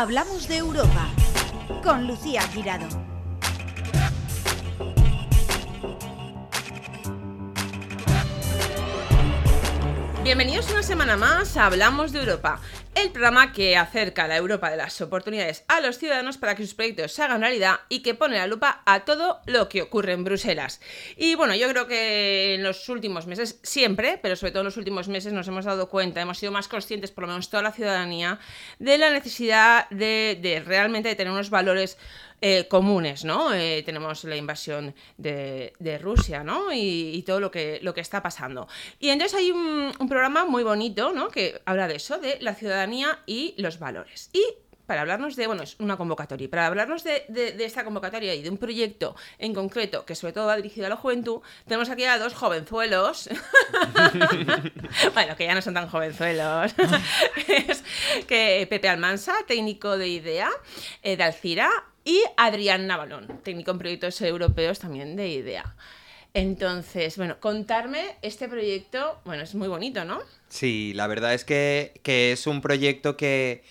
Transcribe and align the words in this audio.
Hablamos 0.00 0.46
de 0.46 0.58
Europa 0.58 1.08
con 1.82 2.06
Lucía 2.06 2.40
Girado. 2.42 2.86
Bienvenidos 10.22 10.70
una 10.70 10.84
semana 10.84 11.16
más 11.16 11.56
a 11.56 11.66
Hablamos 11.66 12.12
de 12.12 12.20
Europa, 12.20 12.60
el 13.02 13.12
programa 13.12 13.52
que 13.52 13.76
acerca 13.76 14.26
la 14.26 14.36
Europa 14.36 14.70
de 14.70 14.76
las 14.76 15.00
oportunidades 15.00 15.64
a 15.68 15.80
los 15.80 15.98
ciudadanos 15.98 16.36
para 16.36 16.56
que 16.56 16.64
sus 16.64 16.74
proyectos 16.74 17.12
se 17.12 17.22
hagan 17.22 17.42
realidad 17.42 17.76
y 17.88 18.00
que 18.00 18.14
pone 18.14 18.36
la 18.36 18.48
lupa 18.48 18.82
a 18.86 19.04
todo 19.04 19.40
lo 19.46 19.68
que 19.68 19.82
ocurre 19.82 20.14
en 20.14 20.24
Bruselas. 20.24 20.80
Y 21.16 21.36
bueno, 21.36 21.54
yo 21.54 21.68
creo 21.68 21.86
que 21.86 22.54
en 22.54 22.64
los 22.64 22.88
últimos 22.88 23.28
meses, 23.28 23.60
siempre, 23.62 24.18
pero 24.20 24.34
sobre 24.34 24.50
todo 24.50 24.62
en 24.62 24.66
los 24.66 24.76
últimos 24.76 25.06
meses 25.06 25.32
nos 25.32 25.46
hemos 25.46 25.64
dado 25.64 25.88
cuenta, 25.88 26.20
hemos 26.20 26.38
sido 26.38 26.50
más 26.50 26.66
conscientes, 26.66 27.12
por 27.12 27.22
lo 27.22 27.28
menos 27.28 27.50
toda 27.50 27.62
la 27.62 27.72
ciudadanía, 27.72 28.40
de 28.80 28.98
la 28.98 29.10
necesidad 29.10 29.88
de, 29.90 30.62
realmente 30.66 31.08
de 31.08 31.14
tener 31.14 31.32
unos 31.32 31.50
valores 31.50 31.98
eh, 32.40 32.68
comunes, 32.68 33.24
¿no? 33.24 33.52
Eh, 33.52 33.82
tenemos 33.84 34.24
la 34.24 34.36
invasión 34.36 34.94
de, 35.16 35.72
de 35.78 35.98
Rusia, 35.98 36.44
¿no? 36.44 36.72
Y, 36.72 37.10
y, 37.14 37.22
todo 37.22 37.40
lo 37.40 37.50
que, 37.50 37.80
lo 37.82 37.94
que 37.94 38.00
está 38.00 38.22
pasando. 38.22 38.68
Y 38.98 39.08
entonces 39.08 39.38
hay 39.38 39.50
un, 39.50 39.92
un, 39.98 40.08
programa 40.08 40.44
muy 40.44 40.62
bonito, 40.62 41.12
¿no? 41.12 41.28
Que 41.28 41.60
habla 41.64 41.88
de 41.88 41.96
eso, 41.96 42.18
de 42.18 42.38
la 42.40 42.54
ciudadanía 42.54 43.20
y 43.26 43.54
los 43.58 43.78
valores. 43.78 44.30
Y 44.32 44.44
para 44.88 45.02
hablarnos 45.02 45.36
de, 45.36 45.46
bueno, 45.46 45.64
es 45.64 45.76
una 45.80 45.98
convocatoria, 45.98 46.48
para 46.48 46.66
hablarnos 46.66 47.04
de, 47.04 47.26
de, 47.28 47.52
de, 47.52 47.64
esta 47.66 47.84
convocatoria 47.84 48.34
y 48.34 48.40
de 48.40 48.48
un 48.48 48.56
proyecto 48.56 49.14
en 49.38 49.52
concreto 49.52 50.06
que 50.06 50.14
sobre 50.14 50.32
todo 50.32 50.46
va 50.46 50.56
dirigido 50.56 50.86
a 50.86 50.88
la 50.88 50.96
juventud, 50.96 51.42
tenemos 51.66 51.90
aquí 51.90 52.04
a 52.04 52.18
dos 52.18 52.32
jovenzuelos, 52.32 53.28
bueno, 55.14 55.36
que 55.36 55.44
ya 55.44 55.54
no 55.54 55.60
son 55.60 55.74
tan 55.74 55.90
jovenzuelos, 55.90 56.72
es 57.48 57.84
que 58.26 58.66
Pepe 58.70 58.88
Almansa, 58.88 59.34
técnico 59.46 59.98
de 59.98 60.08
IDEA, 60.08 60.48
eh, 61.02 61.18
de 61.18 61.22
Alcira, 61.22 61.68
y 62.08 62.22
Adrián 62.38 62.86
Navalón, 62.86 63.28
técnico 63.44 63.70
en 63.70 63.78
proyectos 63.78 64.22
europeos 64.22 64.78
también 64.78 65.14
de 65.14 65.28
IDEA. 65.28 65.76
Entonces, 66.32 67.18
bueno, 67.18 67.38
contarme 67.38 68.16
este 68.22 68.48
proyecto, 68.48 69.20
bueno, 69.26 69.42
es 69.42 69.54
muy 69.54 69.68
bonito, 69.68 70.06
¿no? 70.06 70.20
Sí, 70.48 70.94
la 70.94 71.06
verdad 71.06 71.34
es 71.34 71.44
que, 71.44 72.00
que 72.02 72.32
es 72.32 72.46
un 72.46 72.62
proyecto 72.62 73.18
que, 73.18 73.62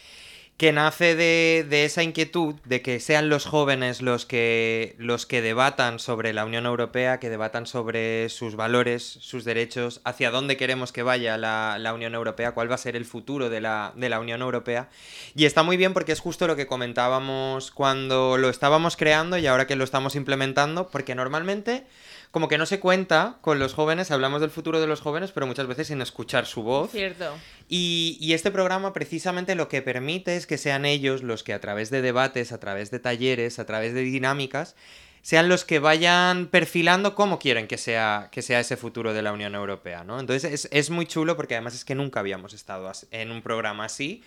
que 0.58 0.72
nace 0.72 1.16
de, 1.16 1.66
de, 1.70 1.86
esa 1.86 2.02
inquietud 2.02 2.56
de 2.66 2.82
que 2.82 3.00
sean 3.00 3.30
los 3.30 3.46
jóvenes 3.46 4.02
los 4.02 4.26
que, 4.26 4.96
los 4.98 5.28
que 5.28 5.44
debatan 5.44 6.00
sobre 6.00 6.34
la 6.34 6.46
Unión 6.46 6.66
Europea, 6.66 7.20
que 7.20 7.30
debatan 7.30 7.68
sobre 7.68 8.28
sus 8.30 8.56
valores, 8.56 9.04
sus 9.04 9.46
derechos, 9.46 10.02
hacia 10.04 10.32
dónde 10.32 10.58
queremos 10.58 10.92
que 10.92 11.04
vaya 11.04 11.38
la, 11.38 11.78
la 11.80 11.94
Unión 11.94 12.16
Europea, 12.16 12.54
cuál 12.54 12.72
va 12.72 12.76
a 12.76 12.80
ser 12.80 12.96
el 12.96 13.06
futuro 13.06 13.52
de 13.52 13.62
la, 13.62 13.94
de 13.96 14.10
la, 14.10 14.20
Unión 14.20 14.42
Europea. 14.42 14.90
Y 15.36 15.46
está 15.46 15.62
muy 15.62 15.78
bien 15.78 15.94
porque 15.94 16.12
es 16.12 16.20
justo 16.20 16.48
lo 16.48 16.56
que 16.56 16.66
comentábamos 16.66 17.70
cuando 17.70 18.38
lo 18.38 18.50
estábamos 18.50 18.98
creando 18.98 19.38
y 19.38 19.46
ahora 19.46 19.68
que 19.68 19.76
lo 19.76 19.84
estamos 19.84 20.16
implementando, 20.16 20.90
porque 20.90 21.14
normalmente 21.14 21.86
como 22.32 22.48
que 22.48 22.58
no 22.58 22.66
se 22.66 22.80
cuenta 22.80 23.38
con 23.42 23.60
los 23.60 23.74
jóvenes, 23.74 24.12
hablamos 24.12 24.42
del 24.42 24.50
futuro 24.50 24.80
de 24.80 24.88
los 24.88 25.02
jóvenes, 25.02 25.32
pero 25.32 25.48
muchas 25.48 25.68
veces 25.68 25.88
sin 25.88 26.02
escuchar 26.02 26.46
su 26.46 26.64
voz. 26.64 26.92
Cierto. 26.92 27.34
Y, 27.70 28.18
y, 28.20 28.34
este 28.34 28.52
programa 28.52 28.94
precisamente 28.94 29.56
lo 29.56 29.68
que 29.68 29.82
permite 29.82 30.36
es 30.36 30.48
que 30.48 30.58
sean 30.58 30.86
ellos 30.86 31.24
los 31.24 31.44
que 31.44 31.54
a 31.54 31.60
través 31.60 31.90
de 31.90 32.02
debates, 32.02 32.52
a 32.52 32.60
través 32.60 32.92
de 32.92 33.00
talleres, 33.00 33.60
a 33.60 33.66
través 33.66 33.94
de 33.94 34.02
dinámicas, 34.02 34.76
sean 35.22 35.50
los 35.50 35.66
que 35.66 35.80
vayan 35.80 36.48
perfilando 36.48 37.14
cómo 37.14 37.38
quieren 37.40 37.68
que 37.68 37.78
sea, 37.78 38.30
que 38.32 38.42
sea 38.42 38.62
ese 38.62 38.78
futuro 38.78 39.14
de 39.14 39.22
la 39.22 39.34
Unión 39.34 39.56
Europea, 39.56 40.06
¿no? 40.06 40.20
Entonces 40.22 40.50
es, 40.52 40.70
es 40.72 40.90
muy 40.90 41.06
chulo 41.06 41.36
porque 41.36 41.56
además 41.56 41.76
es 41.76 41.84
que 41.84 41.96
nunca 41.96 42.22
habíamos 42.22 42.54
estado 42.54 42.90
en 43.12 43.32
un 43.32 43.42
programa 43.42 43.84
así. 43.84 44.24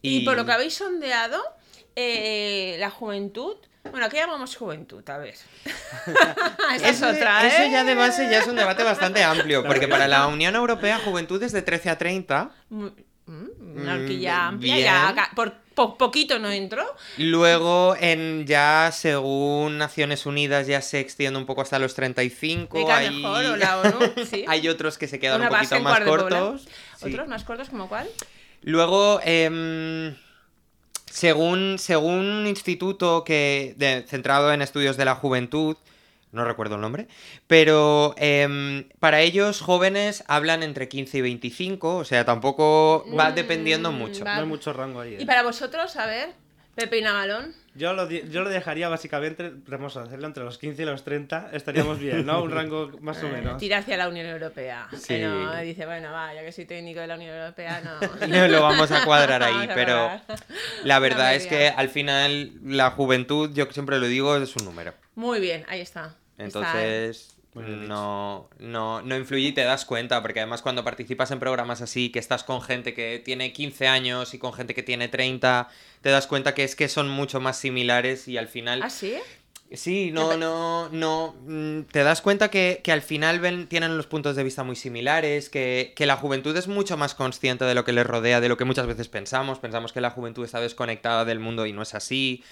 Y, 0.00 0.18
y 0.18 0.24
por 0.24 0.36
lo 0.36 0.44
que 0.44 0.50
habéis 0.50 0.74
sondeado, 0.74 1.40
eh, 1.96 2.76
la 2.78 2.90
juventud 2.90 3.56
bueno, 3.90 4.08
¿qué 4.08 4.18
llamamos 4.18 4.56
juventud? 4.56 5.08
A 5.08 5.18
ver. 5.18 5.34
Esa 6.76 6.88
es 6.88 7.02
otra, 7.02 7.44
¿eh? 7.44 7.48
Eso 7.48 7.70
ya 7.70 7.84
de 7.84 7.94
base 7.94 8.28
ya 8.30 8.38
es 8.38 8.46
un 8.46 8.56
debate 8.56 8.84
bastante 8.84 9.22
amplio, 9.24 9.64
porque 9.64 9.88
para 9.88 10.06
la 10.06 10.26
Unión 10.28 10.54
Europea 10.54 11.00
juventud 11.04 11.42
es 11.42 11.52
de 11.52 11.62
13 11.62 11.90
a 11.90 11.98
30. 11.98 12.50
Mm, 12.70 12.86
una 13.76 13.94
horquilla 13.94 14.46
amplia, 14.48 14.78
ya 14.78 15.30
por 15.34 15.54
po 15.74 15.96
poquito 15.98 16.38
no 16.38 16.50
entro. 16.50 16.84
Luego, 17.18 17.96
en 17.98 18.46
ya 18.46 18.90
según 18.92 19.78
Naciones 19.78 20.26
Unidas, 20.26 20.66
ya 20.66 20.80
se 20.80 21.00
extiende 21.00 21.38
un 21.38 21.46
poco 21.46 21.62
hasta 21.62 21.78
los 21.78 21.94
35. 21.94 22.90
hay... 22.90 23.10
mejor, 23.10 23.44
o 23.44 23.56
la 23.56 23.80
ONU, 23.80 24.12
sí. 24.30 24.44
hay 24.46 24.68
otros 24.68 24.96
que 24.96 25.08
se 25.08 25.18
quedan 25.18 25.40
una 25.40 25.50
un 25.50 25.56
poquito 25.56 25.80
más 25.80 26.00
cortos. 26.00 26.68
Sí. 26.98 27.10
¿Otros 27.10 27.26
más 27.28 27.42
cortos 27.44 27.68
como 27.68 27.88
cuál? 27.88 28.08
Luego, 28.62 29.20
eh, 29.24 30.14
según, 31.12 31.78
según 31.78 32.24
un 32.24 32.46
instituto 32.46 33.22
que, 33.22 33.74
de, 33.76 34.02
centrado 34.08 34.50
en 34.52 34.62
estudios 34.62 34.96
de 34.96 35.04
la 35.04 35.14
juventud, 35.14 35.76
no 36.32 36.46
recuerdo 36.46 36.76
el 36.76 36.80
nombre, 36.80 37.06
pero 37.46 38.14
eh, 38.16 38.88
para 38.98 39.20
ellos 39.20 39.60
jóvenes 39.60 40.24
hablan 40.26 40.62
entre 40.62 40.88
15 40.88 41.18
y 41.18 41.20
25, 41.20 41.96
o 41.96 42.04
sea, 42.06 42.24
tampoco 42.24 43.04
va 43.14 43.30
dependiendo 43.30 43.92
mucho. 43.92 44.24
No 44.24 44.30
hay 44.30 44.46
mucho 44.46 44.72
rango 44.72 45.00
ahí. 45.00 45.14
¿eh? 45.14 45.18
¿Y 45.20 45.26
para 45.26 45.42
vosotros, 45.42 45.94
a 45.96 46.06
ver, 46.06 46.30
Pepe 46.74 46.98
y 46.98 47.02
Navalón? 47.02 47.54
Yo 47.74 47.94
lo, 47.94 48.08
yo 48.08 48.42
lo 48.42 48.50
dejaría 48.50 48.88
básicamente, 48.88 49.50
vamos 49.66 49.96
a 49.96 50.02
hacerlo 50.02 50.26
entre 50.26 50.44
los 50.44 50.58
15 50.58 50.82
y 50.82 50.84
los 50.84 51.04
30, 51.04 51.50
estaríamos 51.52 51.98
bien, 51.98 52.26
¿no? 52.26 52.42
Un 52.42 52.50
rango 52.50 52.90
más 53.00 53.22
o 53.22 53.28
menos. 53.28 53.56
Tira 53.58 53.78
hacia 53.78 53.96
la 53.96 54.08
Unión 54.08 54.26
Europea. 54.26 54.88
Sí. 54.94 55.20
No, 55.20 55.56
dice, 55.56 55.86
bueno, 55.86 56.12
va, 56.12 56.34
ya 56.34 56.42
que 56.42 56.52
soy 56.52 56.66
técnico 56.66 57.00
de 57.00 57.06
la 57.06 57.14
Unión 57.14 57.34
Europea, 57.34 57.80
no. 57.80 58.26
no 58.26 58.48
lo 58.48 58.62
vamos 58.62 58.90
a 58.90 59.04
cuadrar 59.04 59.42
ahí, 59.42 59.68
pero 59.74 60.10
la 60.84 60.98
verdad 60.98 61.34
es 61.34 61.46
que 61.46 61.68
al 61.68 61.88
final 61.88 62.52
la 62.62 62.90
juventud, 62.90 63.50
yo 63.54 63.66
siempre 63.70 63.98
lo 63.98 64.06
digo, 64.06 64.36
es 64.36 64.54
un 64.56 64.66
número. 64.66 64.92
Muy 65.14 65.40
bien, 65.40 65.64
ahí 65.68 65.80
está. 65.80 66.14
Entonces... 66.36 67.36
No, 67.54 68.48
no, 68.58 69.02
no 69.02 69.16
influye 69.16 69.48
y 69.48 69.52
te 69.52 69.62
das 69.62 69.84
cuenta, 69.84 70.22
porque 70.22 70.40
además 70.40 70.62
cuando 70.62 70.84
participas 70.84 71.30
en 71.32 71.38
programas 71.38 71.82
así, 71.82 72.10
que 72.10 72.18
estás 72.18 72.44
con 72.44 72.62
gente 72.62 72.94
que 72.94 73.20
tiene 73.22 73.52
15 73.52 73.88
años 73.88 74.32
y 74.32 74.38
con 74.38 74.54
gente 74.54 74.74
que 74.74 74.82
tiene 74.82 75.08
30, 75.08 75.68
te 76.00 76.08
das 76.08 76.26
cuenta 76.26 76.54
que 76.54 76.64
es 76.64 76.74
que 76.74 76.88
son 76.88 77.10
mucho 77.10 77.40
más 77.40 77.58
similares 77.58 78.26
y 78.26 78.38
al 78.38 78.48
final... 78.48 78.80
¿Ah, 78.82 78.88
sí? 78.88 79.16
Sí, 79.74 80.10
no, 80.12 80.36
no, 80.36 80.90
no. 80.90 81.34
Te 81.90 82.02
das 82.02 82.20
cuenta 82.20 82.50
que, 82.50 82.80
que 82.84 82.92
al 82.92 83.00
final 83.00 83.40
ven, 83.40 83.68
tienen 83.68 83.96
los 83.96 84.06
puntos 84.06 84.36
de 84.36 84.44
vista 84.44 84.64
muy 84.64 84.76
similares, 84.76 85.48
que, 85.48 85.94
que, 85.96 86.04
la 86.04 86.16
juventud 86.16 86.54
es 86.56 86.68
mucho 86.68 86.98
más 86.98 87.14
consciente 87.14 87.64
de 87.64 87.74
lo 87.74 87.84
que 87.84 87.92
les 87.92 88.06
rodea, 88.06 88.42
de 88.42 88.50
lo 88.50 88.58
que 88.58 88.66
muchas 88.66 88.86
veces 88.86 89.08
pensamos. 89.08 89.60
Pensamos 89.60 89.94
que 89.94 90.02
la 90.02 90.10
juventud 90.10 90.44
está 90.44 90.60
desconectada 90.60 91.24
del 91.24 91.38
mundo 91.38 91.64
y 91.64 91.72
no 91.72 91.80
es 91.82 91.94
así. 91.94 92.44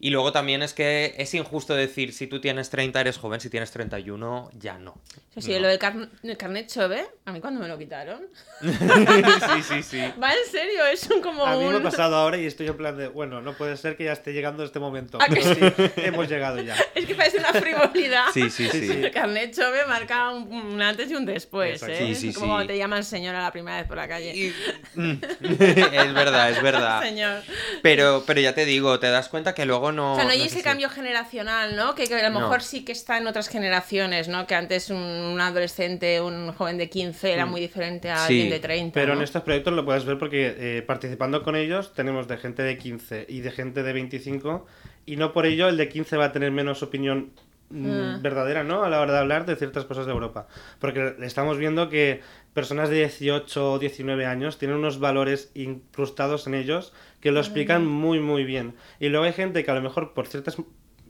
Y 0.00 0.10
luego 0.10 0.30
también 0.30 0.62
es 0.62 0.74
que 0.74 1.14
es 1.18 1.34
injusto 1.34 1.74
decir, 1.74 2.12
si 2.12 2.28
tú 2.28 2.40
tienes 2.40 2.70
30 2.70 3.00
eres 3.00 3.18
joven, 3.18 3.40
si 3.40 3.50
tienes 3.50 3.72
31 3.72 4.50
ya 4.52 4.78
no. 4.78 5.00
Sí, 5.34 5.42
sí, 5.42 5.52
no. 5.54 5.60
lo 5.60 5.68
del 5.68 5.78
car 5.80 5.94
carnet 6.38 6.68
chove, 6.68 7.04
a 7.24 7.32
mí 7.32 7.40
cuando 7.40 7.60
me 7.60 7.66
lo 7.66 7.76
quitaron. 7.76 8.28
sí, 8.60 9.62
sí, 9.62 9.82
sí. 9.82 9.98
Va, 10.22 10.32
en 10.32 10.50
serio, 10.50 10.86
es 10.86 11.10
un 11.10 11.20
como 11.20 11.44
A 11.44 11.56
mí 11.56 11.64
un... 11.64 11.72
me 11.72 11.78
ha 11.78 11.82
pasado 11.82 12.14
ahora 12.14 12.38
y 12.38 12.46
estoy 12.46 12.68
en 12.68 12.76
plan 12.76 12.96
de, 12.96 13.08
bueno, 13.08 13.40
no 13.40 13.54
puede 13.54 13.76
ser 13.76 13.96
que 13.96 14.04
ya 14.04 14.12
esté 14.12 14.32
llegando 14.32 14.62
este 14.62 14.78
momento. 14.78 15.18
¿A 15.20 15.26
que 15.26 15.42
sí? 15.42 15.58
Hemos 15.96 16.28
llegado 16.28 16.60
ya. 16.60 16.76
Es 16.94 17.06
que 17.06 17.14
parece 17.14 17.38
una 17.38 17.52
frivolidad. 17.52 18.26
Sí, 18.32 18.50
sí, 18.50 18.68
sí. 18.68 18.90
El 18.90 19.10
carnet 19.10 19.54
chove 19.54 19.84
marca 19.86 20.30
un, 20.30 20.52
un, 20.52 20.82
antes 20.82 21.10
y 21.10 21.14
un 21.14 21.26
después, 21.26 21.82
Exacto. 21.82 22.04
¿eh? 22.04 22.14
Sí, 22.14 22.32
sí, 22.32 22.38
como 22.38 22.60
sí. 22.60 22.66
te 22.68 22.78
llaman 22.78 23.04
señora 23.04 23.42
la 23.42 23.52
primera 23.52 23.78
vez 23.78 23.86
por 23.86 23.96
la 23.96 24.06
calle. 24.06 24.34
Y... 24.34 24.54
es 24.96 26.14
verdad, 26.14 26.50
es 26.50 26.62
verdad. 26.62 27.02
Señor. 27.02 27.42
Pero, 27.82 28.22
pero 28.26 28.40
ya 28.40 28.54
te 28.54 28.64
digo, 28.64 28.98
te 29.00 29.08
das 29.08 29.28
cuenta 29.28 29.54
que 29.54 29.64
luego 29.64 29.87
no... 29.92 30.12
O 30.12 30.16
sea, 30.16 30.24
no 30.24 30.30
hay 30.30 30.38
no 30.38 30.44
ese 30.44 30.62
cambio 30.62 30.88
generacional, 30.88 31.76
¿no? 31.76 31.94
Que, 31.94 32.06
que 32.06 32.14
a 32.14 32.28
lo 32.28 32.40
mejor 32.40 32.58
no. 32.58 32.64
sí 32.64 32.84
que 32.84 32.92
está 32.92 33.18
en 33.18 33.26
otras 33.26 33.48
generaciones, 33.48 34.28
¿no? 34.28 34.46
Que 34.46 34.54
antes 34.54 34.90
un, 34.90 34.98
un 34.98 35.40
adolescente, 35.40 36.20
un 36.20 36.52
joven 36.52 36.78
de 36.78 36.88
15 36.88 37.32
era 37.32 37.46
muy 37.46 37.60
diferente 37.60 38.10
a 38.10 38.26
Sí, 38.26 38.34
alguien 38.34 38.50
de 38.50 38.60
30. 38.60 38.94
Pero 38.94 39.14
¿no? 39.14 39.20
en 39.20 39.24
estos 39.24 39.42
proyectos 39.42 39.72
lo 39.72 39.84
puedes 39.84 40.04
ver 40.04 40.18
porque 40.18 40.54
eh, 40.58 40.82
participando 40.82 41.42
con 41.42 41.56
ellos 41.56 41.92
tenemos 41.94 42.28
de 42.28 42.36
gente 42.36 42.62
de 42.62 42.78
15 42.78 43.26
y 43.28 43.40
de 43.40 43.50
gente 43.50 43.82
de 43.82 43.92
25 43.92 44.66
y 45.06 45.16
no 45.16 45.32
por 45.32 45.46
ello 45.46 45.68
el 45.68 45.76
de 45.76 45.88
15 45.88 46.16
va 46.16 46.26
a 46.26 46.32
tener 46.32 46.50
menos 46.50 46.82
opinión 46.82 47.32
Ah. 47.70 48.18
verdadera, 48.22 48.64
¿no? 48.64 48.82
A 48.82 48.88
la 48.88 49.00
hora 49.00 49.12
de 49.12 49.18
hablar 49.18 49.44
de 49.44 49.54
ciertas 49.54 49.84
cosas 49.84 50.06
de 50.06 50.12
Europa. 50.12 50.46
Porque 50.78 51.16
estamos 51.20 51.58
viendo 51.58 51.90
que 51.90 52.22
personas 52.54 52.88
de 52.88 52.96
18 52.96 53.72
o 53.72 53.78
19 53.78 54.24
años 54.24 54.58
tienen 54.58 54.78
unos 54.78 54.98
valores 54.98 55.50
incrustados 55.54 56.46
en 56.46 56.54
ellos 56.54 56.94
que 57.20 57.30
lo 57.30 57.40
explican 57.40 57.86
muy, 57.86 58.20
muy 58.20 58.44
bien. 58.44 58.74
Y 59.00 59.10
luego 59.10 59.26
hay 59.26 59.34
gente 59.34 59.64
que 59.64 59.70
a 59.70 59.74
lo 59.74 59.82
mejor 59.82 60.14
por 60.14 60.26
ciertas 60.26 60.56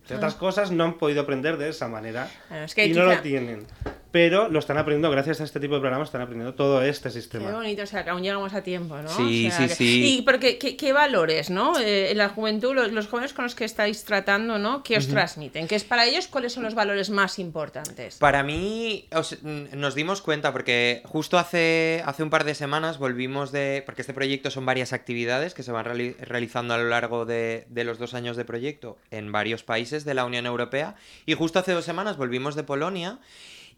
ciertas 0.04 0.34
cosas 0.34 0.70
no 0.72 0.84
han 0.84 0.94
podido 0.96 1.20
aprender 1.20 1.58
de 1.58 1.68
esa 1.68 1.86
manera 1.86 2.30
Bueno, 2.48 2.64
es 2.64 2.74
que 2.74 2.86
y 2.86 2.94
no 2.94 3.04
lo 3.04 3.20
tienen. 3.20 3.66
Pero 4.10 4.48
lo 4.48 4.58
están 4.58 4.78
aprendiendo 4.78 5.10
gracias 5.10 5.40
a 5.40 5.44
este 5.44 5.60
tipo 5.60 5.74
de 5.74 5.80
programas, 5.80 6.08
están 6.08 6.22
aprendiendo 6.22 6.54
todo 6.54 6.82
este 6.82 7.08
Qué 7.08 7.12
sistema. 7.12 7.50
bonito, 7.52 7.82
o 7.82 7.86
sea, 7.86 8.04
que 8.04 8.10
aún 8.10 8.22
llegamos 8.22 8.54
a 8.54 8.62
tiempo, 8.62 8.96
¿no? 8.96 9.08
Sí, 9.08 9.48
O 9.48 9.50
sea, 9.50 9.58
sí, 9.60 9.68
que- 9.68 9.74
sí. 9.74 10.18
Y 10.18 10.22
porque, 10.22 10.56
¿qué, 10.58 10.76
qué 10.76 10.92
valores, 10.94 11.50
¿no? 11.50 11.78
Eh, 11.78 12.10
en 12.10 12.18
la 12.18 12.30
juventud, 12.30 12.74
los, 12.74 12.90
los 12.92 13.06
jóvenes 13.06 13.32
con 13.34 13.44
los 13.44 13.54
que 13.54 13.64
estáis 13.66 14.04
tratando, 14.04 14.58
¿no? 14.58 14.82
¿Qué 14.82 14.96
os 14.96 15.08
transmiten? 15.08 15.68
¿Qué 15.68 15.74
es 15.76 15.84
para 15.84 16.06
ellos? 16.06 16.26
¿Cuáles 16.28 16.52
son 16.54 16.62
los 16.62 16.74
valores 16.74 17.10
más 17.10 17.38
importantes? 17.38 18.16
Para 18.16 18.42
mí, 18.42 19.06
os- 19.14 19.42
nos 19.42 19.94
dimos 19.94 20.22
cuenta 20.22 20.52
porque 20.52 21.02
justo 21.04 21.38
hace, 21.38 22.02
hace 22.06 22.22
un 22.22 22.30
par 22.30 22.44
de 22.44 22.54
semanas 22.54 22.98
volvimos 22.98 23.52
de... 23.52 23.82
Porque 23.84 24.00
este 24.02 24.14
proyecto 24.14 24.50
son 24.50 24.64
varias 24.64 24.92
actividades 24.92 25.52
que 25.54 25.62
se 25.62 25.70
van 25.72 25.84
reali- 25.84 26.16
realizando 26.18 26.72
a 26.74 26.78
lo 26.78 26.88
largo 26.88 27.26
de, 27.26 27.66
de 27.68 27.84
los 27.84 27.98
dos 27.98 28.14
años 28.14 28.36
de 28.36 28.44
proyecto 28.44 28.96
en 29.10 29.32
varios 29.32 29.62
países 29.64 30.04
de 30.04 30.14
la 30.14 30.24
Unión 30.24 30.46
Europea. 30.46 30.94
Y 31.26 31.34
justo 31.34 31.58
hace 31.58 31.72
dos 31.72 31.84
semanas 31.84 32.16
volvimos 32.16 32.54
de 32.54 32.62
Polonia 32.62 33.18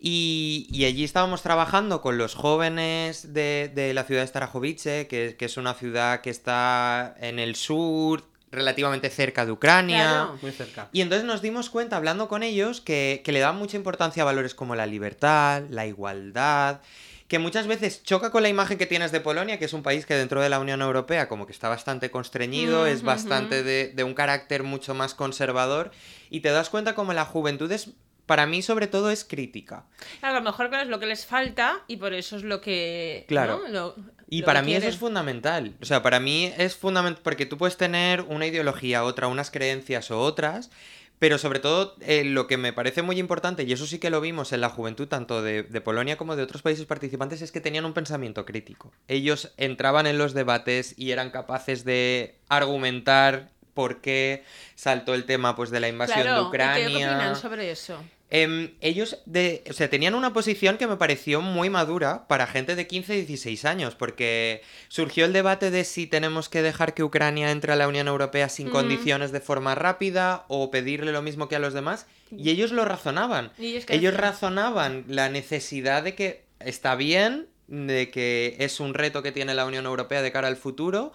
y, 0.01 0.67
y 0.73 0.87
allí 0.87 1.05
estábamos 1.05 1.43
trabajando 1.43 2.01
con 2.01 2.17
los 2.17 2.35
jóvenes 2.35 3.35
de, 3.35 3.71
de 3.75 3.93
la 3.95 4.05
ciudad 4.05 4.23
de 4.23 4.29
Starajovice, 4.29 5.07
que, 5.07 5.37
que 5.39 5.45
es 5.45 5.57
una 5.57 5.75
ciudad 5.75 6.23
que 6.23 6.31
está 6.31 7.15
en 7.21 7.39
el 7.39 7.55
sur, 7.55 8.25
relativamente 8.53 9.11
cerca 9.11 9.47
de 9.47 9.53
Ucrania. 9.53 10.07
Claro. 10.09 10.39
Muy 10.43 10.51
cerca. 10.51 10.89
Y 10.93 11.03
entonces 11.03 11.25
nos 11.25 11.41
dimos 11.43 11.71
cuenta, 11.71 11.97
hablando 11.97 12.27
con 12.27 12.43
ellos, 12.43 12.81
que, 12.81 13.21
que 13.25 13.31
le 13.31 13.39
daban 13.39 13.59
mucha 13.59 13.77
importancia 13.77 14.23
a 14.23 14.27
valores 14.27 14.55
como 14.55 14.75
la 14.75 14.87
libertad, 14.87 15.63
la 15.71 15.87
igualdad, 15.87 16.81
que 17.29 17.39
muchas 17.39 17.69
veces 17.69 18.03
choca 18.03 18.31
con 18.33 18.43
la 18.43 18.49
imagen 18.49 18.77
que 18.77 18.87
tienes 18.87 19.13
de 19.13 19.21
Polonia, 19.21 19.61
que 19.61 19.67
es 19.67 19.73
un 19.73 19.85
país 19.85 20.05
que 20.05 20.15
dentro 20.15 20.41
de 20.41 20.49
la 20.49 20.59
Unión 20.59 20.83
Europea 20.83 21.29
como 21.29 21.47
que 21.47 21.53
está 21.53 21.69
bastante 21.69 22.11
constreñido, 22.11 22.87
es 22.87 22.99
Ujú, 22.99 23.07
bastante 23.07 23.63
de, 23.63 23.93
de 23.95 24.03
un 24.03 24.15
carácter 24.15 24.65
mucho 24.65 24.95
más 24.95 25.15
conservador, 25.15 25.93
y 26.29 26.41
te 26.41 26.49
das 26.51 26.71
cuenta 26.71 26.97
como 26.97 27.13
la 27.13 27.25
juventud 27.25 27.71
es, 27.71 27.91
para 28.31 28.47
mí 28.47 28.63
sobre 28.63 28.87
todo, 28.87 29.11
es 29.11 29.25
crítica. 29.25 29.87
Claro, 30.21 30.37
a 30.37 30.39
lo 30.39 30.45
mejor 30.45 30.69
claro, 30.69 30.85
es 30.85 30.89
lo 30.89 31.01
que 31.01 31.07
les 31.07 31.27
falta 31.27 31.81
y 31.89 31.97
por 31.97 32.15
eso 32.15 32.37
es 32.37 32.45
lo 32.45 32.61
que. 32.61 33.25
Claro. 33.27 33.63
¿no? 33.65 33.69
Lo- 33.69 33.97
Y 34.29 34.41
lo 34.43 34.47
para 34.47 34.63
mí 34.63 34.73
eso 34.73 34.87
es 34.87 34.97
fundamental. 34.97 35.75
O 35.83 35.85
sea, 35.85 36.01
para 36.05 36.21
mí 36.21 36.53
es 36.57 36.77
fundamental 36.77 37.21
porque 37.25 37.45
tú 37.45 37.59
puedes 37.59 37.77
tener 37.77 38.21
una 38.29 38.47
ideología, 38.47 39.03
otra, 39.03 39.27
unas 39.27 39.51
creencias 39.51 40.13
o 40.13 40.21
otras, 40.21 40.71
pero 41.19 41.39
sobre 41.39 41.59
todo 41.59 41.97
eh, 42.03 42.23
lo 42.25 42.47
que 42.47 42.57
me 42.57 42.73
parece 42.73 43.03
muy 43.03 43.19
importante, 43.19 43.65
y 43.65 43.73
eso 43.73 43.85
sí 43.85 43.99
que 43.99 44.11
lo 44.11 44.21
vimos 44.21 44.53
en 44.53 44.61
la 44.61 44.69
juventud 44.69 45.09
tanto 45.09 45.43
de, 45.43 45.65
de 45.65 45.81
Polonia 45.81 46.17
como 46.17 46.37
de 46.37 46.45
otros 46.45 46.63
países 46.63 46.87
participantes, 46.87 47.43
es 47.43 47.51
que 47.51 47.61
tenían 47.61 47.85
un 47.85 47.95
pensamiento 47.95 48.47
crítico. 48.47 48.93
Ellos 49.09 49.53
entraban 49.57 50.07
en 50.07 50.19
los 50.19 50.35
debates 50.35 50.95
y 50.97 51.11
eran 51.11 51.31
capaces 51.31 51.85
de 51.85 52.39
argumentar 52.49 53.51
por 53.75 54.01
qué 54.01 54.45
saltó 54.77 55.15
el 55.15 55.25
tema 55.25 55.57
pues, 55.57 55.71
de 55.71 55.81
la 55.81 55.89
invasión 55.89 56.23
Claro, 56.23 56.37
de 56.39 56.45
¿y 56.45 56.49
Ucrania. 56.49 56.87
¿Qué, 56.87 56.93
qué 56.93 57.05
opinan 57.07 57.37
sobre 57.37 57.71
eso? 57.71 58.03
Em, 58.33 58.75
ellos 58.81 59.19
de, 59.27 59.65
o 59.69 59.73
sea, 59.73 59.91
tenían 59.91 60.15
una 60.15 60.33
posición 60.33 60.79
que 60.79 60.87
me 60.87 60.97
pareció 60.97 61.41
muy 61.41 61.69
madura 61.69 62.29
para 62.29 62.47
gente 62.47 62.77
de 62.77 62.87
15 62.87 63.17
y 63.17 63.25
16 63.25 63.65
años, 63.65 63.97
porque 63.97 64.63
surgió 64.89 65.25
el 65.25 65.33
debate 65.33 65.73
de 65.73 65.83
si 65.83 66.07
tenemos 66.07 66.49
que 66.49 66.63
dejar 66.63 66.95
que 66.95 67.03
Ucrania 67.03 67.51
entre 67.51 67.73
a 67.73 67.77
la 67.77 67.89
Unión 67.89 68.07
Europea 68.07 68.49
sin 68.49 68.71
condiciones 68.71 69.33
de 69.33 69.41
forma 69.41 69.75
rápida 69.75 70.45
o 70.47 70.71
pedirle 70.71 71.11
lo 71.11 71.23
mismo 71.23 71.49
que 71.49 71.57
a 71.57 71.61
los 71.61 71.75
demás, 71.75 72.07
y 72.31 72.51
ellos 72.51 72.71
lo 72.71 72.85
razonaban. 72.85 73.51
¿Y 73.59 73.83
ellos 73.89 74.15
razonaban 74.15 75.05
la 75.09 75.29
necesidad 75.29 76.05
de 76.05 76.15
que 76.15 76.45
está 76.61 76.95
bien, 76.95 77.49
de 77.67 78.11
que 78.13 78.55
es 78.61 78.79
un 78.79 78.95
reto 78.95 79.25
que 79.25 79.33
tiene 79.33 79.55
la 79.55 79.67
Unión 79.67 79.87
Europea 79.87 80.23
de 80.23 80.31
cara 80.31 80.47
al 80.47 80.57
futuro, 80.57 81.13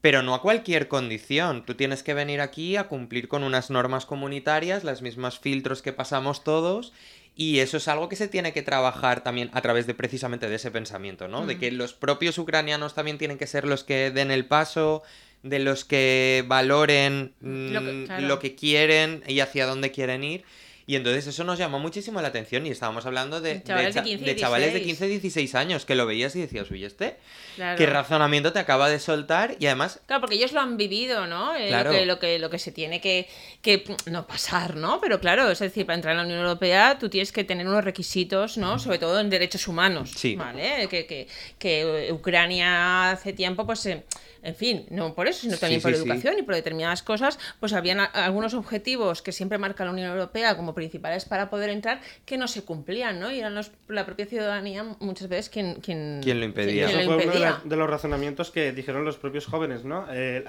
pero 0.00 0.22
no 0.22 0.34
a 0.34 0.42
cualquier 0.42 0.88
condición. 0.88 1.64
Tú 1.66 1.74
tienes 1.74 2.02
que 2.02 2.14
venir 2.14 2.40
aquí 2.40 2.76
a 2.76 2.84
cumplir 2.88 3.28
con 3.28 3.42
unas 3.42 3.70
normas 3.70 4.06
comunitarias, 4.06 4.84
las 4.84 5.02
mismas 5.02 5.38
filtros 5.38 5.82
que 5.82 5.92
pasamos 5.92 6.42
todos, 6.44 6.92
y 7.36 7.58
eso 7.60 7.76
es 7.76 7.86
algo 7.88 8.08
que 8.08 8.16
se 8.16 8.28
tiene 8.28 8.52
que 8.52 8.62
trabajar 8.62 9.22
también 9.22 9.50
a 9.52 9.60
través 9.62 9.86
de 9.86 9.94
precisamente 9.94 10.48
de 10.48 10.56
ese 10.56 10.70
pensamiento, 10.70 11.28
¿no? 11.28 11.46
De 11.46 11.58
que 11.58 11.70
los 11.70 11.92
propios 11.94 12.38
ucranianos 12.38 12.94
también 12.94 13.18
tienen 13.18 13.38
que 13.38 13.46
ser 13.46 13.66
los 13.66 13.84
que 13.84 14.10
den 14.10 14.30
el 14.30 14.46
paso, 14.46 15.02
de 15.42 15.58
los 15.58 15.86
que 15.86 16.44
valoren 16.46 17.32
Lo 17.40 17.80
que- 17.80 17.92
mm, 17.92 18.06
claro. 18.06 18.26
lo 18.26 18.38
que 18.40 18.54
quieren 18.54 19.22
y 19.26 19.40
hacia 19.40 19.64
dónde 19.66 19.90
quieren 19.90 20.22
ir. 20.22 20.44
Y 20.86 20.96
entonces 20.96 21.26
eso 21.26 21.44
nos 21.44 21.58
llamó 21.58 21.78
muchísimo 21.78 22.20
la 22.20 22.28
atención 22.28 22.66
y 22.66 22.70
estábamos 22.70 23.06
hablando 23.06 23.40
de, 23.40 23.62
Chavales 23.62 23.94
de 23.94 24.00
cha- 24.00 24.04
15 24.04 24.30
y 24.30 24.36
chavales 24.36 24.72
de 24.72 24.80
16. 24.80 24.98
15 24.98 25.06
16 25.20 25.54
años 25.54 25.84
que 25.84 25.94
lo 25.94 26.06
veías 26.06 26.34
y 26.36 26.40
decías, 26.40 26.70
uy, 26.70 26.84
este, 26.84 27.16
Claro. 27.56 27.76
qué 27.78 27.86
razonamiento 27.86 28.52
te 28.52 28.58
acaba 28.58 28.88
de 28.88 28.98
soltar 28.98 29.56
y 29.58 29.66
además 29.66 30.00
Claro, 30.06 30.20
porque 30.20 30.36
ellos 30.36 30.52
lo 30.52 30.60
han 30.60 30.76
vivido, 30.76 31.26
¿no? 31.26 31.54
Eh, 31.56 31.68
Claro. 31.68 31.90
Lo, 31.92 31.98
que, 31.98 32.06
lo, 32.06 32.18
que, 32.18 32.38
lo 32.38 32.50
que 32.50 32.58
se 32.58 32.72
tiene 32.72 33.00
que, 33.00 33.28
que 33.62 33.84
no 34.06 34.26
pasar, 34.26 34.76
¿no? 34.76 35.00
Pero 35.00 35.20
claro, 35.20 35.50
es 35.50 35.58
decir, 35.60 35.86
para 35.86 35.94
entrar 35.96 36.12
en 36.12 36.18
la 36.18 36.24
Unión 36.24 36.40
Europea 36.40 36.98
tú 36.98 37.08
tienes 37.08 37.30
que 37.32 37.44
tener 37.44 37.66
unos 37.68 37.84
requisitos, 37.84 38.56
¿no? 38.58 38.78
Sobre 38.78 38.98
todo 38.98 39.20
en 39.20 39.30
derechos 39.30 39.68
humanos, 39.68 40.10
Sí. 40.16 40.34
¿vale? 40.36 40.88
Que, 40.88 41.06
que, 41.06 41.28
que 41.58 42.10
Ucrania 42.12 43.10
hace 43.10 43.32
tiempo, 43.32 43.66
pues, 43.66 43.84
eh, 43.86 44.04
en 44.42 44.54
fin, 44.54 44.86
no 44.90 45.14
por 45.14 45.28
eso, 45.28 45.42
sino 45.42 45.56
también 45.58 45.80
Sí, 45.80 45.82
por 45.82 45.92
sí, 45.92 45.98
educación 46.00 46.38
y 46.38 46.42
por 46.42 46.54
determinadas 46.54 47.02
cosas, 47.02 47.38
pues 47.60 47.72
habían 47.74 48.00
algunos 48.00 48.54
objetivos 48.54 49.20
que 49.20 49.32
siempre 49.32 49.58
marca 49.58 49.84
la 49.84 49.90
Unión 49.90 50.10
Europea 50.10 50.56
como 50.56 50.74
principales 50.80 51.26
para 51.26 51.50
poder 51.50 51.68
entrar 51.68 52.00
que 52.24 52.38
no 52.38 52.48
se 52.48 52.62
cumplían, 52.64 53.20
¿no? 53.20 53.30
Y 53.30 53.38
eran 53.38 53.54
los- 53.54 53.70
la 53.88 54.06
propia 54.06 54.24
ciudadanía 54.24 54.82
muchas 55.00 55.28
veces 55.28 55.50
quien, 55.50 55.74
quien, 55.80 56.20
Quien 56.22 56.38
lo 56.40 56.46
impedía. 56.46 56.86
quien 56.86 56.88
Eso 56.88 56.98
lo 57.00 57.04
fue 57.04 57.14
uno 57.16 57.18
de, 57.18 57.24
impedía. 57.38 57.50
la- 57.50 57.60
de 57.68 57.76
los 57.76 57.90
razonamientos 57.90 58.50
que 58.50 58.72
dijeron 58.72 59.04
los 59.04 59.18
propios 59.18 59.44
jóvenes, 59.46 59.84
¿no? 59.84 60.06
Eh, 60.10 60.42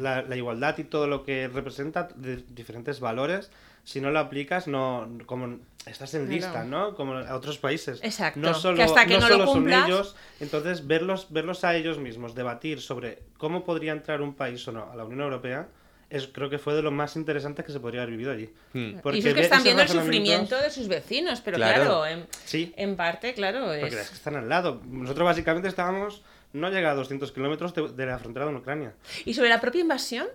la, 0.00 0.22
la- 0.22 0.36
igualdad 0.36 0.76
y 0.78 0.84
todo 0.84 1.06
lo 1.06 1.24
que 1.24 1.46
representa 1.48 2.08
de 2.16 2.38
diferentes 2.48 2.98
valores, 2.98 3.50
si 3.84 4.00
no 4.00 4.10
lo 4.10 4.18
aplicas, 4.18 4.66
no 4.66 5.08
como 5.26 5.58
estás 5.86 6.12
en 6.14 6.28
lista, 6.28 6.64
¿no? 6.64 6.96
Como 6.96 7.14
a 7.14 7.34
otros 7.36 7.58
países. 7.58 8.00
Exacto, 8.02 8.40
No 8.40 8.52
solo, 8.54 8.76
que 8.78 8.82
hasta 8.82 9.06
que 9.06 9.14
no 9.14 9.20
lo 9.20 9.34
solo 9.34 9.46
son 9.46 9.54
cumplas- 9.62 9.86
ellos, 9.86 10.16
entonces 10.40 10.86
verlos, 10.88 11.28
verlos 11.30 11.62
a 11.62 11.76
ellos 11.76 11.98
mismos, 11.98 12.34
debatir 12.34 12.80
sobre 12.80 13.20
cómo 13.38 13.64
podría 13.64 13.92
entrar 13.92 14.20
un 14.22 14.34
país 14.34 14.66
o 14.66 14.72
no 14.72 14.90
a 14.90 14.96
la 14.96 15.04
Unión 15.04 15.20
Europea, 15.20 15.68
es, 16.10 16.28
creo 16.28 16.48
que 16.48 16.58
fue 16.58 16.74
de 16.74 16.82
lo 16.82 16.90
más 16.90 17.16
interesante 17.16 17.64
que 17.64 17.72
se 17.72 17.80
podría 17.80 18.02
haber 18.02 18.12
vivido 18.12 18.32
allí. 18.32 18.48
Hmm. 18.72 18.98
Porque 19.02 19.18
y 19.18 19.26
es 19.26 19.34
que 19.34 19.40
están 19.40 19.62
viendo 19.64 19.82
el 19.82 19.88
sufrimiento 19.88 20.56
de 20.60 20.70
sus 20.70 20.88
vecinos, 20.88 21.40
pero 21.40 21.56
Claro. 21.56 21.82
claro, 21.84 22.06
en, 22.06 22.26
Sí. 22.44 22.72
en 22.76 22.96
parte, 22.96 23.34
claro, 23.34 23.72
es... 23.72 23.80
Porque 23.80 24.00
es 24.00 24.08
que 24.10 24.14
están 24.14 24.36
al 24.36 24.48
lado. 24.48 24.80
Nosotros 24.86 25.24
básicamente 25.24 25.68
estábamos, 25.68 26.22
no 26.52 26.70
llega 26.70 26.90
a 26.92 26.94
200 26.94 27.32
kilómetros 27.32 27.74
de, 27.74 27.88
de 27.88 28.06
la 28.06 28.18
frontera 28.18 28.46
con 28.46 28.56
Ucrania. 28.56 28.92
Y 29.24 29.34
sobre 29.34 29.48
la 29.48 29.60
propia 29.60 29.80
invasión, 29.80 30.26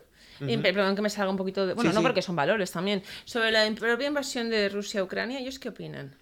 perdón 0.62 0.96
que 0.96 1.02
me 1.02 1.10
salga 1.10 1.32
un 1.32 1.38
poquito 1.38 1.66
de... 1.68 1.74
Bueno, 1.74 1.92
Sí, 1.92 1.96
no 1.96 2.02
sí. 2.02 2.06
porque 2.06 2.22
son 2.22 2.36
valores 2.36 2.72
también. 2.72 3.04
Sobre 3.26 3.52
la 3.52 3.70
propia 3.76 4.08
invasión 4.08 4.50
de 4.50 4.68
Rusia 4.70 5.02
a 5.02 5.04
Ucrania, 5.04 5.40
¿ellos 5.40 5.58
qué 5.60 5.70
opinan? 5.70 6.16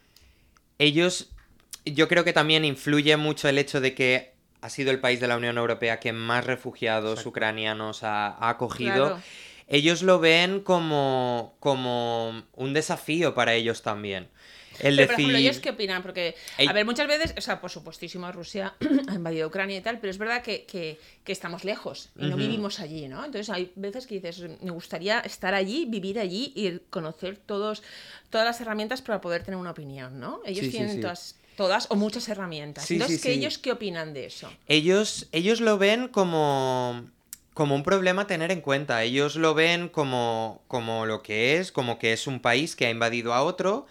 ellos, 0.78 1.30
yo 1.86 2.08
creo 2.08 2.24
que 2.24 2.32
también 2.34 2.64
influye 2.66 3.18
mucho 3.18 3.50
el 3.50 3.58
hecho 3.58 3.82
de 3.82 3.94
que 3.94 4.34
ha 4.62 4.70
sido 4.70 4.92
el 4.92 5.00
país 5.00 5.20
de 5.20 5.28
la 5.28 5.38
Unión 5.38 5.58
Europea 5.58 6.00
que 6.00 6.12
más 6.14 6.46
refugiados 6.46 7.12
Exacto. 7.12 7.30
ucranianos 7.30 8.04
ha, 8.04 8.28
ha 8.28 8.50
acogido. 8.50 9.08
Claro. 9.08 9.22
Ellos 9.68 10.02
lo 10.02 10.20
ven 10.20 10.62
como, 10.62 11.56
como 11.60 12.44
un 12.56 12.74
desafío 12.74 13.36
para 13.36 13.54
ellos 13.54 13.84
también. 13.84 14.28
El 14.80 14.96
Pero, 14.96 15.08
por 15.08 15.16
decir... 15.16 15.26
ejemplo, 15.26 15.38
¿ellos 15.40 15.60
qué 15.60 15.70
opinan? 15.72 16.02
Porque, 16.02 16.36
Ey- 16.58 16.68
a 16.68 16.74
ver, 16.74 16.86
muchas 16.86 17.08
veces, 17.08 17.34
o 17.38 17.42
sea, 17.42 17.60
por 17.62 17.70
supuestísimo, 17.70 18.32
Rusia 18.32 18.74
ha 19.08 19.14
invadido 19.14 19.48
Ucrania 19.48 19.78
y 19.78 19.82
tal, 19.82 20.00
pero 20.00 20.10
es 20.12 20.18
verdad 20.18 20.42
que, 20.42 20.66
que- 20.66 21.00
que 21.24 21.32
estamos 21.32 21.64
lejos 21.66 22.10
y 22.18 22.24
no 22.26 22.30
Ujú. 22.36 22.38
vivimos 22.38 22.80
allí, 22.80 23.08
¿no? 23.08 23.26
Entonces 23.26 23.50
hay 23.50 23.72
veces 23.76 24.08
que 24.08 24.16
dices, 24.16 24.40
me 24.62 24.72
gustaría 24.72 25.20
estar 25.20 25.54
allí, 25.54 25.86
vivir 25.86 26.18
allí 26.20 26.54
y 26.56 26.80
conocer 26.90 27.38
todos, 27.38 27.84
todas 28.30 28.46
las 28.46 28.62
herramientas 28.62 29.02
para 29.02 29.22
poder 29.22 29.44
tener 29.44 29.60
una 29.60 29.72
opinión, 29.72 30.20
¿no? 30.20 30.40
Ellos 30.46 30.62
Sí, 30.66 30.72
sí, 30.72 30.78
tienen 30.78 30.96
sí. 30.96 31.02
Todas, 31.02 31.39
todas 31.60 31.88
o 31.90 31.98
muchas 31.98 32.30
herramientas. 32.30 32.86
Sí, 32.86 32.94
Entonces, 32.94 33.20
sí, 33.20 33.28
¿qué 33.28 33.34
sí. 33.34 33.40
¿ellos 33.40 33.58
qué 33.58 33.74
opinan 33.74 34.14
de 34.14 34.28
eso? 34.28 34.50
Ellos, 34.70 35.28
ellos 35.34 35.60
lo 35.60 35.78
ven 35.78 36.08
como, 36.08 37.04
como 37.54 37.76
un 37.76 37.84
problema 37.84 38.22
a 38.22 38.28
tener 38.28 38.50
en 38.50 38.62
cuenta. 38.62 39.04
Ellos 39.04 39.36
lo 39.36 39.54
ven 39.54 39.90
como, 39.90 40.62
como 40.70 41.06
lo 41.06 41.22
que 41.22 41.58
es, 41.58 41.74
como 41.74 42.00
que 42.00 42.14
es 42.14 42.28
un 42.28 42.40
país 42.40 42.78
que 42.78 42.86
ha 42.86 42.90
invadido 42.90 43.34
a 43.34 43.44
otro. 43.44 43.88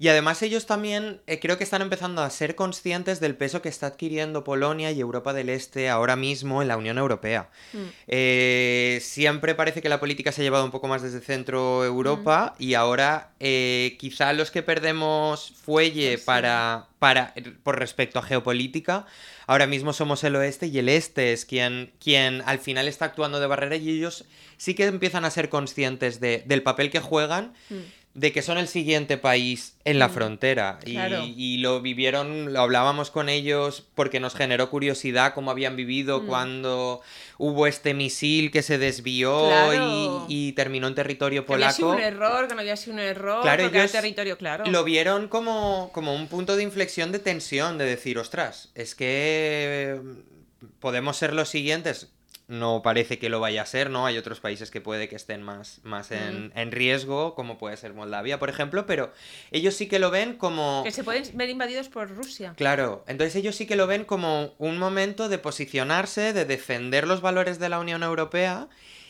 Y 0.00 0.06
además 0.08 0.42
ellos 0.42 0.66
también 0.66 1.20
eh, 1.26 1.40
creo 1.40 1.58
que 1.58 1.64
están 1.64 1.82
empezando 1.82 2.22
a 2.22 2.30
ser 2.30 2.54
conscientes 2.54 3.18
del 3.18 3.34
peso 3.34 3.62
que 3.62 3.68
está 3.68 3.88
adquiriendo 3.88 4.44
Polonia 4.44 4.92
y 4.92 5.00
Europa 5.00 5.32
del 5.32 5.48
Este 5.48 5.88
ahora 5.88 6.14
mismo 6.14 6.62
en 6.62 6.68
la 6.68 6.76
Unión 6.76 6.98
Europea. 6.98 7.48
Mm. 7.72 7.78
Eh, 8.06 8.98
siempre 9.02 9.54
parece 9.54 9.82
que 9.82 9.88
la 9.88 9.98
política 9.98 10.30
se 10.30 10.40
ha 10.40 10.44
llevado 10.44 10.64
un 10.64 10.70
poco 10.70 10.86
más 10.86 11.02
desde 11.02 11.20
centro 11.20 11.84
Europa 11.84 12.54
y 12.58 12.74
ahora 12.74 13.30
eh, 13.40 13.96
quizá 13.98 14.32
los 14.32 14.50
que 14.52 14.62
perdemos 14.62 15.52
fuelle 15.62 16.10
Pues 16.10 16.20
sí. 16.20 16.26
para, 16.26 16.86
para, 16.98 17.34
por 17.64 17.78
respecto 17.78 18.18
a 18.18 18.22
geopolítica, 18.22 19.04
ahora 19.46 19.66
mismo 19.66 19.92
somos 19.92 20.22
el 20.24 20.36
oeste 20.36 20.66
y 20.68 20.78
el 20.78 20.88
este 20.88 21.32
es 21.32 21.44
quien, 21.44 21.92
quien 22.02 22.42
al 22.46 22.60
final 22.60 22.86
está 22.86 23.06
actuando 23.06 23.40
de 23.40 23.46
barrera 23.46 23.76
y 23.76 23.88
ellos 23.90 24.24
sí 24.58 24.74
que 24.74 24.84
empiezan 24.86 25.24
a 25.24 25.30
ser 25.30 25.48
conscientes 25.48 26.20
de- 26.20 26.42
del 26.46 26.62
papel 26.62 26.90
que 26.90 27.00
juegan. 27.00 27.52
Mm. 27.70 27.74
De 28.18 28.32
que 28.32 28.42
son 28.42 28.58
el 28.58 28.66
siguiente 28.66 29.16
país 29.16 29.76
en 29.84 30.00
la 30.00 30.08
Mm, 30.08 30.12
frontera. 30.12 30.78
Y- 30.84 30.92
claro. 30.94 31.22
Y, 31.24 31.58
lo 31.58 31.80
vivieron, 31.80 32.52
lo 32.52 32.60
hablábamos 32.60 33.12
con 33.12 33.28
ellos 33.28 33.84
porque 33.94 34.18
nos 34.18 34.34
generó 34.34 34.70
curiosidad 34.70 35.34
cómo 35.34 35.52
habían 35.52 35.76
vivido 35.76 36.20
Mm. 36.22 36.26
cuando 36.26 37.00
hubo 37.38 37.68
este 37.68 37.94
misil 37.94 38.50
que 38.50 38.62
se 38.62 38.76
desvió 38.76 39.46
Claro. 39.46 40.24
y, 40.28 40.48
y 40.48 40.52
terminó 40.52 40.88
en 40.88 40.96
territorio 40.96 41.46
Que 41.46 41.54
había 41.54 41.70
sido 41.70 41.90
polaco. 41.90 42.06
un 42.08 42.12
error, 42.14 42.48
que 42.48 42.54
no 42.56 42.60
había 42.60 42.76
sido 42.76 42.94
un 42.94 43.00
error, 43.00 43.42
Claro, 43.42 43.62
porque 43.62 43.76
era 43.76 43.84
ellos 43.84 43.92
territorio, 43.92 44.36
claro. 44.36 44.64
Lo 44.66 44.82
vieron 44.82 45.28
como, 45.28 45.90
como 45.94 46.12
un 46.12 46.26
punto 46.26 46.56
de 46.56 46.64
inflexión 46.64 47.12
de 47.12 47.20
tensión, 47.20 47.78
de 47.78 47.84
decir, 47.84 48.18
ostras, 48.18 48.70
es 48.74 48.96
que 48.96 50.00
podemos 50.80 51.16
ser 51.16 51.34
los 51.34 51.48
siguientes. 51.48 52.08
No 52.48 52.80
parece 52.82 53.18
que 53.18 53.28
lo 53.28 53.40
vaya 53.40 53.60
a 53.60 53.66
ser, 53.66 53.90
¿no? 53.90 54.06
Hay 54.06 54.16
otros 54.16 54.40
países 54.40 54.70
que 54.70 54.80
puede 54.80 55.06
que 55.06 55.16
estén 55.16 55.42
más, 55.42 55.80
más 55.82 56.10
en, 56.10 56.50
en 56.56 56.72
riesgo, 56.72 57.34
como 57.34 57.58
puede 57.58 57.76
ser 57.76 57.92
Moldavia, 57.92 58.38
por 58.38 58.48
ejemplo, 58.48 58.86
pero 58.86 59.12
ellos 59.50 59.74
sí 59.74 59.86
que 59.86 59.98
lo 59.98 60.10
ven 60.10 60.38
como... 60.38 60.80
Que 60.82 60.90
se 60.90 61.04
pueden 61.04 61.24
ver 61.36 61.50
invadidos 61.50 61.90
por 61.90 62.08
Rusia. 62.08 62.54
Claro, 62.56 63.04
entonces 63.06 63.36
ellos 63.36 63.54
sí 63.54 63.66
que 63.66 63.76
lo 63.76 63.86
ven 63.86 64.04
como 64.04 64.54
un 64.56 64.78
momento 64.78 65.28
de 65.28 65.36
posicionarse, 65.36 66.32
de 66.32 66.46
defender 66.46 67.06
los 67.06 67.20
valores 67.20 67.58
de 67.58 67.68
la 67.68 67.80
Unión 67.80 68.02
Europea 68.02 68.68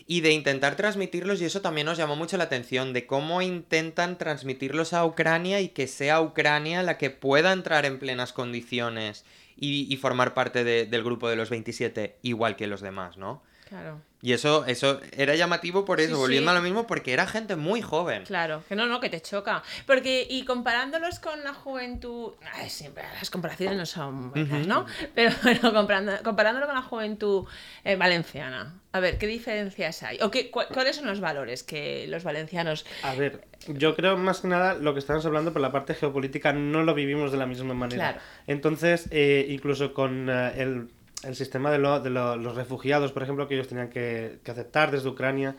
y 0.08 0.22
de 0.22 0.32
intentar 0.32 0.74
transmitirlos, 0.74 1.40
y 1.40 1.44
eso 1.44 1.60
también 1.60 1.84
nos 1.84 1.98
llamó 1.98 2.16
mucho 2.16 2.38
la 2.38 2.44
atención, 2.44 2.92
de 2.92 3.06
cómo 3.06 3.40
intentan 3.40 4.18
transmitirlos 4.18 4.94
a 4.94 5.04
Ucrania 5.04 5.60
y 5.60 5.68
que 5.68 5.86
sea 5.86 6.22
Ucrania 6.22 6.82
la 6.82 6.98
que 6.98 7.10
pueda 7.10 7.52
entrar 7.52 7.84
en 7.84 8.00
plenas 8.00 8.32
condiciones 8.32 9.24
y, 9.58 9.92
y 9.92 9.96
formar 9.96 10.34
parte 10.34 10.64
de- 10.64 10.86
del 10.86 11.02
grupo 11.02 11.28
de 11.28 11.36
los 11.36 11.50
27, 11.50 12.18
igual 12.22 12.56
que 12.56 12.66
los 12.66 12.80
demás, 12.80 13.16
¿no? 13.16 13.42
Claro. 13.68 14.00
Y 14.22 14.32
eso, 14.32 14.64
eso 14.64 14.98
era 15.12 15.34
llamativo 15.36 15.84
por 15.84 16.00
eso, 16.00 16.14
Sí, 16.14 16.20
volviendo 16.20 16.50
sí. 16.50 16.56
a 16.56 16.58
lo 16.58 16.64
mismo, 16.64 16.86
porque 16.86 17.12
era 17.12 17.26
gente 17.26 17.54
muy 17.54 17.82
joven. 17.82 18.24
Claro, 18.24 18.64
que 18.66 18.74
no, 18.74 18.86
no, 18.86 18.98
que 18.98 19.10
te 19.10 19.20
choca. 19.20 19.62
Porque, 19.86 20.26
y 20.28 20.44
comparándolos 20.46 21.18
con 21.20 21.44
la 21.44 21.52
juventud. 21.52 22.32
ay, 22.54 22.70
siempre 22.70 23.04
las 23.14 23.28
comparaciones 23.30 23.76
no 23.76 23.84
son 23.86 24.30
buenas, 24.30 24.66
¿no? 24.66 24.86
Pero 25.14 25.32
bueno, 25.42 25.72
comparando, 25.74 26.12
comparándolo 26.24 26.64
con 26.66 26.74
la 26.76 26.82
juventud 26.82 27.44
eh, 27.84 27.96
valenciana. 27.96 28.80
A 28.92 29.00
ver, 29.00 29.18
¿qué 29.18 29.26
diferencias 29.26 30.02
hay? 30.02 30.18
¿O 30.22 30.30
qué, 30.30 30.50
cu- 30.50 30.62
cuáles 30.72 30.96
son 30.96 31.06
los 31.06 31.20
valores 31.20 31.62
que 31.62 32.06
los 32.08 32.24
valencianos. 32.24 32.86
A 33.02 33.14
ver, 33.14 33.46
yo 33.74 33.94
creo 33.96 34.16
más 34.16 34.40
que 34.40 34.48
nada 34.48 34.74
lo 34.74 34.92
que 34.94 35.00
estamos 35.00 35.24
hablando 35.26 35.52
por 35.52 35.62
la 35.62 35.72
parte 35.72 35.94
geopolítica 35.94 36.52
no 36.52 36.82
lo 36.82 36.94
vivimos 36.94 37.30
de 37.32 37.38
la 37.38 37.46
misma 37.46 37.74
manera. 37.74 38.12
Claro. 38.12 38.20
Entonces, 38.46 39.08
eh, 39.10 39.46
incluso 39.50 39.92
con 39.94 40.28
eh, 40.30 40.52
el, 40.60 40.88
el 41.24 41.34
sistema 41.36 41.70
de, 41.70 41.78
lo- 41.78 42.00
de 42.00 42.10
lo- 42.10 42.36
los 42.36 42.54
refugiados, 42.56 43.12
por 43.12 43.22
ejemplo, 43.22 43.48
que 43.48 43.54
ellos 43.54 43.68
tenían 43.68 43.88
que, 43.88 44.38
que 44.42 44.50
aceptar 44.50 44.90
desde 44.90 45.08
Ucrania, 45.08 45.56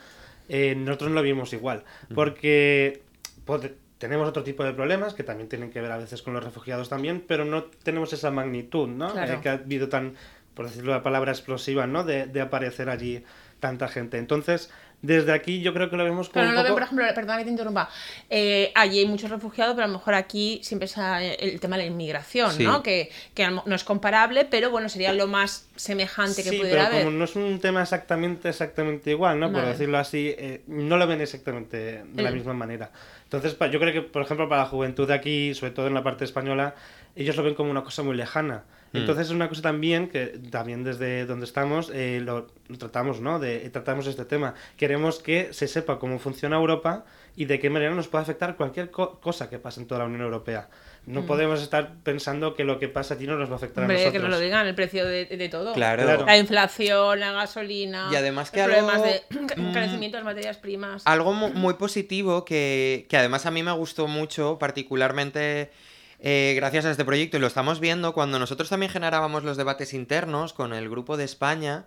eh, 0.47 0.73
nosotros 0.75 1.09
no 1.09 1.15
lo 1.15 1.21
vimos 1.21 1.53
igual. 1.53 1.83
Porque 2.15 3.01
pod- 3.45 3.71
tenemos 3.97 4.27
otro 4.29 4.43
tipo 4.43 4.63
de 4.63 4.73
problemas 4.73 5.13
que 5.13 5.23
también 5.23 5.49
tienen 5.49 5.71
que 5.71 5.81
ver 5.81 5.91
a 5.91 5.97
veces 5.97 6.21
con 6.21 6.33
los 6.33 6.43
refugiados 6.43 6.89
también, 6.89 7.23
pero 7.27 7.43
no 7.45 7.63
tenemos 7.63 8.13
esa 8.13 8.31
magnitud, 8.31 8.87
¿no? 8.87 9.11
Claro. 9.11 9.33
Eh, 9.33 9.39
que 9.41 9.49
ha 9.49 9.53
habido 9.53 9.89
tan, 9.89 10.15
por 10.53 10.65
decirlo 10.67 10.91
la 10.91 11.03
palabra 11.03 11.31
explosiva, 11.31 11.85
¿no? 11.87 12.03
De, 12.03 12.25
de 12.25 12.41
aparecer 12.41 12.89
allí 12.89 13.23
tanta 13.59 13.89
gente. 13.89 14.17
Entonces, 14.17 14.71
desde 15.01 15.31
aquí 15.31 15.61
yo 15.61 15.73
creo 15.73 15.89
que 15.89 15.95
lo 15.95 16.03
vemos 16.03 16.27
como 16.27 16.33
Pero 16.41 16.45
no 16.47 16.49
un 16.51 16.55
lo 16.57 16.63
ven, 16.63 16.73
por 16.73 16.83
ejemplo, 16.83 17.05
perdona 17.15 17.37
que 17.37 17.45
te 17.45 17.49
interrumpa. 17.51 17.89
Eh, 18.29 18.71
allí 18.75 18.99
hay 18.99 19.05
muchos 19.05 19.29
refugiados, 19.29 19.73
pero 19.75 19.85
a 19.85 19.87
lo 19.87 19.93
mejor 19.93 20.13
aquí 20.13 20.59
siempre 20.63 20.87
está 20.87 21.23
el 21.23 21.59
tema 21.59 21.77
de 21.77 21.83
la 21.83 21.87
inmigración, 21.89 22.51
Sí. 22.51 22.63
¿no? 22.63 22.83
Que, 22.83 23.09
que 23.33 23.49
no 23.49 23.63
es 23.75 23.83
comparable, 23.83 24.45
pero 24.45 24.71
bueno, 24.71 24.89
sería 24.89 25.13
lo 25.13 25.27
más 25.27 25.67
semejante 25.75 26.43
que 26.43 26.49
sí, 26.49 26.57
pudiera 26.57 26.83
pero 26.83 26.87
haber. 26.87 27.05
como 27.05 27.17
no 27.17 27.23
es 27.23 27.35
un 27.35 27.59
tema 27.59 27.81
exactamente 27.81 28.49
exactamente 28.49 29.11
igual, 29.11 29.39
¿no? 29.39 29.47
Por 29.51 29.61
Vale. 29.61 29.71
decirlo 29.71 29.97
así, 29.97 30.35
eh, 30.37 30.61
no 30.67 30.97
lo 30.97 31.07
ven 31.07 31.21
exactamente 31.21 32.03
de 32.03 32.21
la 32.21 32.31
misma 32.31 32.53
manera. 32.53 32.91
Entonces, 33.23 33.55
yo 33.71 33.79
creo 33.79 33.93
que, 33.93 34.01
por 34.01 34.23
ejemplo, 34.23 34.49
para 34.49 34.63
la 34.63 34.67
juventud 34.69 35.07
de 35.07 35.13
aquí, 35.13 35.53
sobre 35.53 35.71
todo 35.71 35.87
en 35.87 35.93
la 35.93 36.03
parte 36.03 36.25
española, 36.25 36.73
ellos 37.15 37.35
lo 37.35 37.43
ven 37.43 37.55
como 37.55 37.71
una 37.71 37.83
cosa 37.83 38.03
muy 38.03 38.15
lejana. 38.15 38.63
Mm. 38.91 38.97
Entonces 38.97 39.27
es 39.27 39.31
una 39.33 39.47
cosa 39.49 39.61
también 39.61 40.09
que 40.09 40.27
también 40.49 40.83
desde 40.83 41.25
donde 41.27 41.45
estamos 41.45 41.91
eh, 41.93 42.21
lo, 42.23 42.47
lo 42.67 42.77
tratamos, 42.79 43.21
¿no? 43.21 43.37
De, 43.39 43.65
eh, 43.65 43.69
tratamos 43.69 44.07
este 44.07 44.25
tema. 44.25 44.55
Queremos 44.77 45.19
que 45.19 45.53
se 45.53 45.67
sepa 45.67 45.99
cómo 45.99 46.17
funciona 46.17 46.55
Europa 46.57 47.05
y 47.35 47.45
de 47.45 47.59
qué 47.59 47.69
manera 47.69 47.93
nos 47.93 48.07
puede 48.07 48.23
afectar 48.23 48.55
cualquier 48.55 48.89
co- 48.89 49.19
cosa 49.19 49.47
que 49.49 49.59
pase 49.59 49.79
en 49.81 49.87
toda 49.87 49.99
la 49.99 50.05
Unión 50.05 50.21
Europea. 50.21 50.69
No 51.05 51.25
podemos 51.25 51.61
estar 51.61 51.93
pensando 52.03 52.55
que 52.55 52.63
lo 52.63 52.77
que 52.77 52.87
pasa 52.87 53.13
allí 53.15 53.25
no 53.25 53.35
nos 53.37 53.49
va 53.49 53.53
a 53.53 53.55
afectar 53.57 53.83
a 53.83 53.87
Mm. 53.87 53.89
Hombre, 53.89 53.97
nosotros. 54.03 54.13
que 54.23 54.27
nos 54.29 54.37
lo 54.37 54.43
digan, 54.43 54.67
el 54.67 54.75
precio 54.75 55.05
de, 55.05 55.25
de 55.25 55.49
todo. 55.49 55.73
Claro. 55.73 56.03
Claro. 56.03 56.25
La 56.25 56.37
inflación, 56.37 57.19
la 57.19 57.31
gasolina. 57.31 58.09
Y 58.11 58.15
además 58.15 58.49
que 58.51 58.65
los 58.65 58.75
algo- 58.75 58.87
problemas 58.91 59.03
de 59.03 59.55
mm, 59.61 59.67
encarecimiento 59.69 60.17
de 60.17 60.23
las 60.23 60.33
materias 60.33 60.57
primas. 60.57 61.03
Algo 61.05 61.33
mu- 61.33 61.53
muy 61.53 61.75
positivo 61.75 62.43
que, 62.43 63.05
que 63.09 63.17
además 63.17 63.45
a 63.45 63.51
mí 63.51 63.61
me 63.63 63.71
gustó 63.71 64.07
mucho, 64.07 64.57
particularmente 64.59 65.71
eh, 66.19 66.53
gracias 66.55 66.85
a 66.85 66.91
este 66.91 67.05
proyecto, 67.05 67.37
y 67.37 67.39
lo 67.39 67.47
estamos 67.47 67.79
viendo 67.79 68.13
cuando 68.13 68.39
nosotros 68.39 68.69
también 68.69 68.91
generábamos 68.91 69.43
los 69.43 69.57
debates 69.57 69.93
internos 69.93 70.53
con 70.53 70.73
el 70.73 70.89
grupo 70.89 71.17
de 71.17 71.23
España. 71.25 71.85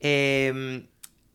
eh, 0.00 0.84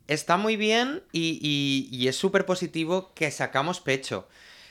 está 0.07 0.37
muy 0.37 0.55
bien 0.55 1.01
y, 1.11 1.39
y- 1.41 1.95
y 1.95 2.07
es 2.07 2.15
súper 2.15 2.45
positivo 2.45 3.11
que 3.15 3.31
sacamos 3.31 3.79
pecho. 3.81 4.27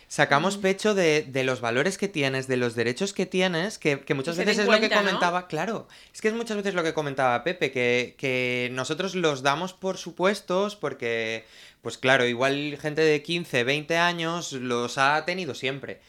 Sacamos 0.06 0.58
pecho 0.58 0.94
de, 0.94 1.22
de 1.22 1.42
los 1.42 1.60
valores 1.60 1.98
que 1.98 2.06
tienes, 2.06 2.46
de 2.46 2.56
los 2.56 2.76
derechos 2.76 3.12
que 3.12 3.26
tienes, 3.26 3.78
que, 3.78 4.00
que 4.00 4.14
muchas 4.14 4.36
veces 4.46 4.58
es 4.62 4.66
lo 4.66 4.70
que 4.88 4.94
comentaba, 5.06 5.48
claro, 5.48 5.88
es 6.12 6.20
que 6.20 6.28
es 6.28 6.34
muchas 6.34 6.56
veces 6.56 6.74
lo 6.74 6.84
que 6.84 6.94
comentaba 6.94 7.42
Pepe, 7.42 7.72
que, 7.72 8.14
que 8.16 8.68
nosotros 8.72 9.16
los 9.16 9.42
damos 9.42 9.72
por 9.72 9.96
supuestos 9.96 10.76
porque, 10.76 11.44
pues 11.82 11.98
claro, 11.98 12.26
igual 12.26 12.78
gente 12.80 13.00
de 13.02 13.22
15, 13.22 13.64
20 13.64 13.96
años 13.96 14.52
los 14.52 14.98
ha 14.98 15.24
tenido 15.24 15.54
siempre. 15.54 16.00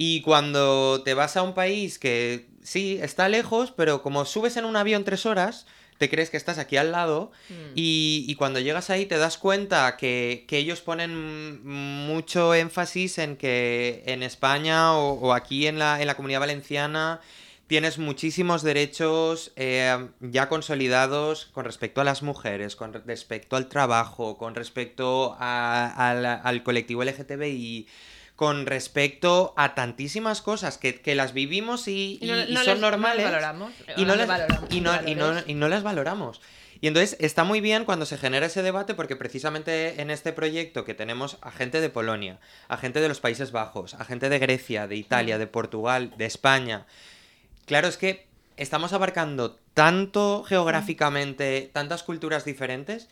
Y 0.00 0.20
cuando 0.20 1.02
te 1.04 1.14
vas 1.14 1.36
a 1.36 1.42
un 1.42 1.54
país 1.54 1.98
que 1.98 2.46
sí, 2.62 3.00
está 3.02 3.28
lejos, 3.28 3.72
pero 3.76 4.00
como 4.00 4.24
subes 4.24 4.56
en 4.56 4.64
un 4.64 4.76
avión 4.76 5.02
tres 5.02 5.26
horas, 5.26 5.66
te 5.98 6.08
crees 6.08 6.30
que 6.30 6.36
estás 6.36 6.58
aquí 6.58 6.76
al 6.76 6.92
lado 6.92 7.32
Mm. 7.50 7.72
y, 7.74 8.24
y 8.28 8.34
cuando 8.36 8.60
llegas 8.60 8.90
ahí 8.90 9.06
te 9.06 9.18
das 9.18 9.38
cuenta 9.38 9.96
que, 9.96 10.44
que 10.46 10.58
ellos 10.58 10.80
ponen 10.82 11.66
mucho 11.66 12.54
énfasis 12.54 13.18
en 13.18 13.36
que 13.36 14.04
en 14.06 14.22
España 14.22 14.94
o, 14.94 15.14
o 15.14 15.32
aquí 15.32 15.66
en 15.66 15.80
la, 15.80 16.00
en 16.00 16.06
la 16.06 16.14
comunidad 16.14 16.38
valenciana 16.40 17.20
tienes 17.66 17.98
muchísimos 17.98 18.62
derechos 18.62 19.50
eh, 19.56 20.08
ya 20.20 20.48
consolidados 20.48 21.46
con 21.52 21.64
respecto 21.64 22.00
a 22.00 22.04
las 22.04 22.22
mujeres, 22.22 22.76
con 22.76 22.92
re- 22.92 23.02
respecto 23.04 23.56
al 23.56 23.68
trabajo, 23.68 24.38
con 24.38 24.54
respecto 24.54 25.36
a- 25.40 26.10
al- 26.10 26.24
al 26.24 26.62
colectivo 26.62 27.02
LGTBI, 27.02 27.88
con 28.38 28.66
respecto 28.66 29.52
a 29.56 29.74
tantísimas 29.74 30.42
cosas 30.42 30.78
que, 30.78 31.00
que 31.00 31.16
las 31.16 31.32
vivimos 31.32 31.88
y, 31.88 32.20
Y 32.22 32.26
no- 32.28 32.38
y- 32.38 32.38
no 32.38 32.44
son 32.44 32.46
les- 32.46 32.54
no 32.54 32.64
las 32.74 32.78
normales 32.78 33.24
valoramos, 33.24 33.72
y 33.96 34.04
no 34.04 34.14
las, 34.14 34.28
valoramos 34.28 34.70
y 34.72 34.80
no- 34.80 34.92
y 35.08 35.14
no- 35.16 35.24
valores. 35.26 35.44
y 35.48 35.54
no 35.54 35.68
las 35.68 35.82
valoramos. 35.82 36.40
Y 36.80 36.86
entonces 36.86 37.16
está 37.18 37.42
muy 37.42 37.60
bien 37.60 37.84
cuando 37.84 38.06
se 38.06 38.16
genera 38.16 38.46
ese 38.46 38.62
debate 38.62 38.94
porque 38.94 39.16
precisamente 39.16 40.00
en 40.00 40.12
este 40.12 40.32
proyecto 40.32 40.84
que 40.84 40.94
tenemos 40.94 41.36
a 41.40 41.50
gente 41.50 41.80
de 41.80 41.90
Polonia, 41.90 42.38
a 42.68 42.76
gente 42.76 43.00
de 43.00 43.08
los 43.08 43.18
Países 43.18 43.50
Bajos, 43.50 43.94
a 43.94 44.04
gente 44.04 44.28
de 44.28 44.38
Grecia, 44.38 44.86
de 44.86 44.94
Italia, 44.94 45.36
de 45.38 45.48
Portugal, 45.48 46.12
de 46.16 46.26
España. 46.26 46.86
Claro, 47.66 47.88
es 47.88 47.96
que 47.96 48.28
estamos 48.56 48.92
abarcando 48.92 49.58
tanto 49.74 50.44
geográficamente, 50.44 51.68
tantas 51.72 52.04
culturas 52.04 52.44
diferentes, 52.44 53.08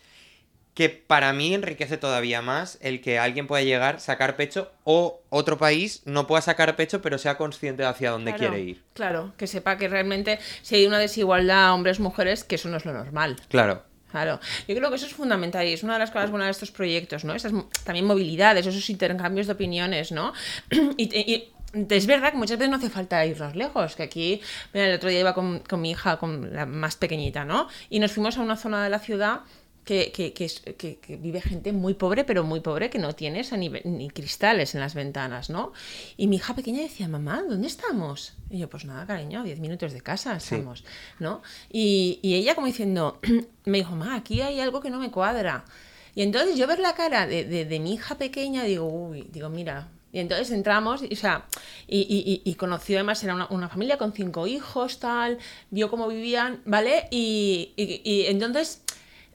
que 0.77 0.89
para 0.89 1.33
mí 1.33 1.55
enriquece 1.55 1.97
todavía 1.97 2.43
más 2.43 2.77
el 2.81 3.01
que 3.01 3.17
alguien 3.17 3.47
pueda 3.47 3.63
llegar, 3.63 3.99
sacar 3.99 4.35
pecho, 4.35 4.71
o 4.83 5.21
otro 5.31 5.57
país 5.57 6.03
no 6.05 6.27
pueda 6.27 6.43
sacar 6.43 6.75
pecho, 6.75 7.01
pero 7.01 7.17
sea 7.17 7.35
consciente 7.35 7.81
de 7.81 7.89
hacia 7.89 8.11
dónde 8.11 8.35
Claro, 8.35 8.53
quiere 8.53 8.63
ir. 8.63 8.83
Claro, 8.93 9.33
que 9.37 9.47
sepa 9.47 9.79
que 9.79 9.87
realmente 9.87 10.37
si 10.61 10.75
hay 10.75 10.85
una 10.85 10.99
desigualdad 10.99 11.73
hombres-mujeres, 11.73 12.43
que 12.43 12.55
eso 12.55 12.69
no 12.69 12.77
es 12.77 12.85
lo 12.85 12.93
normal. 12.93 13.37
Claro. 13.49 13.81
Claro, 14.11 14.39
yo 14.67 14.75
creo 14.75 14.91
que 14.91 14.97
eso 14.97 15.07
es 15.07 15.15
fundamental 15.15 15.65
y 15.65 15.73
es 15.73 15.81
una 15.81 15.93
de 15.93 15.99
las 15.99 16.11
cosas 16.11 16.29
buenas 16.29 16.45
de 16.45 16.51
estos 16.51 16.69
proyectos, 16.69 17.25
¿no? 17.25 17.33
Esas 17.33 17.53
también 17.83 18.05
movilidades, 18.05 18.67
esos 18.67 18.87
intercambios 18.91 19.47
de 19.47 19.53
opiniones, 19.53 20.11
¿no? 20.11 20.31
y, 20.95 21.05
y 21.17 21.53
es 21.89 22.05
verdad 22.05 22.31
que 22.31 22.37
muchas 22.37 22.59
veces 22.59 22.69
no 22.69 22.77
hace 22.77 22.91
falta 22.91 23.25
irnos 23.25 23.55
lejos, 23.55 23.95
que 23.95 24.03
aquí, 24.03 24.41
mira, 24.73 24.87
el 24.89 24.95
otro 24.95 25.09
día 25.09 25.21
iba 25.21 25.33
con, 25.33 25.59
con 25.59 25.81
mi 25.81 25.89
hija, 25.89 26.17
con 26.17 26.53
la 26.53 26.67
más 26.67 26.95
pequeñita, 26.95 27.45
¿no? 27.45 27.67
Y 27.89 27.99
nos 27.99 28.11
fuimos 28.11 28.37
a 28.37 28.41
una 28.41 28.55
zona 28.55 28.83
de 28.83 28.91
la 28.91 28.99
ciudad 28.99 29.41
que, 29.87 30.11
que, 30.11 30.33
que, 30.33 30.99
que- 30.99 31.15
vive 31.17 31.41
gente 31.41 31.71
muy 31.71 31.93
pobre, 31.95 32.23
pero 32.25 32.43
muy 32.43 32.59
pobre, 32.59 32.89
que 32.91 32.99
no 32.99 33.15
tiene 33.15 33.39
esa 33.39 33.57
ni, 33.57 33.69
ni 33.69 34.09
cristales 34.09 34.75
en 34.75 34.81
las 34.81 34.93
ventanas, 34.93 35.49
¿no? 35.49 35.71
Y 36.17 36.27
mi 36.27 36.35
hija 36.35 36.53
pequeña 36.53 36.81
decía, 36.81 37.07
mamá, 37.07 37.41
¿dónde 37.49 37.67
estamos? 37.67 38.33
Y 38.51 38.59
yo, 38.59 38.69
pues 38.69 38.85
nada, 38.85 39.07
cariño, 39.07 39.43
10 39.43 39.59
minutos 39.59 39.93
de 39.93 40.01
casa 40.01 40.39
Sí. 40.39 40.55
estamos, 40.55 40.83
¿no? 41.19 41.41
Y, 41.71 42.19
y 42.21 42.35
ella 42.35 42.53
como 42.53 42.67
diciendo, 42.67 43.19
me 43.65 43.77
dijo, 43.79 43.95
mamá, 43.95 44.15
aquí 44.15 44.41
hay 44.41 44.59
algo 44.59 44.81
que 44.81 44.89
no 44.91 44.99
me 44.99 45.09
cuadra. 45.09 45.65
Y 46.13 46.21
entonces 46.21 46.57
yo 46.57 46.67
ver 46.67 46.79
la 46.79 46.93
cara 46.93 47.25
de, 47.25 47.45
de- 47.45 47.65
de 47.65 47.79
mi 47.79 47.93
hija 47.93 48.15
pequeña, 48.17 48.63
digo, 48.63 48.85
uy, 48.85 49.27
digo, 49.31 49.49
mira. 49.49 49.87
Y 50.11 50.19
entonces 50.19 50.51
entramos, 50.51 51.03
y, 51.03 51.13
o 51.13 51.17
sea, 51.17 51.45
y, 51.87 51.99
y- 51.99 52.41
y- 52.49 52.55
conoció 52.55 52.97
además, 52.97 53.23
era 53.23 53.35
una, 53.35 53.47
una 53.51 53.69
familia 53.69 53.97
con 53.97 54.13
cinco 54.13 54.47
hijos, 54.47 54.99
tal, 54.99 55.37
vio 55.69 55.89
cómo 55.89 56.07
vivían, 56.07 56.61
¿vale? 56.65 57.07
Y- 57.11 57.73
y 57.77 58.25
entonces 58.27 58.81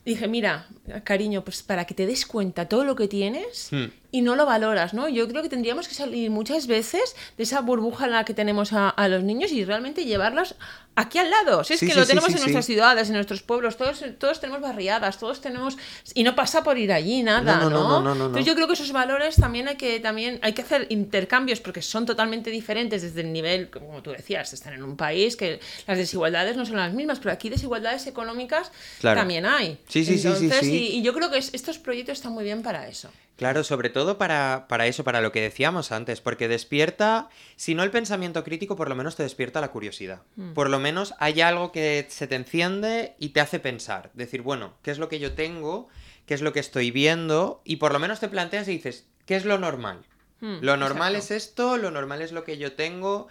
dije, 0.04 0.28
mira, 0.28 0.68
cariño, 1.04 1.44
pues 1.44 1.62
para 1.62 1.84
que 1.84 1.94
te 1.94 2.06
des 2.06 2.26
cuenta 2.26 2.68
todo 2.68 2.84
lo 2.84 2.96
que 2.96 3.08
tienes 3.08 3.68
Hmm. 3.70 3.86
Y 4.12 4.20
no 4.22 4.36
lo 4.36 4.46
valoras, 4.46 4.94
¿no? 4.94 5.08
Yo 5.08 5.26
creo 5.26 5.42
que 5.42 5.48
tendríamos 5.48 5.88
que 5.88 5.94
salir 5.94 6.30
muchas 6.30 6.68
veces 6.68 7.16
de 7.36 7.42
esa 7.42 7.60
burbuja 7.62 8.04
en 8.04 8.12
la 8.12 8.24
que 8.24 8.34
tenemos 8.34 8.72
a, 8.72 8.88
a 8.90 9.08
los 9.08 9.24
niños 9.24 9.50
y 9.50 9.64
realmente 9.64 10.04
llevarlos 10.04 10.54
aquí 10.94 11.16
al 11.18 11.30
lado. 11.30 11.64
Si 11.64 11.72
es 11.72 11.80
Sí, 11.80 11.86
que 11.86 11.94
sí, 11.94 11.98
lo 11.98 12.06
tenemos 12.06 12.28
sí, 12.28 12.34
en 12.36 12.40
nuestras 12.42 12.66
ciudades, 12.66 13.08
en 13.08 13.14
nuestros 13.14 13.42
pueblos, 13.42 13.78
todos, 13.78 14.04
todos 14.18 14.38
tenemos 14.40 14.60
barriadas, 14.60 15.18
todos 15.18 15.40
tenemos... 15.40 15.78
Y 16.12 16.22
no 16.22 16.34
pasa 16.34 16.62
por 16.62 16.76
ir 16.76 16.92
allí 16.92 17.22
nada, 17.22 17.56
No, 17.60 17.70
¿no? 17.70 18.00
no, 18.02 18.14
no. 18.14 18.26
Entonces 18.26 18.44
yo 18.44 18.54
creo 18.54 18.66
que 18.66 18.74
esos 18.74 18.92
valores 18.92 19.36
también 19.36 19.66
hay 19.68 19.76
que, 19.76 19.98
también 20.00 20.38
hay 20.42 20.52
que 20.52 20.60
hacer 20.60 20.86
intercambios 20.90 21.60
porque 21.60 21.80
son 21.80 22.04
totalmente 22.04 22.50
diferentes 22.50 23.00
desde 23.00 23.22
el 23.22 23.32
nivel, 23.32 23.70
como 23.70 24.02
tú 24.02 24.10
decías, 24.10 24.52
están 24.52 24.74
en 24.74 24.82
un 24.82 24.98
país 24.98 25.36
que 25.36 25.58
las 25.86 25.96
desigualdades 25.96 26.56
no 26.58 26.66
son 26.66 26.76
las 26.76 26.92
mismas, 26.92 27.18
pero 27.18 27.32
aquí 27.32 27.48
desigualdades 27.48 28.06
económicas 28.06 28.70
Claro. 29.00 29.18
también 29.20 29.46
hay. 29.46 29.78
Sí, 29.88 30.04
sí, 30.04 30.18
sí, 30.18 30.28
sí, 30.38 30.50
sí. 30.60 30.70
Y, 30.92 30.98
y 30.98 31.02
yo 31.02 31.14
creo 31.14 31.30
que 31.30 31.38
es- 31.38 31.54
estos 31.54 31.78
proyectos 31.78 32.18
están 32.18 32.32
muy 32.32 32.44
bien 32.44 32.60
para 32.62 32.86
eso. 32.86 33.08
Claro, 33.36 33.64
sobre 33.64 33.88
todo 33.88 34.18
para, 34.18 34.66
para 34.68 34.86
eso, 34.86 35.04
para 35.04 35.20
lo 35.20 35.32
que 35.32 35.40
decíamos 35.40 35.90
antes, 35.90 36.20
porque 36.20 36.48
despierta, 36.48 37.28
si 37.56 37.74
no 37.74 37.82
el 37.82 37.90
pensamiento 37.90 38.44
crítico, 38.44 38.76
por 38.76 38.88
lo 38.88 38.94
menos 38.94 39.16
te 39.16 39.22
despierta 39.22 39.60
la 39.60 39.70
curiosidad. 39.70 40.22
Hmm. 40.36 40.52
Por 40.52 40.70
lo 40.70 40.78
menos 40.78 41.14
hay 41.18 41.40
algo 41.40 41.72
que 41.72 42.06
se 42.10 42.26
te 42.26 42.36
enciende 42.36 43.16
y 43.18 43.30
te 43.30 43.40
hace 43.40 43.58
pensar. 43.58 44.10
Decir, 44.14 44.42
bueno, 44.42 44.74
¿qué 44.82 44.90
es 44.90 44.98
lo 44.98 45.08
que 45.08 45.18
yo 45.18 45.32
tengo? 45.32 45.88
¿Qué 46.26 46.34
es 46.34 46.42
lo 46.42 46.52
que 46.52 46.60
estoy 46.60 46.90
viendo? 46.90 47.62
Y 47.64 47.76
por 47.76 47.92
lo 47.92 47.98
menos 47.98 48.20
te 48.20 48.28
planteas 48.28 48.68
y 48.68 48.72
dices, 48.72 49.06
¿qué 49.26 49.34
es 49.36 49.44
lo 49.44 49.58
normal? 49.58 50.04
Hmm, 50.40 50.58
Lo 50.60 50.76
normal 50.76 51.14
exacto. 51.16 51.34
es 51.34 51.44
esto, 51.44 51.76
lo 51.78 51.90
normal 51.90 52.20
es 52.20 52.32
lo 52.32 52.44
que 52.44 52.58
yo 52.58 52.72
tengo. 52.74 53.28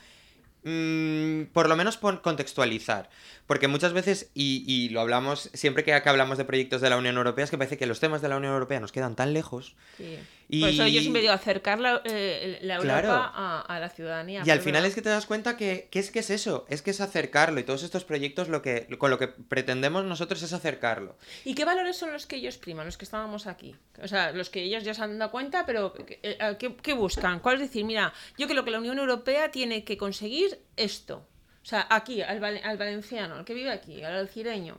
Mm, 0.64 1.46
por 1.54 1.68
lo 1.70 1.76
menos 1.76 1.98
contextualizar. 1.98 3.10
Porque 3.52 3.68
muchas 3.68 3.92
veces, 3.92 4.32
y, 4.34 4.64
y 4.66 4.88
lo 4.90 5.02
hablamos 5.02 5.50
siempre 5.54 5.84
que, 5.84 5.92
que 6.02 6.08
hablamos 6.10 6.38
de 6.38 6.46
proyectos 6.46 6.80
de 6.80 6.90
la 6.90 6.96
Unión 6.96 7.18
Europea, 7.18 7.44
es 7.44 7.52
que 7.52 7.58
parece 7.58 7.78
que 7.78 7.86
los 7.86 8.00
temas 8.00 8.22
de 8.22 8.30
la 8.30 8.38
Unión 8.38 8.54
Europea 8.54 8.80
nos 8.80 8.94
quedan 8.94 9.14
tan 9.18 9.34
lejos. 9.34 9.76
Sí. 9.98 10.18
Y- 10.48 10.62
Por 10.62 10.70
eso 10.70 10.88
yo 10.88 11.02
siempre 11.02 11.22
digo 11.22 11.34
acercar 11.34 11.82
la, 11.82 12.02
eh, 12.06 12.60
la 12.62 12.76
Europa 12.76 13.02
Claro. 13.02 13.12
a, 13.14 13.60
a 13.62 13.80
la 13.82 13.90
ciudadanía. 13.90 14.44
Y 14.46 14.50
al 14.52 14.62
final 14.62 14.86
es 14.86 14.96
que 14.96 15.02
te 15.02 15.10
das 15.10 15.26
cuenta 15.26 15.58
que, 15.58 15.90
que 15.92 16.00
es 16.00 16.12
que 16.12 16.20
es 16.20 16.30
eso, 16.30 16.66
es 16.70 16.82
que 16.82 16.92
es 16.92 17.02
acercarlo. 17.02 17.60
Y 17.60 17.64
todos 17.64 17.84
estos 17.84 18.06
proyectos 18.06 18.48
lo 18.48 18.62
que, 18.62 18.88
con 18.98 19.10
lo 19.12 19.20
que 19.20 19.28
pretendemos 19.28 20.06
nosotros 20.06 20.42
es 20.44 20.54
acercarlo. 20.54 21.18
¿Y 21.44 21.54
qué 21.54 21.66
valores 21.66 21.98
son 21.98 22.14
los 22.14 22.28
que 22.28 22.38
ellos 22.38 22.58
priman, 22.58 22.86
los 22.86 22.98
que 22.98 23.04
estábamos 23.04 23.48
aquí? 23.48 23.76
O 24.02 24.08
sea, 24.08 24.32
los 24.32 24.50
que 24.50 24.64
ellos 24.64 24.86
ya 24.86 24.94
se 24.94 25.02
han 25.04 25.20
dado 25.20 25.30
cuenta, 25.32 25.66
pero 25.66 25.94
eh, 26.24 26.38
¿qué, 26.58 26.74
qué 26.82 26.94
buscan? 26.94 27.42
¿Cuál 27.42 27.56
es 27.56 27.62
decir, 27.64 27.84
mira, 27.84 28.14
yo 28.38 28.48
creo 28.48 28.64
que 28.64 28.72
la 28.72 28.80
Unión 28.80 28.98
Europea 28.98 29.52
tiene 29.52 29.84
que 29.84 29.98
conseguir 29.98 30.58
esto? 30.78 31.28
O 31.62 31.66
sea, 31.66 31.88
aquí, 31.90 32.22
al, 32.22 32.40
val- 32.40 32.62
al 32.64 32.78
valenciano, 32.78 33.36
al 33.36 33.46
que 33.46 33.54
vive 33.54 33.72
aquí, 33.72 34.04
al 34.04 34.16
alcireño. 34.16 34.78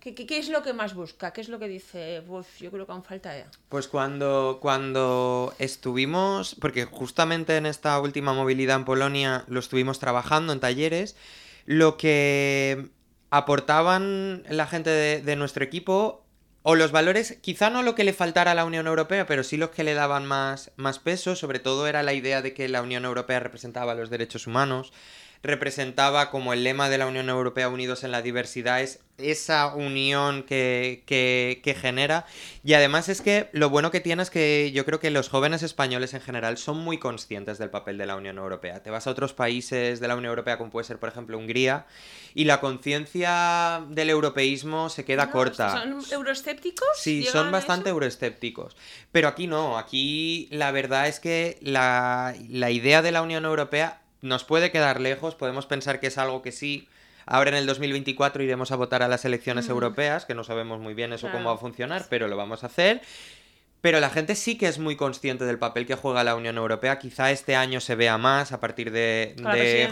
¿Qué, 0.00 0.38
es 0.38 0.48
lo 0.48 0.62
que 0.62 0.72
más 0.72 0.94
busca? 0.94 1.32
¿Qué 1.32 1.40
es 1.40 1.48
lo 1.48 1.58
que 1.58 1.66
dice? 1.68 2.22
Uf, 2.26 2.60
yo 2.60 2.70
creo 2.70 2.86
que 2.86 2.92
aún 2.92 3.02
falta 3.02 3.36
ya. 3.36 3.50
Pues 3.68 3.88
cuando, 3.88 4.58
cuando 4.62 5.52
estuvimos, 5.58 6.54
porque 6.54 6.84
justamente 6.84 7.56
en 7.56 7.66
esta 7.66 8.00
última 8.00 8.32
movilidad 8.32 8.76
en 8.76 8.84
Polonia 8.84 9.44
lo 9.48 9.58
estuvimos 9.58 9.98
trabajando 9.98 10.52
en 10.52 10.60
talleres, 10.60 11.16
lo 11.66 11.96
que 11.96 12.88
aportaban 13.30 14.44
la 14.48 14.66
gente 14.66 14.90
de, 14.90 15.20
de 15.20 15.36
nuestro 15.36 15.64
equipo, 15.64 16.24
o 16.62 16.74
los 16.74 16.92
valores, 16.92 17.38
quizá 17.40 17.70
no 17.70 17.82
lo 17.82 17.94
que 17.94 18.04
le 18.04 18.12
faltara 18.12 18.52
a 18.52 18.54
la 18.54 18.64
Unión 18.64 18.86
Europea, 18.86 19.26
pero 19.26 19.42
sí 19.42 19.56
los 19.56 19.70
que 19.70 19.84
le 19.84 19.94
daban 19.94 20.26
más, 20.26 20.70
más 20.76 20.98
peso, 20.98 21.34
sobre 21.34 21.58
todo 21.58 21.86
era 21.86 22.02
la 22.02 22.12
idea 22.12 22.40
de 22.40 22.54
que 22.54 22.68
la 22.68 22.82
Unión 22.82 23.04
Europea 23.04 23.40
representaba 23.40 23.94
los 23.94 24.10
derechos 24.10 24.46
humanos, 24.46 24.92
representaba 25.42 26.30
como 26.30 26.52
el 26.52 26.64
lema 26.64 26.88
de 26.88 26.98
la 26.98 27.06
Unión 27.06 27.28
Europea 27.28 27.68
Unidos 27.68 28.04
en 28.04 28.10
la 28.12 28.22
Diversidad, 28.22 28.80
es 28.82 29.00
esa 29.18 29.74
unión 29.74 30.44
que, 30.44 31.02
que, 31.06 31.60
que 31.62 31.74
genera. 31.74 32.24
Y 32.62 32.74
además 32.74 33.08
es 33.08 33.20
que 33.20 33.48
lo 33.52 33.68
bueno 33.68 33.90
que 33.90 34.00
tiene 34.00 34.22
es 34.22 34.30
que 34.30 34.70
yo 34.72 34.84
creo 34.84 35.00
que 35.00 35.10
los 35.10 35.28
jóvenes 35.28 35.62
españoles 35.62 36.14
en 36.14 36.20
general 36.20 36.56
son 36.56 36.78
muy 36.78 36.98
conscientes 36.98 37.58
del 37.58 37.70
papel 37.70 37.98
de 37.98 38.06
la 38.06 38.16
Unión 38.16 38.38
Europea. 38.38 38.82
Te 38.82 38.90
vas 38.90 39.06
a 39.06 39.10
otros 39.10 39.34
países 39.34 40.00
de 40.00 40.08
la 40.08 40.14
Unión 40.14 40.30
Europea, 40.30 40.56
como 40.56 40.70
puede 40.70 40.84
ser, 40.84 40.98
por 40.98 41.08
ejemplo, 41.08 41.36
Hungría, 41.36 41.86
y 42.34 42.44
la 42.44 42.60
conciencia 42.60 43.82
del 43.88 44.10
europeísmo 44.10 44.88
se 44.88 45.04
queda 45.04 45.26
No, 45.26 45.32
corta. 45.32 45.72
¿Son 45.72 45.98
euroescépticos? 46.12 46.88
Sí, 46.96 47.20
¿Llegan 47.20 47.32
son 47.32 47.52
bastante 47.52 47.90
euroescépticos. 47.90 48.76
Pero 49.10 49.28
aquí 49.28 49.48
no, 49.48 49.78
aquí 49.78 50.48
la 50.52 50.70
verdad 50.70 51.08
es 51.08 51.18
que 51.18 51.58
la, 51.60 52.34
la 52.48 52.70
idea 52.70 53.02
de 53.02 53.10
la 53.10 53.22
Unión 53.22 53.44
Europea 53.44 54.00
nos 54.22 54.44
puede 54.44 54.70
quedar 54.70 55.00
lejos, 55.00 55.34
podemos 55.34 55.66
pensar 55.66 56.00
que 56.00 56.08
es 56.08 56.18
algo 56.18 56.42
que 56.42 56.52
sí. 56.52 56.88
Ahora 57.26 57.50
en 57.50 57.56
el 57.56 57.66
2024 57.66 58.42
iremos 58.42 58.72
a 58.72 58.76
votar 58.76 59.02
a 59.02 59.08
las 59.08 59.24
elecciones 59.24 59.66
europeas, 59.72 60.24
que 60.24 60.34
no 60.34 60.44
sabemos 60.44 60.80
muy 60.80 60.94
bien 60.94 61.12
eso 61.12 61.26
cómo 61.38 61.50
va 61.50 61.54
a 61.56 61.58
funcionar, 61.58 62.06
pero 62.08 62.26
lo 62.28 62.36
vamos 62.36 62.62
a 62.64 62.66
hacer. 62.68 63.02
Pero 63.80 64.00
la 64.00 64.10
gente 64.10 64.34
sí 64.34 64.58
que 64.58 64.66
es 64.66 64.78
muy 64.80 64.96
consciente 64.96 65.44
del 65.44 65.58
papel 65.58 65.86
que 65.86 65.94
juega 65.94 66.24
la 66.24 66.34
Unión 66.34 66.56
Europea. 66.56 66.98
Quizá 66.98 67.30
este 67.30 67.54
año 67.54 67.80
se 67.80 67.94
vea 67.94 68.18
más 68.18 68.50
a 68.50 68.58
partir 68.60 68.90
de, 68.90 69.34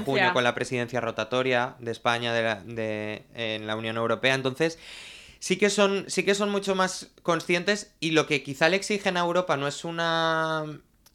junio 0.04 0.22
con 0.32 0.42
la 0.42 0.54
presidencia 0.56 1.00
rotatoria 1.00 1.76
de 1.78 1.92
España 1.92 2.32
de 2.34 2.42
la- 2.42 2.62
de- 2.64 3.22
en 3.34 3.66
la 3.68 3.76
Unión 3.76 3.96
Europea. 3.96 4.34
Entonces, 4.34 4.78
sí 5.38 5.56
que 5.56 5.70
son 5.70 6.06
sí 6.08 6.24
que 6.24 6.34
son 6.34 6.50
mucho 6.50 6.74
más 6.74 7.10
conscientes 7.22 7.94
y 8.00 8.10
lo 8.10 8.26
que 8.26 8.42
quizá 8.42 8.68
le 8.68 8.76
exigen 8.76 9.16
a 9.16 9.20
Europa 9.20 9.56
no 9.56 9.68
es 9.68 9.84
una 9.84 10.64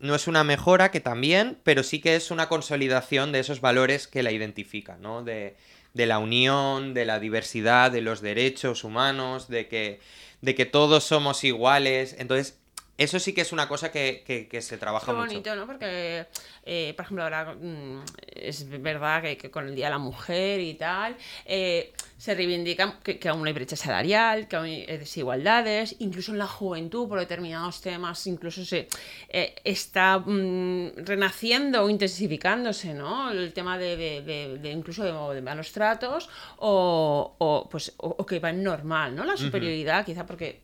no 0.01 0.15
es 0.15 0.27
una 0.27 0.43
mejora 0.43 0.91
que 0.91 0.99
también 0.99 1.57
pero 1.63 1.83
sí 1.83 1.99
que 2.01 2.15
es 2.15 2.31
una 2.31 2.49
consolidación 2.49 3.31
de 3.31 3.39
esos 3.39 3.61
valores 3.61 4.07
que 4.07 4.23
la 4.23 4.31
identifican 4.31 5.01
no 5.01 5.23
de, 5.23 5.55
de 5.93 6.05
la 6.05 6.19
unión 6.19 6.93
de 6.93 7.05
la 7.05 7.19
diversidad 7.19 7.91
de 7.91 8.01
los 8.01 8.21
derechos 8.21 8.83
humanos 8.83 9.47
de 9.47 9.67
que 9.67 9.99
de 10.41 10.55
que 10.55 10.65
todos 10.65 11.03
somos 11.03 11.43
iguales. 11.43 12.15
Entonces 12.17 12.57
eso 12.97 13.19
sí 13.19 13.33
que 13.33 13.41
es 13.41 13.51
una 13.51 13.67
cosa 13.67 13.91
que, 13.91 14.23
que- 14.25 14.47
que 14.47 14.61
se 14.61 14.77
trabaja 14.77 15.07
Qué 15.07 15.11
mucho. 15.13 15.27
bonito, 15.27 15.55
¿no? 15.55 15.65
Porque, 15.65 16.25
eh, 16.65 16.93
por 16.95 17.05
ejemplo, 17.05 17.23
ahora 17.23 17.55
mm, 17.55 18.03
es 18.35 18.67
verdad 18.81 19.21
que, 19.23 19.37
que 19.37 19.49
con 19.49 19.67
el 19.67 19.75
Día 19.75 19.85
de 19.87 19.91
la 19.91 19.97
Mujer 19.97 20.59
y 20.59 20.73
tal, 20.75 21.15
eh, 21.45 21.93
se 22.21 22.35
reivindica 22.35 22.99
que, 23.01 23.17
que 23.17 23.29
aún 23.29 23.47
hay 23.47 23.53
brecha 23.53 23.75
salarial, 23.75 24.47
que 24.47 24.55
aún 24.55 24.65
hay 24.67 24.85
eh, 24.87 24.99
desigualdades, 24.99 25.95
incluso 25.97 26.31
en 26.33 26.37
la 26.37 26.45
juventud 26.45 27.07
por 27.09 27.17
determinados 27.19 27.81
temas, 27.81 28.27
incluso 28.27 28.63
se 28.63 28.87
eh, 29.29 29.55
está 29.63 30.19
mm, 30.19 30.97
renaciendo 30.97 31.83
o 31.83 31.89
intensificándose, 31.89 32.93
¿no? 32.93 33.31
El 33.31 33.51
tema 33.53 33.79
de, 33.79 33.97
de- 33.97 34.21
de- 34.21 34.57
de 34.59 34.71
incluso 34.71 35.03
de, 35.33 35.41
malos 35.41 35.71
tratos 35.71 36.29
o, 36.57 37.33
o, 37.39 37.67
pues, 37.71 37.91
o, 37.97 38.09
o 38.19 38.23
que 38.27 38.37
va 38.39 38.51
en 38.51 38.61
normal, 38.61 39.15
¿no? 39.15 39.25
La 39.25 39.35
superioridad, 39.35 40.05
quizá 40.05 40.23
porque 40.23 40.59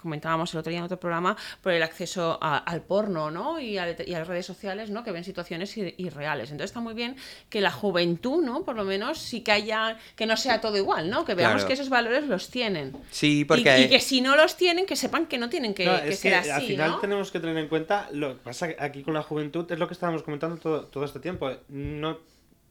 comentábamos 0.00 0.54
el 0.54 0.60
otro 0.60 0.70
día 0.70 0.78
en 0.78 0.84
otro 0.84 1.00
programa, 1.00 1.36
por 1.62 1.72
el 1.72 1.82
acceso 1.82 2.38
a- 2.40 2.58
al 2.58 2.82
porno, 2.82 3.28
¿no? 3.32 3.58
Y 3.58 3.76
a, 3.76 3.90
y 4.06 4.14
a 4.14 4.20
las 4.20 4.28
redes 4.28 4.46
sociales, 4.46 4.90
¿no? 4.90 5.02
Que 5.02 5.10
ven 5.10 5.24
situaciones 5.24 5.76
ir- 5.76 5.94
irreales. 5.98 6.52
Entonces 6.52 6.70
está 6.70 6.78
muy 6.80 6.94
bien 6.94 7.16
que 7.50 7.60
la 7.60 7.72
juventud, 7.72 8.44
¿no? 8.44 8.62
Por 8.64 8.76
lo 8.76 8.84
menos 8.84 9.18
sí 9.18 9.40
que 9.40 9.50
haya, 9.50 9.98
que 10.14 10.26
no 10.26 10.36
sea 10.36 10.60
todo 10.60 10.76
igual, 10.76 10.91
¿no? 11.00 11.24
Que 11.24 11.34
veamos 11.34 11.62
Claro. 11.62 11.68
que 11.68 11.72
esos 11.74 11.88
valores 11.88 12.26
los 12.28 12.50
tienen. 12.50 12.92
sí 13.10 13.40
Y- 13.40 13.44
porque 13.44 13.80
y, 13.80 13.88
que 13.88 14.00
si 14.00 14.20
no 14.20 14.36
los 14.36 14.56
tienen, 14.56 14.84
que 14.84 14.96
sepan 14.96 15.26
que 15.26 15.38
no 15.38 15.48
tienen 15.48 15.72
que, 15.74 15.86
No, 15.86 16.00
que 16.02 16.08
es 16.10 16.18
ser 16.18 16.32
que 16.32 16.38
así, 16.38 16.50
al 16.50 16.62
final 16.62 16.90
¿no? 16.92 16.98
tenemos 16.98 17.30
que 17.30 17.40
tener 17.40 17.56
en 17.56 17.68
cuenta 17.68 18.08
lo 18.12 18.34
que 18.36 18.42
pasa 18.44 18.68
aquí 18.78 19.02
con 19.02 19.14
la 19.14 19.22
juventud 19.22 19.70
es 19.72 19.78
lo 19.78 19.86
que 19.88 19.94
estábamos 19.94 20.22
comentando 20.22 20.56
todo, 20.58 20.86
todo 20.86 21.04
este 21.04 21.20
tiempo. 21.20 21.50
No 21.68 22.18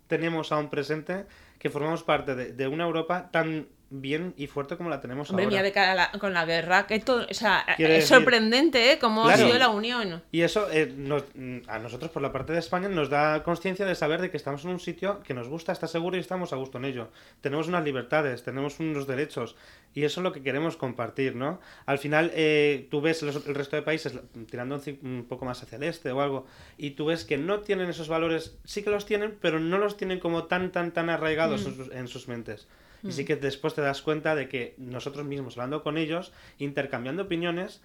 tenemos 0.08 0.52
aún 0.52 0.70
presente 0.70 1.26
que 1.58 1.70
formamos 1.70 2.04
parte 2.04 2.36
de, 2.36 2.54
de 2.54 2.68
una 2.68 2.84
Europa 2.84 3.30
tan 3.32 3.68
bien 3.94 4.34
y 4.38 4.48
fuerte 4.48 4.78
como 4.78 4.90
la 4.90 5.02
tenemos 5.02 5.30
Hombre, 5.30 5.44
ahora. 5.44 5.52
mira, 5.58 5.64
de 5.64 5.72
cara 5.74 5.94
la- 5.96 6.12
con 6.18 6.34
la 6.34 6.46
guerra, 6.46 6.88
que 6.88 7.00
todo, 7.00 7.28
o 7.30 7.34
sea, 7.34 7.66
Quiere 7.76 7.98
es 7.98 8.04
decir- 8.06 8.16
sorprendente, 8.18 8.94
¿eh? 8.94 9.00
Cómo 9.00 9.24
ha 9.28 9.34
Claro. 9.34 9.48
sido 9.48 9.60
la 9.60 9.68
unión. 9.70 10.24
Y 10.32 10.42
eso 10.42 10.68
eh, 10.72 10.92
nos- 10.96 11.26
a 11.68 11.78
nosotros 11.80 12.10
por 12.10 12.22
la 12.22 12.32
parte 12.32 12.54
de 12.54 12.60
España 12.60 12.88
nos 12.88 13.10
da 13.10 13.44
conciencia 13.44 13.86
de 13.86 13.94
saber 13.96 14.22
de 14.22 14.32
que 14.32 14.38
estamos 14.38 14.64
en 14.64 14.72
un 14.72 14.80
sitio 14.80 15.22
que 15.24 15.34
nos 15.34 15.50
gusta, 15.50 15.74
está 15.74 15.88
seguro 15.88 16.16
y 16.16 16.22
estamos 16.22 16.54
a 16.54 16.56
gusto 16.56 16.78
en 16.78 16.86
ello. 16.86 17.10
Tenemos 17.42 17.68
unas 17.68 17.84
libertades, 17.84 18.44
tenemos 18.44 18.80
unos 18.80 19.08
derechos 19.08 19.58
y 19.94 20.06
eso 20.06 20.22
es 20.22 20.24
lo 20.24 20.32
que 20.32 20.42
queremos 20.42 20.78
compartir, 20.78 21.36
¿no? 21.36 21.60
Al 21.86 22.00
final 22.00 22.32
eh, 22.34 22.88
tú 22.90 23.02
ves 23.02 23.22
los- 23.24 23.46
el 23.46 23.56
resto 23.56 23.76
de 23.76 23.82
países 23.82 24.14
tirando 24.50 24.76
un, 24.76 25.00
un 25.04 25.26
poco 25.28 25.44
más 25.44 25.62
hacia 25.64 25.76
el 25.76 25.84
este 25.84 26.12
o 26.14 26.22
algo 26.22 26.46
y 26.78 26.92
tú 26.92 27.08
ves 27.08 27.26
que 27.26 27.38
no 27.38 27.60
tienen 27.60 27.90
esos 27.90 28.08
valores, 28.08 28.56
sí 28.64 28.84
que 28.84 28.90
los 28.90 29.06
tienen, 29.06 29.38
pero 29.42 29.60
no 29.60 29.78
los 29.78 29.98
tienen 29.98 30.20
como 30.20 30.46
tan, 30.46 30.72
tan, 30.72 30.92
tan 30.94 31.10
arraigados 31.10 31.66
en, 31.66 31.76
sus, 31.76 31.92
en 31.92 32.08
sus 32.08 32.30
mentes. 32.30 32.68
Y 33.04 33.12
sí 33.14 33.26
que 33.26 33.36
después 33.36 33.74
te 33.74 33.82
das 33.82 34.02
cuenta 34.02 34.36
de 34.36 34.48
que 34.48 34.76
nosotros 34.78 35.26
mismos, 35.26 35.58
hablando 35.58 35.82
con 35.84 35.98
ellos, 35.98 36.32
intercambiando 36.60 37.24
opiniones, 37.24 37.82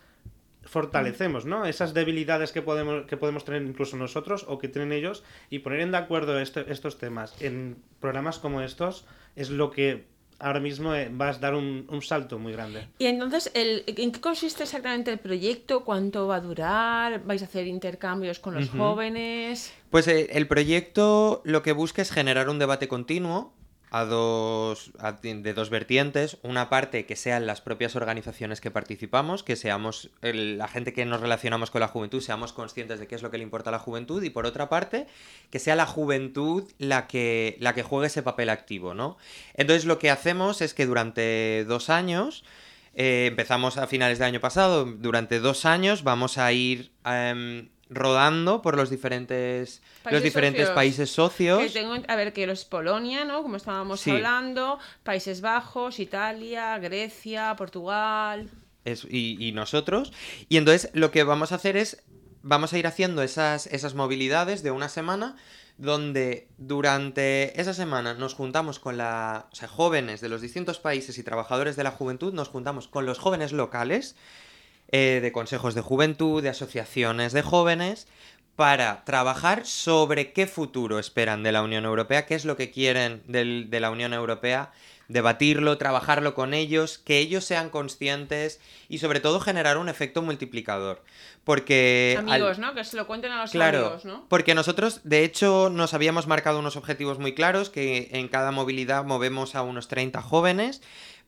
fortalecemos, 0.64 1.44
¿no? 1.46 1.64
Esas 1.64 1.94
debilidades 1.94 2.52
que 2.52 2.62
podemos, 2.62 3.06
que 3.06 3.16
podemos 3.16 3.44
tener 3.44 3.62
incluso 3.62 3.96
nosotros 3.96 4.44
o 4.48 4.58
que 4.58 4.68
tienen 4.68 4.92
ellos 4.92 5.22
y 5.48 5.60
poner 5.60 5.80
en 5.80 5.92
de 5.92 5.98
acuerdo 5.98 6.38
este- 6.40 6.70
estos 6.72 6.98
temas 6.98 7.34
en 7.40 7.76
programas 8.00 8.38
como 8.38 8.60
estos 8.60 9.04
es 9.36 9.50
lo 9.50 9.70
que 9.70 10.04
ahora 10.38 10.60
mismo 10.60 10.94
eh, 10.94 11.08
va 11.08 11.30
a 11.30 11.32
dar 11.38 11.54
un, 11.54 11.86
un 11.88 12.02
salto 12.02 12.38
muy 12.38 12.52
grande. 12.52 12.88
Y 12.98 13.06
entonces, 13.06 13.50
el, 13.54 13.84
¿en 13.86 14.12
qué 14.12 14.20
consiste 14.20 14.64
exactamente 14.64 15.10
el 15.10 15.18
proyecto? 15.18 15.84
¿Cuánto 15.84 16.26
va 16.26 16.36
a 16.36 16.40
durar? 16.40 17.24
¿Vais 17.24 17.40
a 17.42 17.46
hacer 17.46 17.66
intercambios 17.66 18.38
con 18.38 18.54
los 18.54 18.68
Ujú. 18.68 18.76
jóvenes? 18.78 19.72
Pues 19.88 20.08
eh, 20.08 20.28
el 20.32 20.46
proyecto 20.46 21.40
lo 21.44 21.62
que 21.62 21.72
busca 21.72 22.02
es 22.02 22.10
generar 22.10 22.48
un 22.50 22.58
debate 22.58 22.86
continuo 22.88 23.54
a 23.90 24.04
dos 24.04 24.92
de 25.22 25.54
dos 25.54 25.70
vertientes. 25.70 26.38
Una 26.42 26.68
parte 26.68 27.06
que 27.06 27.16
sean 27.16 27.46
las 27.46 27.60
propias 27.60 27.96
organizaciones 27.96 28.60
que 28.60 28.70
participamos 28.70 29.42
que 29.42 29.56
seamos 29.56 30.10
la 30.20 30.68
gente 30.68 30.92
que 30.92 31.04
nos 31.04 31.20
relacionamos 31.20 31.70
con 31.70 31.80
la 31.80 31.88
juventud 31.88 32.20
seamos 32.20 32.52
conscientes 32.52 33.00
de 33.00 33.06
qué 33.06 33.14
es 33.14 33.22
lo 33.22 33.30
que 33.30 33.38
le 33.38 33.44
importa 33.44 33.70
a 33.70 33.72
la 33.72 33.78
juventud. 33.78 34.22
Y 34.22 34.30
por 34.30 34.46
otra 34.46 34.68
parte 34.68 35.06
que 35.50 35.58
sea 35.58 35.76
la 35.76 35.86
juventud 35.86 36.64
la 36.78 37.06
que 37.06 37.56
la 37.60 37.74
que 37.74 37.82
juegue 37.82 38.06
ese 38.06 38.22
papel 38.22 38.48
activo 38.48 38.94
no 38.94 39.16
entonces 39.54 39.84
lo 39.84 39.98
que 39.98 40.10
hacemos 40.10 40.60
es 40.60 40.74
que 40.74 40.86
durante 40.86 41.64
dos 41.64 41.90
años 41.90 42.44
eh, 42.94 43.26
empezamos 43.28 43.76
a 43.76 43.86
finales 43.86 44.18
del 44.18 44.28
año 44.28 44.40
pasado 44.40 44.84
durante 44.84 45.40
dos 45.40 45.64
años 45.64 46.02
vamos 46.02 46.38
a 46.38 46.52
ir 46.52 46.92
em, 47.04 47.68
rodando 47.88 48.62
por 48.62 48.76
los 48.76 48.90
diferentes 48.90 49.80
los 49.80 50.02
Países 50.04 50.22
diferentes 50.24 50.62
socios. 50.62 50.74
países 50.74 51.10
socios 51.10 51.58
Que 51.62 51.70
tengo, 51.70 51.94
a 52.08 52.16
ver, 52.16 52.32
que 52.32 52.46
los 52.46 52.64
Polonia, 52.64 53.24
¿no? 53.24 53.42
Como 53.42 53.56
estábamos 53.56 54.00
Sí. 54.00 54.10
hablando, 54.10 54.78
Países 55.04 55.40
Bajos, 55.40 55.98
Italia, 56.00 56.78
Grecia, 56.78 57.54
Portugal. 57.56 58.50
Es- 58.84 59.06
y, 59.08 59.36
y 59.44 59.52
nosotros. 59.52 60.12
Y 60.48 60.56
entonces 60.56 60.90
lo 60.94 61.10
que 61.10 61.22
vamos 61.24 61.52
a 61.52 61.56
hacer 61.56 61.76
es, 61.76 62.02
vamos 62.42 62.72
a 62.72 62.78
ir 62.78 62.86
haciendo 62.86 63.22
esas, 63.22 63.66
esas 63.66 63.94
movilidades 63.94 64.62
de 64.62 64.70
una 64.70 64.88
semana, 64.88 65.36
donde 65.78 66.48
durante 66.56 67.60
esa 67.60 67.74
semana 67.74 68.14
nos 68.14 68.34
juntamos 68.34 68.78
con 68.78 68.96
la, 68.96 69.46
o 69.52 69.54
sea, 69.54 69.68
jóvenes 69.68 70.20
de 70.20 70.28
los 70.28 70.40
distintos 70.40 70.78
países 70.78 71.18
y 71.18 71.22
trabajadores 71.22 71.76
de 71.76 71.84
la 71.84 71.90
juventud, 71.90 72.32
nos 72.32 72.48
juntamos 72.48 72.88
con 72.88 73.04
los 73.06 73.18
jóvenes 73.18 73.52
locales, 73.52 74.16
eh, 74.92 75.20
de 75.22 75.32
consejos 75.32 75.74
de 75.74 75.80
juventud, 75.80 76.42
de 76.42 76.48
asociaciones 76.50 77.32
de 77.32 77.42
jóvenes, 77.42 78.06
para 78.56 79.04
trabajar 79.04 79.66
sobre 79.66 80.32
qué 80.32 80.46
futuro 80.46 80.98
esperan 80.98 81.42
de 81.42 81.52
la 81.52 81.62
Unión 81.62 81.84
Europea, 81.84 82.24
qué 82.26 82.34
es 82.34 82.44
lo 82.46 82.56
que 82.56 82.70
quieren 82.70 83.22
del- 83.26 83.68
de 83.68 83.80
la 83.80 83.90
Unión 83.90 84.14
Europea, 84.14 84.70
debatirlo, 85.08 85.76
trabajarlo 85.78 86.34
con 86.34 86.54
ellos, 86.54 86.98
que 86.98 87.18
ellos 87.18 87.44
sean 87.44 87.68
conscientes 87.70 88.58
y 88.88 88.98
sobre 88.98 89.20
todo 89.20 89.40
generar 89.40 89.76
un 89.78 89.88
efecto 89.88 90.22
multiplicador. 90.22 91.04
Porque... 91.44 92.16
al- 92.18 92.28
Amigos, 92.32 92.58
¿no? 92.58 92.74
Que 92.74 92.82
se 92.82 92.96
lo 92.96 93.06
cuenten 93.06 93.30
a 93.30 93.42
los 93.42 93.50
Claro, 93.52 93.78
amigos, 93.80 94.04
¿no? 94.04 94.26
porque 94.28 94.54
nosotros, 94.54 95.00
de 95.04 95.22
hecho, 95.24 95.68
nos 95.70 95.94
habíamos 95.94 96.26
marcado 96.26 96.58
unos 96.58 96.76
objetivos 96.76 97.18
muy 97.18 97.34
claros, 97.34 97.70
que 97.70 98.08
en 98.12 98.26
cada 98.28 98.50
movilidad 98.50 99.04
movemos 99.04 99.54
a 99.54 99.62
unos 99.62 99.86
30 99.86 100.22
jóvenes, 100.22 100.82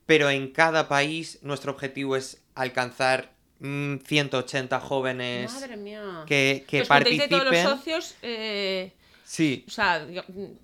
pero 0.07 0.29
en 0.31 0.51
cada 0.51 0.89
país 0.89 1.39
nuestro 1.43 1.71
objetivo 1.73 2.17
es 2.17 2.43
alcanzar 2.55 3.31
180 3.61 4.81
jóvenes 4.81 5.53
Madre 5.53 5.77
mía. 5.77 6.25
que, 6.27 6.65
que 6.67 6.85
participen. 6.85 7.29
todos 7.31 7.45
los 7.45 7.57
socios, 7.59 8.15
eh, 8.23 8.93
Sí, 9.31 9.63
o 9.69 9.71
sea, 9.71 10.07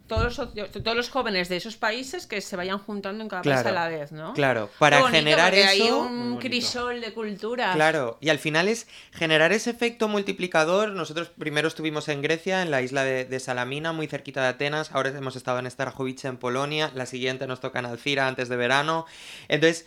todos 0.07 0.25
los, 0.25 0.35
socios- 0.39 0.71
todos 0.83 0.97
los 0.97 1.11
jóvenes 1.11 1.51
de 1.51 1.59
esos 1.59 1.77
países 1.77 2.27
que 2.27 2.41
se 2.41 2.57
vayan 2.57 2.79
juntando 2.79 3.23
en 3.23 3.29
cada 3.29 3.43
país 3.43 3.57
Claro, 3.61 3.69
a 3.69 3.73
la 3.73 3.89
vez, 3.89 4.11
¿no? 4.11 4.33
claro, 4.33 4.71
para 4.79 5.01
bonito, 5.01 5.19
generar 5.19 5.51
porque 5.51 5.65
Hay 5.65 5.83
eso... 5.83 6.05
Muy 6.09 6.29
un 6.33 6.39
crisol 6.39 7.01
de 7.03 7.13
culturas. 7.13 7.75
Claro, 7.77 8.17
y 8.23 8.31
al 8.31 8.39
final 8.39 8.69
es 8.69 8.87
generar 9.13 9.53
ese 9.53 9.69
efecto 9.69 10.09
multiplicador. 10.09 10.93
Nosotros 10.93 11.29
primero 11.39 11.69
estuvimos 11.69 12.09
en 12.09 12.23
Grecia, 12.23 12.63
en 12.63 12.71
la 12.71 12.81
isla 12.81 13.05
de, 13.05 13.27
de 13.27 13.39
Salamina, 13.39 13.93
muy 13.93 14.07
cerquita 14.07 14.41
de 14.41 14.49
Atenas. 14.49 14.93
Ahora 14.95 15.11
hemos 15.11 15.37
estado 15.37 15.59
en 15.59 15.71
Starjovice, 15.71 16.27
en 16.29 16.39
Polonia. 16.39 16.91
La 16.95 17.05
siguiente 17.05 17.47
nos 17.47 17.61
toca 17.61 17.81
en 17.81 17.85
Alcira 17.85 18.27
antes 18.29 18.49
de 18.49 18.57
verano. 18.57 19.05
Entonces, 19.49 19.85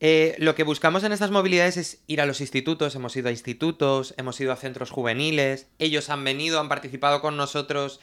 eh, 0.00 0.36
lo 0.38 0.54
que 0.54 0.62
buscamos 0.62 1.02
en 1.04 1.12
estas 1.12 1.30
movilidades 1.30 1.76
es 1.76 1.98
ir 2.06 2.20
a 2.20 2.26
los 2.26 2.40
institutos. 2.40 2.94
Hemos 2.94 3.16
ido 3.16 3.28
a 3.28 3.32
institutos, 3.32 4.14
hemos 4.16 4.40
ido 4.40 4.52
a 4.52 4.56
centros 4.56 4.90
juveniles. 4.90 5.66
Ellos 5.78 6.08
han 6.10 6.22
venido, 6.24 6.60
han 6.60 6.68
participado 6.68 7.20
con 7.20 7.36
nosotros 7.36 7.98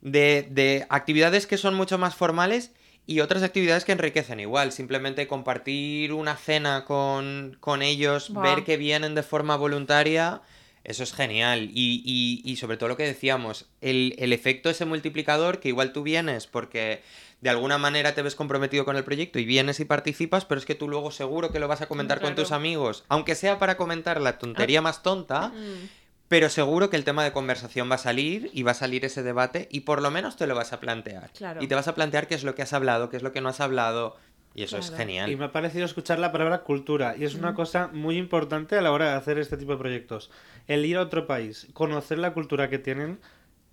de, 0.00 0.46
de 0.50 0.86
actividades 0.88 1.46
que 1.46 1.58
son 1.58 1.74
mucho 1.74 1.98
más 1.98 2.14
formales 2.14 2.70
y 3.06 3.18
otras 3.20 3.42
actividades 3.42 3.84
que 3.84 3.92
enriquecen 3.92 4.38
igual. 4.40 4.70
Simplemente 4.72 5.26
compartir 5.26 6.12
una 6.12 6.36
cena 6.36 6.84
con, 6.84 7.56
con 7.60 7.82
ellos, 7.82 8.30
ver 8.42 8.64
que 8.64 8.76
vienen 8.76 9.14
de 9.16 9.22
forma 9.24 9.56
voluntaria. 9.56 10.42
Eso 10.84 11.02
es 11.04 11.12
genial. 11.12 11.70
Y, 11.74 12.02
y- 12.04 12.42
y 12.50 12.56
sobre 12.56 12.76
todo 12.76 12.88
lo 12.88 12.96
que 12.96 13.04
decíamos, 13.04 13.66
el, 13.80 14.14
el 14.18 14.32
efecto 14.32 14.70
ese 14.70 14.84
multiplicador, 14.84 15.58
que 15.60 15.68
igual 15.68 15.92
tú 15.92 16.02
vienes 16.04 16.46
porque 16.46 17.02
de 17.42 17.50
alguna 17.50 17.76
manera 17.76 18.14
te 18.14 18.22
ves 18.22 18.34
comprometido 18.34 18.84
con 18.86 18.96
el 18.96 19.04
proyecto 19.04 19.38
y 19.38 19.44
vienes 19.44 19.78
y 19.80 19.84
participas, 19.84 20.44
pero 20.46 20.58
es 20.58 20.64
que 20.64 20.74
tú 20.74 20.88
luego 20.88 21.10
seguro 21.10 21.50
que 21.50 21.58
lo 21.58 21.68
vas 21.68 21.82
a 21.82 21.86
comentar 21.86 22.20
con 22.20 22.34
tus 22.34 22.52
amigos, 22.52 23.04
aunque 23.08 23.34
sea 23.34 23.58
para 23.58 23.76
comentar 23.76 24.20
la 24.20 24.38
tontería 24.38 24.80
más 24.80 25.02
tonta, 25.02 25.48
Mm. 25.48 25.88
pero 26.28 26.48
seguro 26.48 26.88
que 26.88 26.96
el 26.96 27.04
tema 27.04 27.24
de 27.24 27.32
conversación 27.32 27.90
va 27.90 27.96
a 27.96 27.98
salir 27.98 28.48
y 28.54 28.62
va 28.62 28.70
a 28.70 28.74
salir 28.74 29.04
ese 29.04 29.22
debate 29.22 29.68
y 29.70 29.80
por 29.80 30.00
lo 30.00 30.10
menos 30.10 30.36
te 30.36 30.46
lo 30.46 30.54
vas 30.54 30.72
a 30.72 30.80
plantear. 30.80 31.30
Claro. 31.36 31.62
Y 31.62 31.66
te 31.66 31.74
vas 31.74 31.88
a 31.88 31.94
plantear 31.94 32.26
qué 32.28 32.34
es 32.36 32.44
lo 32.44 32.54
que 32.54 32.62
has 32.62 32.72
hablado, 32.72 33.10
qué 33.10 33.16
es 33.18 33.22
lo 33.22 33.32
que 33.32 33.40
no 33.42 33.48
has 33.50 33.60
hablado. 33.60 34.16
Y 34.54 34.62
eso 34.62 34.76
es 34.78 34.90
genial. 34.94 35.30
Y 35.30 35.36
me 35.36 35.46
ha 35.46 35.52
parecido 35.52 35.84
escuchar 35.86 36.18
la 36.18 36.30
palabra 36.30 36.58
cultura, 36.60 37.16
y 37.18 37.24
es 37.24 37.34
una 37.34 37.54
cosa 37.54 37.88
muy 37.92 38.18
importante 38.18 38.76
a 38.76 38.82
la 38.82 38.92
hora 38.92 39.08
de 39.10 39.14
hacer 39.16 39.38
este 39.38 39.56
tipo 39.56 39.72
de 39.72 39.78
proyectos. 39.78 40.30
El 40.68 40.84
ir 40.84 40.98
a 40.98 41.00
otro 41.02 41.26
país, 41.26 41.68
conocer 41.72 42.18
la 42.18 42.34
cultura 42.34 42.68
que 42.70 42.78
tienen, 42.78 43.18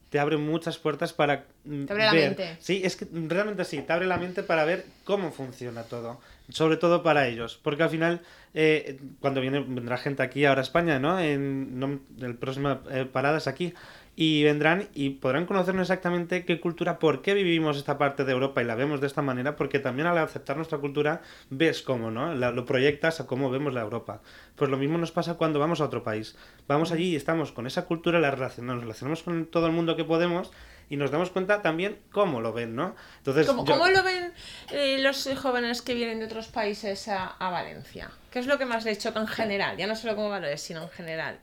te 0.09 0.19
abre 0.19 0.37
muchas 0.37 0.77
puertas 0.77 1.13
para 1.13 1.45
mm, 1.65 1.85
Te 1.85 1.93
abre 1.93 2.05
la 2.05 2.13
ver. 2.13 2.27
mente. 2.29 2.57
Sí, 2.59 2.81
es 2.83 2.95
que 2.95 3.07
realmente 3.11 3.63
sí, 3.65 3.81
te 3.81 3.93
abre 3.93 4.07
la 4.07 4.17
mente 4.17 4.43
para 4.43 4.65
ver 4.65 4.85
cómo 5.03 5.31
funciona 5.31 5.83
todo, 5.83 6.19
sobre 6.49 6.77
todo 6.77 7.03
para 7.03 7.27
ellos, 7.27 7.59
porque 7.61 7.83
al 7.83 7.89
final, 7.89 8.21
eh, 8.53 8.99
cuando 9.19 9.41
viene, 9.41 9.59
vendrá 9.59 9.97
gente 9.97 10.23
aquí 10.23 10.45
ahora 10.45 10.61
a 10.61 10.63
España, 10.63 10.99
¿no? 10.99 11.19
En, 11.19 11.79
no, 11.79 11.99
el 12.21 12.35
próxima 12.35 12.81
eh, 12.89 13.05
parada 13.11 13.37
es 13.37 13.47
aquí. 13.47 13.73
Y 14.21 14.43
vendrán 14.43 14.89
y 14.93 15.11
podrán 15.11 15.45
conocernos 15.45 15.83
exactamente 15.83 16.43
qué 16.43 16.59
cultura, 16.59 16.99
por 16.99 17.21
qué 17.21 17.33
vivimos 17.33 17.77
esta 17.77 17.97
parte 17.97 18.25
de 18.25 18.33
Europa 18.33 18.61
y 18.61 18.65
la 18.65 18.75
vemos 18.75 18.99
de 18.99 19.07
esta 19.07 19.21
manera, 19.21 19.55
porque 19.55 19.79
también 19.79 20.07
al 20.07 20.17
aceptar 20.17 20.57
nuestra 20.57 20.77
cultura 20.79 21.21
ves 21.49 21.81
cómo, 21.81 22.11
¿no? 22.11 22.35
La- 22.35 22.51
lo 22.51 22.65
proyectas 22.65 23.21
a 23.21 23.27
cómo 23.27 23.49
vemos 23.49 23.73
la 23.73 23.79
Europa. 23.79 24.21
Pues 24.57 24.69
lo 24.69 24.75
mismo 24.75 24.97
nos 24.97 25.13
pasa 25.13 25.35
cuando 25.35 25.57
vamos 25.57 25.79
a 25.79 25.85
otro 25.85 26.03
país. 26.03 26.35
Vamos 26.67 26.91
allí 26.91 27.11
y 27.11 27.15
estamos 27.15 27.53
con 27.53 27.65
esa 27.65 27.85
cultura, 27.85 28.19
la 28.19 28.29
relacionamos, 28.29 28.75
nos 28.75 28.83
relacionamos 28.83 29.23
con 29.23 29.45
todo 29.45 29.67
el 29.67 29.71
mundo 29.71 29.95
que 29.95 30.03
podemos 30.03 30.51
y 30.89 30.97
nos 30.97 31.11
damos 31.11 31.29
cuenta 31.29 31.61
también 31.61 31.97
cómo 32.11 32.41
lo 32.41 32.51
ven, 32.51 32.75
¿no? 32.75 32.97
Entonces, 33.19 33.47
¿Cómo, 33.47 33.63
yo- 33.63 33.71
cómo 33.71 33.87
lo 33.87 34.03
ven 34.03 34.33
eh, 34.73 34.97
los 34.99 35.29
jóvenes 35.41 35.81
que 35.81 35.93
vienen 35.93 36.19
de 36.19 36.25
otros 36.25 36.47
países 36.49 37.07
a, 37.07 37.25
a 37.25 37.49
Valencia? 37.51 38.11
¿Qué 38.31 38.39
es 38.39 38.47
lo 38.47 38.57
que 38.57 38.65
más 38.65 38.83
les 38.83 38.99
choca 38.99 39.21
en 39.21 39.27
general? 39.27 39.77
Ya 39.77 39.87
no 39.87 39.95
solo 39.95 40.17
como 40.17 40.29
valores, 40.29 40.59
sino 40.61 40.83
en 40.83 40.89
general. 40.89 41.39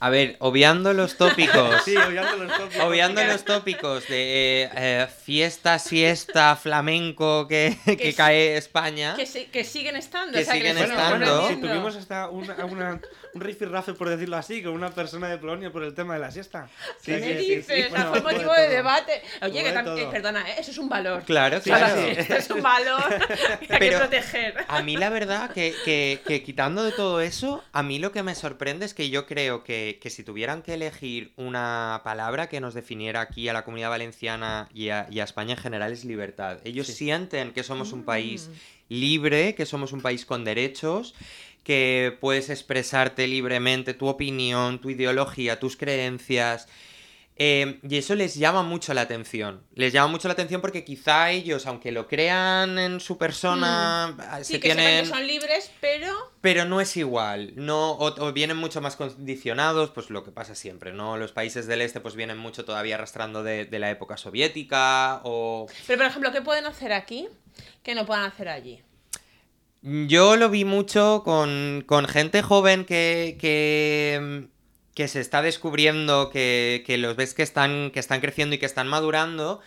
A 0.00 0.10
ver, 0.10 0.36
obviando 0.40 0.92
los 0.92 1.16
tópicos. 1.16 1.74
Sí, 1.84 1.96
obviando 1.96 2.36
los 2.44 2.56
tópicos. 2.56 2.84
Obviando 2.86 3.24
los 3.24 3.44
tópicos 3.44 4.08
de 4.08 4.62
eh, 4.64 4.70
eh, 4.76 5.06
fiesta, 5.24 5.78
siesta, 5.78 6.54
flamenco 6.56 7.48
que, 7.48 7.76
cae 8.16 8.56
España. 8.56 9.14
Que, 9.16 9.46
que 9.46 9.64
siguen 9.64 9.96
estando. 9.96 10.32
Que 10.34 10.42
o 10.42 10.44
sea, 10.44 10.54
siguen 10.54 10.76
Bueno, 10.76 10.92
estando. 10.94 11.40
bueno, 11.42 11.48
si 11.48 11.60
tuvimos 11.60 11.96
hasta 11.96 12.28
una, 12.28 12.64
una- 12.64 13.00
un 13.38 13.44
rifirrafe, 13.44 13.94
por 13.94 14.08
decirlo 14.08 14.36
así, 14.36 14.62
con 14.62 14.72
una 14.72 14.90
persona 14.90 15.28
de 15.28 15.38
Polonia 15.38 15.70
por 15.70 15.82
el 15.84 15.94
tema 15.94 16.14
de 16.14 16.20
la 16.20 16.30
siesta. 16.30 16.68
Sí, 17.00 17.12
¿Qué 17.12 17.20
sí, 17.20 17.24
me 17.26 17.38
sí, 17.38 17.44
sí. 17.46 17.54
dices? 17.56 17.90
Bueno, 17.90 18.10
fue 18.10 18.20
motivo 18.22 18.52
de, 18.52 18.58
todo. 18.64 18.68
debate. 18.70 19.22
Oye, 19.42 19.62
que 19.62 19.70
de 19.70 19.76
tam- 19.76 19.84
todo. 19.84 19.98
eh, 19.98 20.08
perdona, 20.10 20.50
¿eh? 20.50 20.54
eso 20.58 20.70
es 20.72 20.78
un 20.78 20.88
valor. 20.88 21.22
Claro, 21.24 21.58
Sí, 21.60 21.70
claro. 21.70 21.94
sí, 21.96 22.02
sí. 22.14 22.20
Esto 22.20 22.34
es 22.34 22.50
un 22.50 22.62
valor 22.62 23.02
que 23.66 23.74
hay 23.74 23.80
que 23.90 23.96
proteger. 23.96 24.54
A 24.68 24.82
mí 24.82 24.96
la 24.96 25.08
verdad 25.10 25.50
que, 25.50 25.74
que- 25.84 26.20
que 26.26 26.42
quitando 26.42 26.82
de 26.82 26.92
todo 26.92 27.20
eso, 27.20 27.62
a 27.72 27.82
mí 27.82 27.98
lo 27.98 28.12
que 28.12 28.22
me 28.22 28.34
sorprende 28.34 28.84
es 28.86 28.94
que 28.94 29.08
yo 29.10 29.26
creo 29.26 29.62
que, 29.64 29.98
que 30.02 30.10
si 30.10 30.24
tuvieran 30.24 30.62
que 30.62 30.74
elegir 30.74 31.32
una 31.36 32.00
palabra 32.04 32.48
que 32.48 32.60
nos 32.60 32.74
definiera 32.74 33.20
aquí 33.20 33.48
a 33.48 33.52
la 33.52 33.64
comunidad 33.64 33.90
valenciana 33.90 34.68
y 34.74 34.88
a, 34.90 35.06
y 35.10 35.20
a 35.20 35.24
España 35.24 35.52
en 35.54 35.58
general 35.60 35.92
es 35.92 36.04
libertad. 36.04 36.58
Ellos 36.64 36.86
sienten 36.88 37.52
que 37.52 37.62
somos 37.62 37.92
un 37.92 38.04
país 38.04 38.50
libre, 38.88 39.54
que 39.54 39.66
somos 39.66 39.92
un 39.92 40.00
país 40.00 40.24
con 40.24 40.44
derechos, 40.44 41.14
que 41.64 42.16
puedes 42.20 42.50
expresarte 42.50 43.26
libremente 43.26 43.94
tu 43.94 44.06
opinión, 44.08 44.80
tu 44.80 44.90
ideología, 44.90 45.60
tus 45.60 45.76
creencias. 45.76 46.68
Eh, 47.40 47.78
y 47.88 47.98
eso 47.98 48.16
les 48.16 48.34
llama 48.34 48.64
mucho 48.64 48.92
la 48.94 49.02
atención. 49.02 49.62
Les 49.74 49.92
llama 49.92 50.08
mucho 50.08 50.26
la 50.26 50.32
atención 50.32 50.60
porque 50.60 50.82
quizá 50.82 51.30
ellos, 51.30 51.66
aunque 51.66 51.92
lo 51.92 52.08
crean 52.08 52.80
en 52.80 52.98
su 52.98 53.16
persona, 53.16 54.16
ah, 54.18 54.42
Sí, 54.42 54.58
que 54.58 54.70
sepan 54.70 54.76
tienen... 54.78 55.04
que 55.04 55.10
son 55.10 55.24
libres, 55.24 55.70
pero... 55.80 56.32
Pero 56.40 56.64
no 56.64 56.80
es 56.80 56.96
igual, 56.96 57.52
no, 57.54 57.92
o, 57.92 58.06
o 58.06 58.32
vienen 58.32 58.56
mucho 58.56 58.80
más 58.80 58.96
condicionados, 58.96 59.90
pues 59.90 60.10
lo 60.10 60.24
que 60.24 60.32
pasa 60.32 60.56
siempre, 60.56 60.92
¿no? 60.92 61.16
Los 61.16 61.30
países 61.30 61.68
del 61.68 61.80
este 61.80 62.00
pues 62.00 62.16
vienen 62.16 62.38
mucho 62.38 62.64
todavía 62.64 62.96
arrastrando 62.96 63.44
de, 63.44 63.66
de 63.66 63.78
la 63.78 63.90
época 63.90 64.16
soviética, 64.16 65.20
o... 65.22 65.68
Pero, 65.86 65.98
por 65.98 66.06
ejemplo, 66.06 66.32
¿qué 66.32 66.42
pueden 66.42 66.66
hacer 66.66 66.92
aquí 66.92 67.28
que 67.84 67.94
no 67.94 68.04
puedan 68.04 68.24
hacer 68.24 68.48
allí? 68.48 68.82
Yo 69.82 70.36
lo 70.36 70.50
vi 70.50 70.64
mucho 70.64 71.22
con, 71.24 71.84
con 71.86 72.06
gente 72.08 72.42
joven 72.42 72.84
que, 72.84 73.36
que, 73.40 74.48
que 74.94 75.08
se 75.08 75.20
está 75.20 75.40
descubriendo, 75.42 76.30
que, 76.30 76.82
que 76.86 76.98
los 76.98 77.14
ves 77.16 77.34
que 77.34 77.42
están, 77.44 77.90
que 77.92 78.00
están 78.00 78.20
creciendo 78.20 78.56
y 78.56 78.58
que 78.58 78.66
están 78.66 78.88
madurando, 78.88 79.60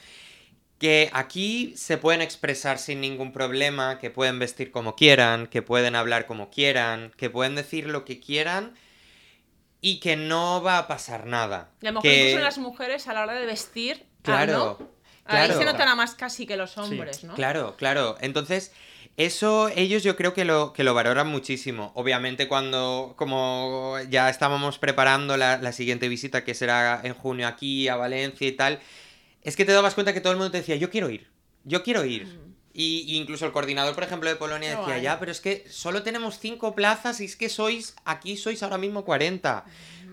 que 0.80 1.10
aquí 1.14 1.74
se 1.78 1.98
pueden 1.98 2.22
expresar 2.22 2.78
sin 2.78 3.00
ningún 3.02 3.32
problema, 3.32 4.00
que 4.00 4.10
pueden 4.10 4.38
vestir 4.40 4.72
como 4.72 4.96
quieran, 4.96 5.48
que 5.48 5.62
pueden 5.62 5.96
hablar 5.96 6.26
como 6.26 6.50
quieran, 6.50 7.12
que 7.16 7.30
pueden 7.30 7.56
decir 7.56 7.88
lo 7.88 8.04
que 8.04 8.20
quieran 8.20 8.74
y 9.80 10.00
que 10.00 10.16
no 10.18 10.62
va 10.62 10.78
a 10.78 10.88
pasar 10.88 11.26
nada. 11.26 11.72
Y 11.82 11.88
a 11.88 11.92
lo 11.92 11.94
mejor 11.96 12.10
que... 12.12 12.30
incluso 12.32 12.44
las 12.44 12.58
mujeres 12.58 13.08
a 13.08 13.14
la 13.14 13.22
hora 13.22 13.34
de 13.34 13.46
vestir. 13.46 14.04
ah, 14.04 14.20
Claro. 14.24 14.78
¿no? 14.80 14.92
Ahí 15.26 15.46
Claro. 15.46 15.58
se 15.60 15.66
notará 15.66 15.96
más 15.96 16.16
casi 16.16 16.46
que 16.46 16.58
los 16.58 16.78
hombres, 16.78 17.24
¿no? 17.24 17.36
Claro, 17.36 17.76
claro. 17.78 18.18
Entonces, 18.22 18.74
eso 19.18 19.70
ellos 19.70 20.04
yo 20.04 20.16
creo 20.16 20.34
que 20.34 20.46
lo, 20.46 20.74
que 20.74 20.84
lo 20.84 20.94
valoran 20.94 21.28
muchísimo. 21.28 21.92
Obviamente 21.96 22.48
cuando, 22.48 23.14
como 23.18 23.98
ya 24.10 24.30
estábamos 24.30 24.78
preparando 24.78 25.38
la, 25.38 25.58
la 25.58 25.72
siguiente 25.72 26.08
visita, 26.08 26.44
que 26.44 26.54
será 26.54 27.02
en 27.04 27.14
junio 27.14 27.48
aquí, 27.48 27.88
a 27.88 27.96
Valencia 27.96 28.48
y 28.48 28.52
tal, 28.54 28.80
es 29.44 29.56
que 29.56 29.66
te 29.66 29.72
dabas 29.72 29.94
cuenta 29.96 30.14
que 30.14 30.22
todo 30.22 30.34
el 30.34 30.38
mundo 30.40 30.52
te 30.52 30.60
decía, 30.60 30.76
yo 30.76 30.90
quiero 30.90 31.10
ir, 31.10 31.28
yo 31.64 31.84
quiero 31.84 32.06
ir. 32.06 32.52
Y, 32.74 33.04
y 33.06 33.18
incluso 33.18 33.46
el 33.46 33.52
coordinador, 33.52 33.94
por 33.96 34.06
ejemplo, 34.06 34.30
de 34.30 34.38
Polonia 34.38 34.78
decía, 34.78 34.98
ya, 34.98 35.20
pero 35.20 35.32
es 35.32 35.42
que 35.42 35.66
solo 35.70 36.04
tenemos 36.04 36.40
cinco 36.40 36.74
plazas 36.74 37.20
y 37.20 37.26
es 37.26 37.36
que 37.36 37.50
sois, 37.50 37.96
aquí 38.06 38.38
sois 38.38 38.64
ahora 38.64 38.78
mismo 38.78 39.04
40. 39.04 39.66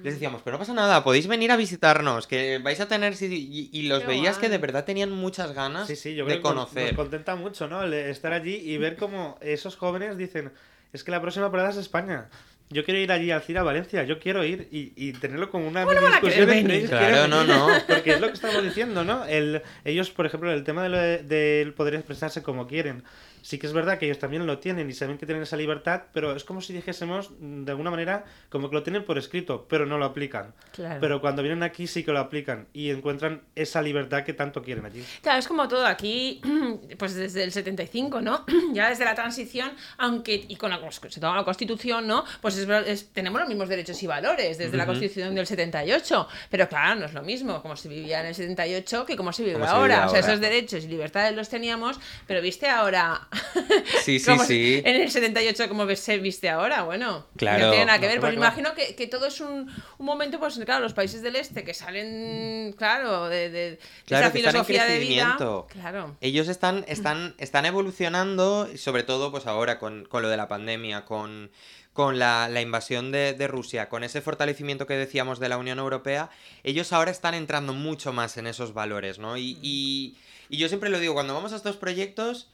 Les 0.02 0.14
decíamos, 0.14 0.42
pero 0.44 0.54
no 0.54 0.58
pasa 0.60 0.74
nada, 0.74 1.02
podéis 1.02 1.26
venir 1.26 1.50
a 1.50 1.56
visitarnos, 1.56 2.26
que 2.26 2.58
vais 2.58 2.78
a 2.80 2.86
tener... 2.88 3.14
si- 3.16 3.26
Y, 3.26 3.70
y 3.72 3.82
los 3.88 4.00
Qué 4.02 4.06
veías 4.08 4.38
que 4.38 4.48
de 4.48 4.58
verdad 4.58 4.84
tenían 4.84 5.10
muchas 5.10 5.52
ganas 5.52 5.86
Sí, 5.88 5.96
sí, 5.96 6.14
yo 6.14 6.24
de 6.24 6.32
creo 6.40 6.42
que 6.42 6.48
nos- 6.56 6.68
conocer. 6.70 6.86
nos 6.92 6.96
contenta 6.96 7.34
mucho, 7.36 7.68
¿no? 7.68 7.82
El 7.82 7.92
estar 7.94 8.32
allí 8.32 8.54
y 8.54 8.78
ver 8.78 8.96
cómo 8.96 9.36
esos 9.40 9.76
jóvenes 9.76 10.16
dicen, 10.16 10.52
es 10.92 11.04
que 11.04 11.10
la 11.10 11.20
próxima 11.20 11.50
parada 11.50 11.70
es 11.70 11.76
España. 11.76 12.28
Yo 12.70 12.84
quiero 12.84 13.00
ir 13.00 13.10
allí 13.12 13.30
al 13.30 13.40
CIR 13.42 13.58
a 13.58 13.62
Valencia, 13.62 14.04
yo 14.04 14.18
quiero 14.18 14.44
ir 14.44 14.68
y, 14.70 14.92
y 14.96 15.12
tenerlo 15.12 15.50
como 15.50 15.66
una 15.66 15.84
¿Cómo 15.84 15.94
no 15.94 16.02
van 16.02 16.12
a 16.12 16.20
discusión 16.20 16.50
entre 16.50 16.76
ellos. 16.76 16.90
Claro, 16.90 17.26
no, 17.28 17.44
no. 17.44 17.66
Porque 17.88 18.10
es 18.12 18.20
lo 18.20 18.26
que 18.28 18.34
estamos 18.34 18.62
diciendo, 18.62 19.04
¿no? 19.04 19.24
El, 19.24 19.62
ellos, 19.84 20.10
por 20.10 20.26
ejemplo, 20.26 20.52
el 20.52 20.64
tema 20.64 20.82
de 20.82 20.88
lo 20.90 20.98
de- 20.98 21.22
del 21.22 21.72
poder 21.72 21.94
expresarse 21.94 22.42
como 22.42 22.66
quieren. 22.66 23.02
Sí 23.40 23.56
que 23.58 23.68
es 23.68 23.72
verdad 23.72 23.98
que 23.98 24.04
ellos 24.04 24.18
también 24.18 24.46
lo 24.46 24.58
tienen 24.58 24.90
y 24.90 24.92
saben 24.92 25.16
que 25.16 25.24
tienen 25.24 25.44
esa 25.44 25.56
libertad, 25.56 26.02
pero 26.12 26.34
es 26.36 26.42
como 26.44 26.60
si 26.60 26.72
dijésemos, 26.74 27.30
de 27.38 27.70
alguna 27.70 27.90
manera, 27.90 28.24
como 28.50 28.68
que 28.68 28.74
lo 28.74 28.82
tienen 28.82 29.04
por 29.04 29.16
escrito, 29.16 29.64
pero 29.70 29.86
no 29.86 29.96
lo 29.96 30.04
aplican. 30.06 30.52
Claro. 30.72 30.98
Pero 31.00 31.20
cuando 31.20 31.40
vienen 31.40 31.62
aquí 31.62 31.86
sí 31.86 32.02
que 32.02 32.12
lo 32.12 32.18
aplican 32.18 32.66
y 32.74 32.90
encuentran 32.90 33.42
esa 33.54 33.80
libertad 33.80 34.24
que 34.24 34.32
tanto 34.34 34.60
quieren 34.62 34.84
allí. 34.84 35.02
Claro, 35.22 35.38
es 35.38 35.46
como 35.48 35.66
todo 35.68 35.86
aquí, 35.86 36.42
pues 36.98 37.14
desde 37.14 37.44
el 37.44 37.52
75, 37.52 38.20
¿no? 38.20 38.44
Ya 38.74 38.90
desde 38.90 39.04
la 39.04 39.14
transición, 39.14 39.70
aunque, 39.96 40.44
y 40.46 40.56
con 40.56 40.70
la, 40.70 40.80
pues, 40.80 41.00
se 41.08 41.20
toma 41.20 41.36
la 41.36 41.44
Constitución, 41.44 42.06
¿no? 42.06 42.24
Pues 42.42 42.57
es, 42.60 42.66
ver- 42.66 42.88
es- 42.88 43.12
tenemos 43.12 43.40
los 43.40 43.48
mismos 43.48 43.68
derechos 43.68 44.02
y 44.02 44.06
valores 44.06 44.58
desde 44.58 44.76
la 44.76 44.86
Constitución 44.86 45.34
del 45.34 45.46
78, 45.46 46.28
pero 46.50 46.68
claro, 46.68 47.00
no 47.00 47.06
es 47.06 47.12
lo 47.14 47.22
mismo 47.22 47.62
como 47.62 47.76
se 47.76 47.88
vivía 47.88 48.20
en 48.20 48.26
el 48.26 48.34
78 48.34 49.06
que 49.06 49.16
como 49.16 49.32
se 49.32 49.44
vive 49.44 49.58
se 49.58 49.66
ahora. 49.66 50.06
O 50.06 50.10
sea, 50.10 50.20
esos 50.20 50.40
derechos 50.40 50.84
y 50.84 50.88
libertades 50.88 51.34
los 51.36 51.48
teníamos, 51.48 51.98
pero 52.26 52.40
viste 52.42 52.68
ahora... 52.68 53.28
Sí, 54.04 54.18
sí, 54.18 54.24
cómo 54.26 54.42
se- 54.42 54.46
sí. 54.48 54.82
En 54.84 55.00
el 55.02 55.10
78 55.10 55.68
como 55.68 55.86
se 55.94 56.18
viste 56.18 56.48
ahora, 56.48 56.82
bueno. 56.82 57.26
Claro. 57.36 57.66
No 57.66 57.70
tiene 57.70 57.86
nada 57.86 57.98
que 57.98 58.06
ver, 58.06 58.20
pues 58.20 58.34
claro. 58.34 58.46
imagino 58.46 58.74
que, 58.74 58.94
que 58.94 59.06
todo 59.06 59.26
es 59.26 59.40
un, 59.40 59.70
un 59.98 60.06
momento, 60.06 60.38
pues 60.38 60.58
claro, 60.64 60.80
los 60.82 60.94
países 60.94 61.22
del 61.22 61.36
este 61.36 61.64
que 61.64 61.74
salen, 61.74 62.74
claro, 62.76 63.28
de, 63.28 63.50
de- 63.50 63.58
de 63.70 63.78
Claro, 64.06 64.26
esa 64.26 64.32
filosofía 64.36 64.84
de 64.84 64.98
vida. 64.98 65.36
Claro. 65.68 66.16
Ellos 66.20 66.48
están, 66.48 66.84
están, 66.88 67.34
están 67.38 67.66
evolucionando, 67.66 68.68
sobre 68.76 69.02
todo 69.02 69.30
pues 69.30 69.46
ahora 69.46 69.78
con, 69.78 70.04
con 70.06 70.22
lo 70.22 70.28
de 70.28 70.36
la 70.36 70.48
pandemia, 70.48 71.04
con, 71.04 71.50
con 71.98 72.20
la, 72.20 72.48
la 72.48 72.60
invasión 72.60 73.10
de, 73.10 73.32
de 73.32 73.48
Rusia, 73.48 73.88
con 73.88 74.04
ese 74.04 74.20
fortalecimiento 74.20 74.86
que 74.86 74.94
decíamos 74.94 75.40
de 75.40 75.48
la 75.48 75.58
Unión 75.58 75.80
Europea, 75.80 76.30
ellos 76.62 76.92
ahora 76.92 77.10
están 77.10 77.34
entrando 77.34 77.72
mucho 77.74 78.12
más 78.12 78.36
en 78.36 78.46
esos 78.46 78.72
valores, 78.72 79.18
¿no? 79.18 79.36
Y, 79.36 79.58
y, 79.62 80.16
y 80.48 80.58
yo 80.58 80.68
siempre 80.68 80.90
lo 80.90 81.00
digo, 81.00 81.14
cuando 81.14 81.34
vamos 81.34 81.52
a 81.52 81.56
estos 81.56 81.76
proyectos, 81.76 82.46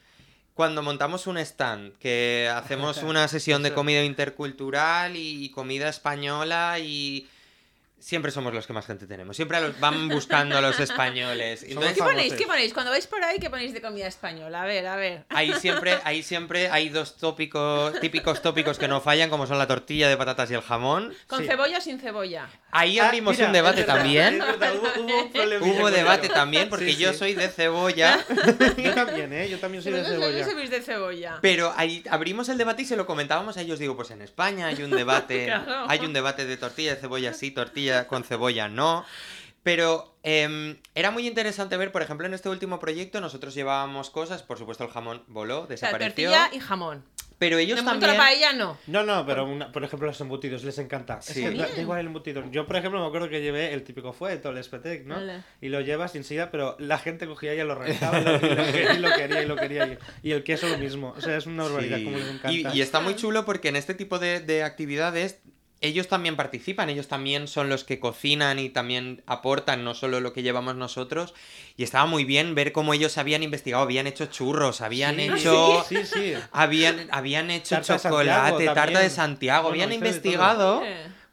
cuando 0.55 0.83
montamos 0.83 1.27
un 1.27 1.37
stand, 1.37 1.93
que 1.99 2.51
hacemos 2.55 3.03
una 3.03 3.29
sesión 3.29 3.63
de 3.63 3.75
comida 3.75 4.03
intercultural 4.03 5.15
y 5.15 5.51
comida 5.51 5.91
española 5.91 6.79
y... 6.79 7.29
Siempre 7.99 8.31
somos 8.31 8.53
los 8.53 8.67
que 8.67 8.75
más 8.75 8.85
gente 8.87 9.07
tenemos. 9.07 9.35
Siempre 9.35 9.59
los- 9.63 9.81
van 9.81 10.09
buscando 10.11 10.59
a 10.59 10.61
los 10.61 10.79
españoles. 10.79 11.63
Entonces, 11.63 11.95
¿Qué 11.95 12.03
ponéis? 12.03 12.35
¿Qué 12.35 12.47
ponéis? 12.47 12.75
Cuando 12.75 12.91
vais 12.91 13.07
por 13.07 13.25
ahí, 13.25 13.39
¿qué 13.39 13.49
ponéis 13.49 13.73
de 13.73 13.81
comida 13.81 14.07
española? 14.07 14.63
A 14.63 14.67
ver, 14.67 14.87
a 14.87 14.97
ver. 14.97 15.25
Ahí 15.31 15.55
siempre, 15.55 15.99
ahí 16.05 16.23
siempre 16.23 16.69
hay 16.69 16.91
dos 16.91 17.17
tópicos, 17.17 17.99
típicos 18.01 18.43
tópicos 18.43 18.79
que 18.79 18.89
no 18.89 19.01
fallan, 19.01 19.31
como 19.31 19.47
son 19.47 19.57
la 19.57 19.67
tortilla 19.67 20.09
de 20.11 20.19
patatas 20.19 20.51
y 20.51 20.55
el 20.55 20.61
jamón. 20.61 21.15
¿Con 21.27 21.41
Sí. 21.41 21.47
cebolla 21.47 21.79
o 21.79 21.81
sin 21.81 21.99
cebolla? 21.99 22.47
Ahí 22.73 22.99
Ah, 22.99 23.07
abrimos 23.07 23.37
mira, 23.37 23.47
un 23.47 23.53
debate 23.55 23.81
verdad, 23.83 23.95
también. 23.95 24.39
verdad, 24.39 24.73
hubo, 24.75 25.65
hubo 25.65 25.75
Hubo 25.81 25.91
debate 25.91 26.29
también, 26.29 26.69
porque 26.69 26.93
Sí, 26.93 26.97
yo 26.97 27.13
sí. 27.13 27.19
soy 27.21 27.35
de 27.35 27.49
cebolla. 27.49 28.19
Yo 28.77 28.95
también, 28.95 29.33
¿eh? 29.33 29.49
Yo 29.49 29.59
también 29.59 29.83
soy 29.83 29.93
de 29.93 30.05
cebolla. 30.05 30.45
sois 30.45 30.69
de 30.71 30.83
cebolla. 30.83 31.39
Pero 31.41 31.73
ahí 31.77 32.03
abrimos 32.11 32.49
el 32.51 32.59
debate 32.59 32.83
y 32.83 32.85
se 32.85 32.97
lo 32.97 33.07
comentábamos 33.07 33.57
a 33.57 33.61
ellos. 33.63 33.79
Digo, 33.79 33.97
pues 33.97 34.11
en 34.11 34.21
España 34.23 34.67
hay 34.67 34.83
un 34.83 34.91
debate. 34.91 35.47
Claro. 35.47 35.87
Hay 35.89 36.01
un 36.01 36.13
debate 36.13 36.45
de 36.45 36.57
tortilla 36.57 36.95
de 36.97 37.01
cebolla 37.01 37.33
sí, 37.33 37.51
tortilla 37.53 37.94
con 38.07 38.25
cebolla 38.25 38.69
no. 38.69 39.05
Pero 39.63 40.15
em, 40.23 40.77
era 40.95 41.11
muy 41.11 41.27
interesante 41.27 41.77
ver, 41.79 41.91
por 41.91 42.03
ejemplo, 42.03 42.27
en 42.27 42.35
este 42.35 42.51
último 42.51 42.79
proyecto 42.81 43.21
nosotros 43.23 43.55
llevábamos 43.55 44.11
cosas, 44.11 44.43
por 44.43 44.59
supuesto 44.59 44.85
el 44.85 44.91
jamón 44.91 45.23
voló, 45.27 45.61
O 45.63 45.67
sea, 45.67 45.69
desapareció. 45.69 46.31
tortilla 46.31 46.51
y 46.55 46.61
jamón. 46.61 47.03
Pero 47.39 47.59
ellos 47.59 47.79
De 47.81 47.85
también... 47.85 48.13
la 48.13 48.17
paella 48.17 48.53
no. 48.53 48.79
No, 48.87 49.03
no, 49.03 49.27
pero 49.27 49.45
una- 49.45 49.73
por 49.73 49.83
ejemplo 49.83 50.07
los 50.07 50.21
embutidos 50.21 50.63
les 50.65 50.79
encanta. 50.79 51.19
Es 51.19 51.25
Sí. 51.27 51.43
que 51.43 51.51
da, 51.51 51.69
igual 51.81 51.99
el 52.01 52.07
embutido. 52.07 52.45
Yo, 52.51 52.67
por 52.67 52.77
ejemplo, 52.77 53.01
me 53.01 53.07
acuerdo 53.07 53.29
que 53.29 53.41
llevé 53.43 53.73
el 53.75 53.83
típico 53.83 54.13
fuet 54.13 54.45
o 54.47 54.51
el 54.51 54.59
espetec, 54.59 55.05
¿no? 55.07 55.17
Vale. 55.17 55.43
Y 55.61 55.69
lo 55.69 55.81
llevas 55.81 56.13
sin 56.13 56.25
sida, 56.25 56.51
pero 56.51 56.77
la 56.79 56.99
gente 56.99 57.27
cogía 57.27 57.53
y 57.55 57.59
lo 57.59 57.75
rentaba 57.75 58.21
y 58.21 58.25
lo, 58.25 58.37
y 58.37 58.39
lo 58.55 58.65
quería, 58.73 58.93
y 58.95 58.99
lo 59.01 59.11
quería 59.17 59.43
y 59.43 59.47
lo 59.47 59.57
quería. 59.57 59.99
Y, 60.23 60.29
y 60.29 60.33
el 60.33 60.45
queso 60.45 60.69
lo 60.69 60.79
mismo. 60.79 61.13
O 61.17 61.21
sea, 61.21 61.37
es 61.37 61.47
una 61.47 61.65
barbaridad 61.65 61.97
Sí. 61.99 62.05
como 62.05 62.19
les 62.19 62.29
encanta. 62.29 62.53
Y, 62.53 62.67
y 62.79 62.81
está 62.83 63.01
muy 63.01 63.17
chulo 63.17 63.45
porque 63.47 63.69
en 63.69 63.77
este 63.77 63.95
tipo 63.95 64.19
de, 64.19 64.41
de 64.41 64.63
actividades 64.63 65.41
ellos 65.87 66.09
también 66.09 66.37
participan, 66.37 66.89
ellos 66.91 67.09
también 67.09 67.47
son 67.49 67.69
los 67.69 67.85
que 67.85 68.01
cocinan 68.01 68.59
y 68.59 68.71
también 68.71 69.23
aportan, 69.27 69.85
no 69.85 69.95
solo 69.95 70.21
lo 70.21 70.33
que 70.33 70.43
llevamos 70.43 70.75
nosotros. 70.77 71.35
Y 71.77 71.85
estaba 71.85 72.07
muy 72.07 72.25
bien 72.25 72.55
ver 72.55 72.73
cómo 72.73 72.95
ellos 72.95 73.19
habían 73.19 73.43
investigado, 73.43 73.83
habían 73.83 74.07
hecho 74.07 74.27
churros, 74.27 74.81
habían 74.81 75.17
Sí, 75.17 75.23
hecho... 75.23 75.85
Sí, 75.89 75.99
sí. 76.05 76.35
Habían, 76.53 77.09
habían 77.11 77.51
hecho 77.51 77.77
Tarta 77.77 77.99
chocolate, 77.99 78.51
Santiago 78.51 78.75
tarta 78.75 78.99
de. 79.01 79.11
Santiago, 79.11 79.69
Bueno, 79.69 79.85
habían 79.85 79.93
investigado 79.93 80.83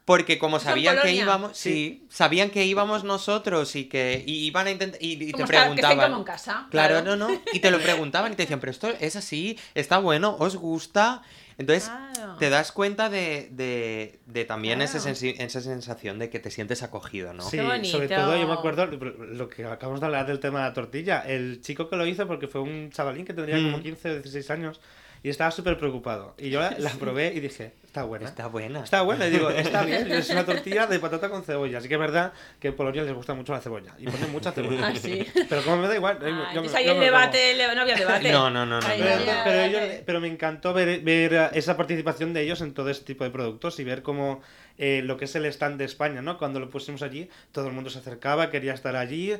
porque 0.04 0.38
como 0.38 0.58
sabían 0.58 0.98
que 1.00 1.12
íbamos, 1.12 1.56
sí, 1.56 2.06
sabían 2.10 2.50
que 2.50 2.64
íbamos 2.64 3.04
nosotros 3.04 3.76
y 3.76 3.84
que 3.84 4.24
y 4.26 4.46
iban 4.46 4.66
a 4.66 4.70
intentar 4.72 5.00
y, 5.00 5.12
y 5.12 5.32
te 5.32 5.38
que 5.38 5.44
preguntaban. 5.44 6.10
como 6.10 6.16
en 6.18 6.24
casa. 6.24 6.66
Claro, 6.70 7.02
no, 7.02 7.16
no. 7.16 7.28
Y 7.52 7.60
te 7.60 7.70
lo 7.70 7.80
preguntaban 7.80 8.32
y 8.32 8.36
te 8.36 8.42
decían, 8.42 8.58
pero 8.60 8.72
esto 8.72 8.88
es 9.00 9.16
así, 9.16 9.58
está 9.74 9.98
bueno, 9.98 10.36
os 10.38 10.56
gusta. 10.56 11.22
Entonces 11.58 11.90
Claro. 12.14 12.36
te 12.36 12.50
das 12.50 12.72
cuenta 12.72 13.08
de, 13.08 13.48
de, 13.52 14.20
de 14.26 14.44
también 14.44 14.80
ese 14.82 14.98
Claro. 14.98 15.14
sensi- 15.16 15.34
esa 15.38 15.60
sensación 15.60 16.18
de 16.18 16.30
que 16.30 16.38
te 16.40 16.50
sientes 16.50 16.82
acogido, 16.82 17.32
¿no? 17.32 17.42
Sí, 17.42 17.58
sobre 17.84 18.08
todo 18.08 18.36
yo 18.36 18.46
me 18.46 18.54
acuerdo 18.54 18.86
lo 18.86 19.48
que 19.48 19.64
acabamos 19.64 20.00
de 20.00 20.06
hablar 20.06 20.26
del 20.26 20.40
tema 20.40 20.60
de 20.60 20.68
la 20.68 20.74
tortilla. 20.74 21.20
El 21.20 21.60
chico 21.60 21.88
que 21.88 21.96
lo 21.96 22.06
hizo, 22.06 22.26
porque 22.26 22.48
fue 22.48 22.60
un 22.60 22.90
chavalín 22.90 23.24
que 23.24 23.34
tendría 23.34 23.56
como 23.56 23.78
Mm. 23.78 23.82
15 23.82 24.10
o 24.10 24.14
16 24.14 24.50
años, 24.50 24.80
y 25.22 25.28
estaba 25.30 25.50
súper 25.50 25.78
preocupado. 25.78 26.34
Y 26.38 26.50
yo 26.50 26.60
la, 26.60 26.74
la 26.78 26.90
probé 26.90 27.32
y 27.34 27.40
dije, 27.40 27.72
está 27.84 28.02
buena. 28.04 28.26
Está 28.26 28.48
buena. 28.48 28.82
Está 28.82 29.02
buena, 29.02 29.26
y 29.26 29.30
digo, 29.30 29.50
está 29.50 29.82
bien, 29.86 30.10
es 30.10 30.28
una 30.30 30.44
tortilla 30.44 30.86
de 30.86 30.98
patata 30.98 31.28
con 31.30 31.44
cebolla. 31.44 31.78
Así 31.78 31.88
que 31.88 31.94
es 31.94 32.00
verdad 32.00 32.32
que 32.58 32.68
en 32.68 32.76
Polonia 32.76 33.02
les 33.02 33.14
gusta 33.14 33.34
mucho 33.34 33.52
la 33.52 33.60
cebolla. 33.60 33.94
Y 33.98 34.06
ponen 34.06 34.32
mucha 34.32 34.52
cebolla. 34.52 34.88
Ah, 34.88 34.94
sí. 34.96 35.26
Pero 35.48 35.62
como 35.62 35.76
me 35.78 35.88
da 35.88 35.94
igual, 35.94 36.18
Ah, 36.22 36.50
yo 36.52 36.60
entonces 36.60 36.74
ahí 36.74 36.84
yo 36.86 36.90
el 36.92 36.96
como. 36.96 37.04
debate, 37.04 37.54
no 37.74 37.80
había 37.82 37.94
debate. 37.96 38.32
No, 38.32 38.50
no, 38.50 38.66
no, 38.66 38.80
no. 38.80 38.86
Pero, 38.86 39.16
no 39.18 39.32
pero 39.44 40.02
pero 40.06 40.20
me 40.20 40.28
encantó 40.28 40.72
ver, 40.74 41.00
ver 41.00 41.50
esa 41.54 41.76
participación 41.76 42.32
de 42.34 42.42
ellos 42.42 42.60
en 42.60 42.74
todo 42.74 42.88
este 42.90 43.04
tipo 43.04 43.24
de 43.24 43.30
productos 43.30 43.78
y 43.78 43.84
ver 43.84 44.02
cómo 44.02 44.40
eh, 44.78 45.02
lo 45.04 45.16
que 45.16 45.26
es 45.26 45.34
el 45.36 45.44
stand 45.46 45.78
de 45.78 45.84
España, 45.84 46.22
¿no? 46.22 46.38
Cuando 46.38 46.58
lo 46.58 46.70
pusimos 46.70 47.02
allí, 47.02 47.28
todo 47.52 47.68
el 47.68 47.72
mundo 47.74 47.90
se 47.90 47.98
acercaba, 47.98 48.50
quería 48.50 48.72
estar 48.74 48.96
allí. 48.96 49.34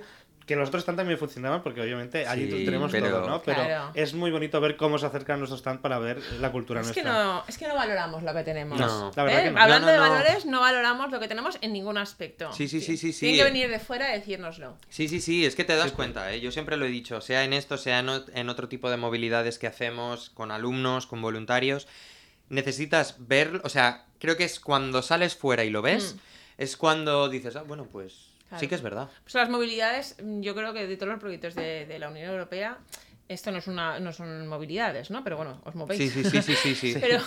Que 0.52 0.56
los 0.56 0.68
otros 0.68 0.82
stand 0.82 0.98
también 0.98 1.18
funcionaban 1.18 1.62
porque 1.62 1.80
obviamente 1.80 2.26
allí 2.26 2.50
Sí, 2.50 2.64
tenemos 2.66 2.92
pero- 2.92 3.08
todo, 3.08 3.26
¿no? 3.26 3.42
Pero 3.42 3.64
Claro. 3.64 3.90
es 3.94 4.12
muy 4.12 4.30
bonito 4.30 4.60
ver 4.60 4.76
cómo 4.76 4.98
se 4.98 5.06
acercan 5.06 5.38
nuestros 5.38 5.60
stand 5.60 5.80
para 5.80 5.98
ver 5.98 6.20
la 6.40 6.52
cultura 6.52 6.82
Es 6.82 6.92
que, 6.92 7.02
nuestra. 7.02 7.24
no, 7.24 7.44
es 7.48 7.56
que 7.56 7.66
no 7.68 7.74
valoramos 7.74 8.22
lo 8.22 8.34
que 8.34 8.42
tenemos. 8.44 8.78
No. 8.78 9.10
La 9.16 9.24
verdad 9.24 9.40
¿Eh? 9.40 9.44
que 9.44 9.50
no. 9.52 9.60
Hablando 9.62 9.86
No, 9.86 9.92
no, 9.96 10.02
de 10.02 10.08
no. 10.08 10.14
valores, 10.14 10.46
no 10.46 10.60
valoramos 10.60 11.10
lo 11.10 11.20
que 11.20 11.28
tenemos 11.28 11.56
en 11.62 11.72
ningún 11.72 11.96
aspecto. 11.96 12.52
Sí, 12.52 12.68
sí, 12.68 12.80
sí, 12.82 12.96
sí, 12.98 13.12
sí. 13.14 13.20
Tienen 13.20 13.38
que 13.38 13.44
venir 13.44 13.70
de 13.70 13.78
fuera 13.78 14.06
a 14.06 14.10
decírnoslo. 14.10 14.76
Sí, 14.90 15.08
sí, 15.08 15.20
sí, 15.22 15.46
es 15.46 15.54
que 15.56 15.64
te 15.64 15.74
das 15.74 15.88
Sí. 15.90 15.96
cuenta, 15.96 16.30
¿eh? 16.32 16.40
yo 16.40 16.52
siempre 16.52 16.76
lo 16.76 16.84
he 16.84 16.88
dicho, 16.90 17.20
sea 17.22 17.44
en 17.44 17.54
esto, 17.54 17.78
sea 17.78 18.00
en 18.00 18.48
otro 18.50 18.68
tipo 18.68 18.90
de 18.90 18.98
movilidades 18.98 19.58
que 19.58 19.66
hacemos 19.66 20.28
con 20.30 20.50
alumnos, 20.50 21.06
con 21.06 21.22
voluntarios, 21.22 21.88
necesitas 22.48 23.16
ver, 23.18 23.60
o 23.64 23.68
sea, 23.68 24.04
creo 24.18 24.36
que 24.36 24.44
es 24.44 24.60
cuando 24.60 25.02
sales 25.02 25.34
fuera 25.34 25.64
y 25.64 25.70
lo 25.70 25.82
ves, 25.82 26.14
Mm. 26.14 26.18
es 26.62 26.76
cuando 26.76 27.28
dices, 27.28 27.56
ah, 27.56 27.62
bueno, 27.66 27.86
pues 27.90 28.31
Claro. 28.52 28.60
sí 28.60 28.68
que 28.68 28.74
es 28.74 28.82
verdad. 28.82 29.08
Pues 29.24 29.34
las 29.34 29.48
movilidades, 29.48 30.16
mm, 30.22 30.40
yo 30.40 30.54
creo 30.54 30.72
que 30.72 30.86
de 30.86 30.96
todos 30.96 31.12
los 31.12 31.20
proyectos 31.20 31.54
de, 31.54 31.86
de 31.86 31.98
la 31.98 32.08
Unión 32.08 32.30
Europea, 32.30 32.78
esto 33.28 33.50
no, 33.50 33.58
es 33.58 33.66
una, 33.66 33.98
no 33.98 34.12
son 34.12 34.46
movilidades, 34.46 35.10
¿no? 35.10 35.24
Pero 35.24 35.36
bueno, 35.38 35.62
os 35.64 35.74
movéis. 35.74 35.98
Sí, 35.98 36.10
sí, 36.10 36.28
sí, 36.28 36.42
sí, 36.42 36.54
sí, 36.54 36.74
sí. 36.74 36.96
Pero, 37.00 37.18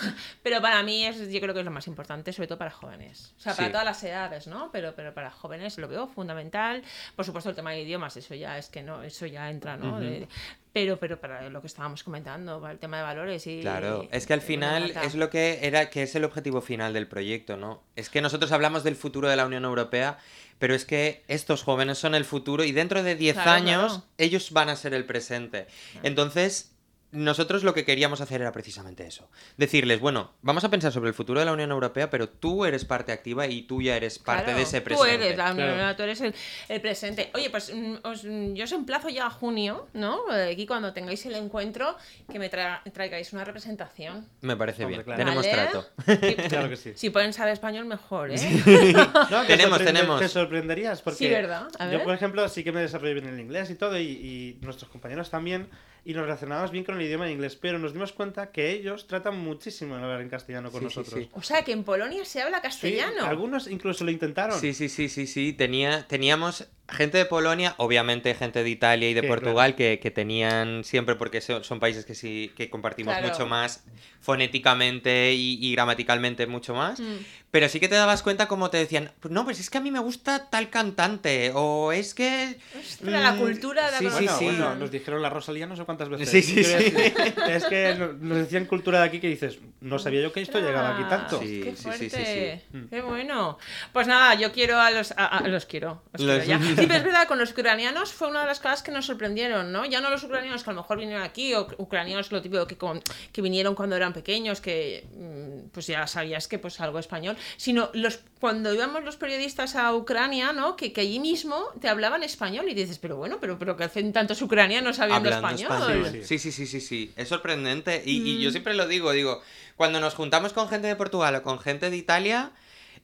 pero 0.44 0.62
para 0.62 0.84
mí 0.84 1.04
es, 1.06 1.32
yo 1.32 1.40
creo 1.40 1.54
que 1.54 1.62
es 1.62 1.66
lo 1.66 1.72
más 1.72 1.88
importante, 1.88 2.32
sobre 2.32 2.48
todo 2.48 2.60
para 2.60 2.70
jóvenes. 2.70 3.34
O 3.38 3.42
sea, 3.42 3.56
para 3.56 3.68
Sí. 3.68 3.72
todas 3.72 3.86
las 3.86 4.04
edades, 4.04 4.46
¿no? 4.46 4.70
Pero, 4.72 4.94
pero 4.96 5.14
para 5.16 5.32
jóvenes 5.32 5.78
lo 5.80 5.88
veo 5.88 6.06
fundamental. 6.08 6.84
Por 7.16 7.26
supuesto, 7.26 7.50
el 7.50 7.56
tema 7.56 7.72
de 7.72 7.82
idiomas, 7.82 8.16
eso 8.18 8.36
ya 8.36 8.58
es 8.60 8.70
que 8.70 8.84
no, 8.84 9.02
eso 9.02 9.26
ya 9.26 9.50
entra, 9.50 9.78
¿no? 9.78 9.94
Ujú. 9.94 10.02
De- 10.02 10.28
pero, 10.76 10.98
pero 10.98 11.22
para 11.22 11.50
lo 11.50 11.62
que 11.62 11.68
estábamos 11.68 12.04
comentando, 12.04 12.60
para 12.60 12.74
el 12.74 12.80
tema 12.80 12.98
de 12.98 13.04
valores 13.04 13.48
y... 13.48 13.62
Claro, 13.62 14.10
es 14.12 14.28
que 14.28 14.34
al 14.34 14.42
final 14.42 14.92
es 15.06 15.16
lo 15.16 15.30
que 15.30 15.60
era, 15.62 15.90
que 15.90 16.04
es 16.04 16.14
el 16.16 16.26
objetivo 16.26 16.60
final 16.60 16.92
del 16.92 17.08
proyecto, 17.08 17.56
¿no? 17.56 17.82
Es 17.96 18.10
que 18.10 18.22
nosotros 18.22 18.52
hablamos 18.52 18.84
del 18.84 18.98
futuro 18.98 19.30
de 19.30 19.38
la 19.38 19.46
Unión 19.46 19.64
Europea, 19.64 20.18
pero 20.60 20.76
es 20.76 20.84
que 20.84 21.24
estos 21.30 21.64
jóvenes 21.64 21.98
son 21.98 22.14
el 22.14 22.26
futuro 22.26 22.66
y 22.66 22.74
dentro 22.74 23.04
de 23.04 23.16
10 23.16 23.36
Claro, 23.36 23.52
años 23.52 23.92
claro. 23.94 24.04
ellos 24.18 24.52
van 24.52 24.68
a 24.68 24.76
ser 24.76 24.94
el 24.94 25.06
presente. 25.06 25.68
Entonces, 26.04 26.75
nosotros 27.16 27.64
lo 27.64 27.74
que 27.74 27.86
queríamos 27.86 28.22
hacer 28.22 28.42
era 28.42 28.52
precisamente 28.52 29.06
eso. 29.08 29.30
Decirles, 29.58 30.00
bueno, 30.00 30.34
vamos 30.42 30.64
a 30.64 30.70
pensar 30.70 30.92
sobre 30.92 31.10
el 31.10 31.14
futuro 31.16 31.40
de 31.40 31.46
la 31.46 31.54
Unión 31.54 31.72
Europea, 31.72 32.10
pero 32.10 32.30
tú 32.30 32.66
eres 32.66 32.86
parte 32.86 33.12
activa 33.12 33.48
y 33.48 33.64
tú 33.64 33.82
ya 33.82 33.96
eres 33.98 34.20
parte 34.20 34.44
Claro, 34.44 34.58
de 34.58 34.64
ese 34.64 34.80
Tú 34.82 34.86
presente. 34.86 35.14
eres 35.26 35.38
la 35.38 35.44
Unión 35.52 35.56
Claro. 35.56 35.72
Europea, 35.72 35.96
tú 35.96 36.04
eres 36.04 36.22
el, 36.22 36.36
el 36.70 36.82
presente. 36.82 37.32
Oye, 37.34 37.50
pues 37.50 37.74
mm, 37.74 37.96
os- 38.04 38.24
mm, 38.24 38.54
yo 38.54 38.64
os 38.66 38.72
emplazo 38.72 39.10
ya 39.10 39.26
a 39.28 39.30
junio, 39.30 39.88
¿no? 39.94 40.20
Eh, 40.34 40.52
Aquí 40.52 40.66
cuando 40.68 40.94
tengáis 40.94 41.26
el 41.26 41.36
encuentro, 41.36 41.96
que 42.32 42.40
me 42.40 42.52
tra- 42.52 42.82
traigáis 42.94 43.34
una 43.34 43.44
representación. 43.44 44.28
Me 44.42 44.56
parece 44.56 44.84
Hombre, 44.86 44.98
bien. 45.04 45.06
claro. 45.06 45.18
Tenemos 45.24 45.46
¿Vale? 45.46 45.54
trato. 45.54 45.88
Y- 46.28 46.36
Claro 46.50 46.70
que 46.70 46.76
sí. 46.76 46.92
Si 46.96 47.10
pueden 47.10 47.34
saber 47.34 47.54
español, 47.54 47.86
mejor, 47.86 48.32
¿eh? 48.32 48.36
No, 49.32 49.42
te 49.48 49.48
Tenemos, 49.48 49.80
tenemos. 49.84 50.20
Te 50.22 50.28
sorprenderías 50.30 51.02
porque 51.02 51.18
Sí, 51.18 51.28
¿verdad? 51.30 51.68
A 51.80 51.86
yo, 51.86 51.92
ver. 51.98 52.04
por 52.04 52.14
ejemplo, 52.14 52.48
sí 52.50 52.64
que 52.64 52.72
me 52.72 52.82
desarrollé 52.82 53.14
bien 53.16 53.28
el 53.28 53.40
inglés 53.40 53.70
y 53.70 53.76
todo, 53.76 53.98
y, 54.00 54.04
y 54.04 54.58
nuestros 54.62 54.90
compañeros 54.92 55.30
también, 55.30 55.68
y 56.06 56.14
nos 56.14 56.24
relacionábamos 56.24 56.72
bien 56.72 56.84
con 56.86 56.96
el 56.96 57.02
idioma 57.02 57.26
en 57.26 57.34
inglés, 57.34 57.56
pero 57.60 57.80
nos 57.80 57.92
dimos 57.92 58.14
cuenta 58.14 58.52
que 58.52 58.72
ellos 58.72 59.08
tratan 59.08 59.40
muchísimo 59.40 59.98
en 59.98 60.04
hablar 60.04 60.22
en 60.22 60.30
castellano 60.30 60.72
con 60.72 60.80
Sí, 60.82 60.86
nosotros. 60.86 61.20
sí. 61.20 61.30
O 61.34 61.42
sea, 61.42 61.64
que 61.64 61.72
en 61.72 61.84
Polonia 61.84 62.24
se 62.24 62.42
habla 62.42 62.58
Sí, 62.58 62.64
castellano. 62.64 63.26
algunos 63.26 63.68
incluso 63.68 64.04
lo 64.06 64.12
intentaron. 64.12 64.60
Sí, 64.60 64.74
sí, 64.74 64.88
sí, 64.88 65.10
sí, 65.10 65.26
sí. 65.28 65.52
Tenía, 65.54 66.08
teníamos 66.08 66.68
gente 66.90 67.18
de 67.18 67.26
Polonia, 67.26 67.74
obviamente 67.78 68.34
gente 68.36 68.64
de 68.64 68.70
Italia 68.70 69.10
y 69.10 69.14
de 69.14 69.22
Sí, 69.22 69.28
Portugal 69.28 69.76
que, 69.76 70.00
que 70.00 70.12
tenían 70.12 70.84
siempre, 70.84 71.16
porque 71.16 71.42
son, 71.42 71.64
son 71.64 71.80
países 71.80 72.06
que 72.06 72.14
sí 72.16 72.52
que 72.56 72.70
compartimos 72.70 73.14
Claro. 73.16 73.28
mucho 73.34 73.48
más 73.48 73.84
fonéticamente 74.22 75.34
y, 75.34 75.58
y 75.66 75.72
gramaticalmente 75.74 76.46
mucho 76.48 76.74
más. 76.76 77.00
Mm. 77.00 77.18
Pero 77.52 77.70
sí 77.70 77.80
que 77.80 77.88
te 77.88 77.96
dabas 77.96 78.22
cuenta 78.22 78.48
como 78.48 78.70
te 78.70 78.78
decían, 78.78 79.12
no, 79.30 79.46
pues 79.46 79.60
es 79.62 79.70
que 79.70 79.78
a 79.78 79.82
mí 79.82 79.90
me 79.90 80.00
gusta 80.00 80.50
tal 80.50 80.70
cantante, 80.70 81.52
o 81.56 81.94
es 81.94 82.14
que... 82.14 82.58
Ostras, 82.78 83.22
la 83.24 83.32
mm, 83.32 83.40
cultura 83.40 83.86
de 83.86 83.92
la 83.92 83.98
sí, 84.00 84.06
sí, 84.10 84.12
Bueno, 84.26 84.38
sí. 84.40 84.46
bueno, 84.46 84.76
nos 84.76 84.92
dijeron 84.92 85.22
la 85.22 85.30
Rosalía 85.30 85.66
no 85.66 85.76
sé 85.78 85.86
cuántas 85.86 86.10
veces. 86.10 86.30
Sí, 86.30 86.42
sí, 86.42 86.56
Quiero 86.56 86.80
sí. 86.82 87.34
Es 87.50 87.64
que 87.66 87.96
no- 87.98 88.12
nos 88.14 88.38
decían 88.40 88.66
cultura 88.66 89.00
de 89.00 89.06
aquí 89.06 89.20
que 89.22 89.30
dices, 89.30 89.60
no 89.80 90.00
sabía 90.00 90.22
yo 90.22 90.34
que 90.34 90.42
esto 90.42 90.60
llegaba 90.60 90.96
aquí 90.96 91.04
tanto. 91.10 91.40
Sí, 91.40 91.62
Qué 91.64 91.76
sí, 91.78 91.84
fuerte. 91.84 92.10
sí, 92.10 92.18
sí, 92.18 92.62
sí. 92.74 92.88
Qué 92.90 93.02
bueno. 93.02 93.58
Pues 93.94 94.08
nada, 94.08 94.36
yo 94.36 94.52
quiero 94.52 94.78
a 94.80 94.92
los. 94.92 95.12
A, 95.14 95.26
a- 95.26 95.48
los 95.48 95.66
quiero. 95.66 96.04
os 96.14 96.18
quiero 96.22 96.36
Los- 96.38 96.46
ya. 96.48 96.60
Sí, 96.76 96.86
pero 96.88 96.96
es 97.00 97.04
verdad, 97.04 97.28
con 97.28 97.40
los 97.40 97.52
ucranianos 97.52 98.12
fue 98.14 98.28
una 98.28 98.42
de 98.42 98.48
las 98.48 98.60
cosas 98.60 98.84
que 98.84 98.92
nos 98.92 99.06
sorprendieron, 99.06 99.72
¿no? 99.72 99.86
Ya 99.86 100.02
no 100.02 100.10
los 100.10 100.24
ucranianos 100.24 100.64
que 100.64 100.70
a 100.70 100.74
lo 100.74 100.82
mejor 100.82 100.98
vinieron 101.00 101.24
aquí, 101.24 101.54
o 101.54 101.68
ucranianos 101.78 102.32
lo 102.32 102.42
típico 102.42 102.68
que, 102.68 102.78
con- 102.78 103.02
que 103.32 103.42
vinieron 103.42 103.76
cuando 103.76 103.96
eran 103.96 104.14
pequeños, 104.14 104.62
que 104.62 105.06
mm, 105.16 105.70
pues 105.72 105.88
ya 105.88 106.06
sabías 106.08 106.48
que 106.48 106.60
pues 106.60 106.80
algo 106.82 107.00
español, 107.00 107.38
sino 107.58 107.90
los 107.94 108.20
cuando 108.40 108.74
íbamos 108.74 109.04
los 109.04 109.16
periodistas 109.16 109.76
a 109.76 109.94
Ucrania, 109.94 110.54
¿no? 110.54 110.76
Que, 110.76 110.94
que 110.94 111.02
allí 111.02 111.20
mismo 111.20 111.64
te 111.82 111.90
hablaban 111.90 112.22
español 112.24 112.70
y 112.70 112.74
dices, 112.74 113.00
pero 113.00 113.16
bueno, 113.18 113.38
pero, 113.42 113.58
pero 113.58 113.76
que 113.76 113.86
hacen 113.86 114.14
tantos 114.14 114.42
ucranianos 114.42 114.98
sabiendo 114.98 115.30
Hablando 115.34 115.48
español. 115.64 115.92
español. 116.06 116.24
Sí, 116.26 116.38
sí, 116.38 116.52
sí, 116.52 116.68
sí, 116.68 116.82
sí. 116.82 117.14
Es 117.16 117.30
sorprendente. 117.30 118.04
Y, 118.06 118.18
y 118.18 118.38
Mm. 118.38 118.40
yo 118.42 118.52
siempre 118.52 118.74
lo 118.74 118.88
digo, 118.88 119.12
digo, 119.12 119.42
cuando 119.76 120.00
nos 120.00 120.14
juntamos 120.14 120.54
con 120.54 120.70
gente 120.70 120.88
de 120.88 120.96
Portugal 120.96 121.34
o 121.36 121.42
con 121.42 121.60
gente 121.60 121.90
de 121.90 121.98
Italia, 121.98 122.52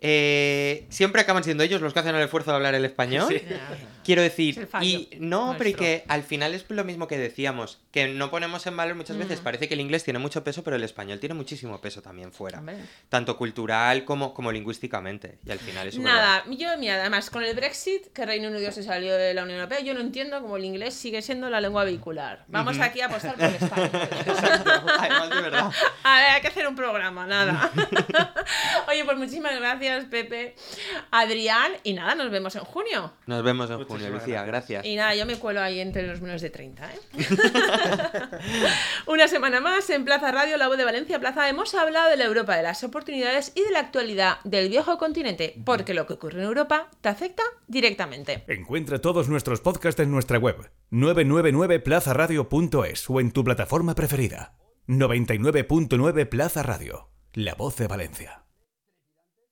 eh, 0.03 0.85
siempre 0.89 1.21
acaban 1.21 1.43
siendo 1.43 1.63
ellos 1.63 1.79
los 1.81 1.93
que 1.93 1.99
hacen 1.99 2.15
el 2.15 2.23
esfuerzo 2.23 2.49
de 2.51 2.57
hablar 2.57 2.73
el 2.75 2.85
español. 2.85 3.27
Sí. 3.29 3.41
Quiero 4.03 4.23
Es 4.23 4.31
el 4.31 4.37
decir, 4.37 4.67
fallo 4.67 4.85
y 4.89 5.09
no, 5.19 5.55
pero 5.57 5.69
y 5.69 5.73
nuestro. 5.73 5.85
que 5.85 6.03
al 6.07 6.23
final 6.23 6.53
es 6.55 6.65
lo 6.69 6.83
mismo 6.83 7.07
que 7.07 7.17
decíamos, 7.19 7.79
que 7.91 8.07
no 8.07 8.31
ponemos 8.31 8.65
en 8.67 8.77
valor 8.77 8.95
muchas 8.95 9.17
veces. 9.17 9.41
Mm. 9.41 9.43
Parece 9.43 9.67
que 9.67 9.73
el 9.73 9.81
inglés 9.81 10.03
tiene 10.03 10.19
mucho 10.19 10.43
peso, 10.43 10.63
pero 10.63 10.77
el 10.77 10.83
español 10.83 11.19
tiene 11.19 11.35
muchísimo 11.35 11.79
peso 11.81 12.01
también 12.01 12.31
fuera. 12.31 12.59
Hombre. 12.59 12.77
Tanto 13.09 13.37
cultural 13.37 14.05
como, 14.05 14.33
como 14.33 14.51
lingüísticamente. 14.51 15.39
Y 15.45 15.51
al 15.51 15.59
final 15.59 15.87
es 15.87 15.97
Nada, 15.97 16.43
yo, 16.49 16.69
mira, 16.77 16.95
además 16.95 17.29
con 17.29 17.43
el 17.43 17.55
Brexit, 17.55 18.13
que 18.13 18.25
Reino 18.25 18.47
Unido 18.47 18.71
se 18.71 18.83
salió 18.83 19.15
de 19.15 19.33
la 19.33 19.43
Unión 19.43 19.59
Europea, 19.59 19.81
yo 19.81 19.93
no 19.93 19.99
entiendo 19.99 20.41
cómo 20.41 20.57
el 20.57 20.65
inglés 20.65 20.93
sigue 20.93 21.21
siendo 21.21 21.49
la 21.49 21.59
lengua 21.59 21.83
vehicular. 21.83 22.45
Vamos 22.47 22.79
aquí 22.79 23.01
a 23.01 23.07
apostar 23.07 23.35
por 23.35 23.45
España. 23.45 23.89
Además, 24.99 25.29
de 25.29 25.41
verdad. 25.41 25.71
A 26.03 26.17
ver, 26.17 26.25
hay 26.31 26.41
que 26.41 26.47
hacer 26.47 26.67
un 26.67 26.75
programa, 26.75 27.27
nada. 27.27 27.71
Oye, 28.87 29.03
pues 29.03 29.17
muchísimas 29.17 29.55
gracias, 29.55 30.05
Pepe, 30.05 30.55
Adrián, 31.11 31.73
y 31.83 31.93
nada, 31.93 32.15
nos 32.15 32.31
vemos 32.31 32.55
en 32.55 32.63
junio. 32.63 33.13
Nos 33.25 33.43
vemos 33.43 33.69
en 33.69 33.77
Muchísimas 33.77 34.01
junio, 34.01 34.17
Lucía. 34.17 34.43
Gracias. 34.43 34.85
Y 34.85 34.95
nada, 34.95 35.13
yo 35.15 35.25
me 35.25 35.37
cuelo 35.37 35.61
ahí 35.61 35.79
entre 35.79 36.07
los 36.07 36.21
menos 36.21 36.41
de 36.41 36.49
30, 36.49 36.91
¿eh? 36.91 36.99
Una 39.07 39.27
semana 39.27 39.59
más 39.61 39.89
en 39.89 40.05
Plaza 40.05 40.31
Radio, 40.31 40.57
La 40.57 40.67
Voz 40.67 40.77
de 40.77 40.85
Valencia 40.85 41.19
Plaza, 41.19 41.49
hemos 41.49 41.73
hablado 41.75 42.09
de 42.09 42.17
la 42.17 42.25
Europa, 42.25 42.55
de 42.55 42.63
las 42.63 42.83
oportunidades 42.83 43.51
y 43.55 43.63
de 43.63 43.71
la 43.71 43.79
actualidad 43.79 44.39
del 44.43 44.69
viejo 44.69 44.97
continente, 44.97 45.55
porque 45.65 45.93
lo 45.93 46.07
que 46.07 46.13
ocurre 46.13 46.39
en 46.39 46.47
Europa 46.47 46.89
te 47.01 47.09
afecta 47.09 47.43
directamente. 47.67 48.43
Encuentra 48.47 48.99
todos 48.99 49.27
nuestros 49.29 49.61
podcasts 49.61 50.01
en 50.01 50.11
nuestra 50.11 50.37
web 50.37 50.71
999plazaradio.es 50.91 53.09
o 53.09 53.19
en 53.19 53.31
tu 53.31 53.43
plataforma 53.43 53.95
preferida. 53.95 54.53
99.9 54.87 56.27
Plaza 56.27 56.63
Radio, 56.63 57.09
la 57.33 57.53
voz 57.55 57.77
de 57.77 57.87
Valencia. 57.87 58.40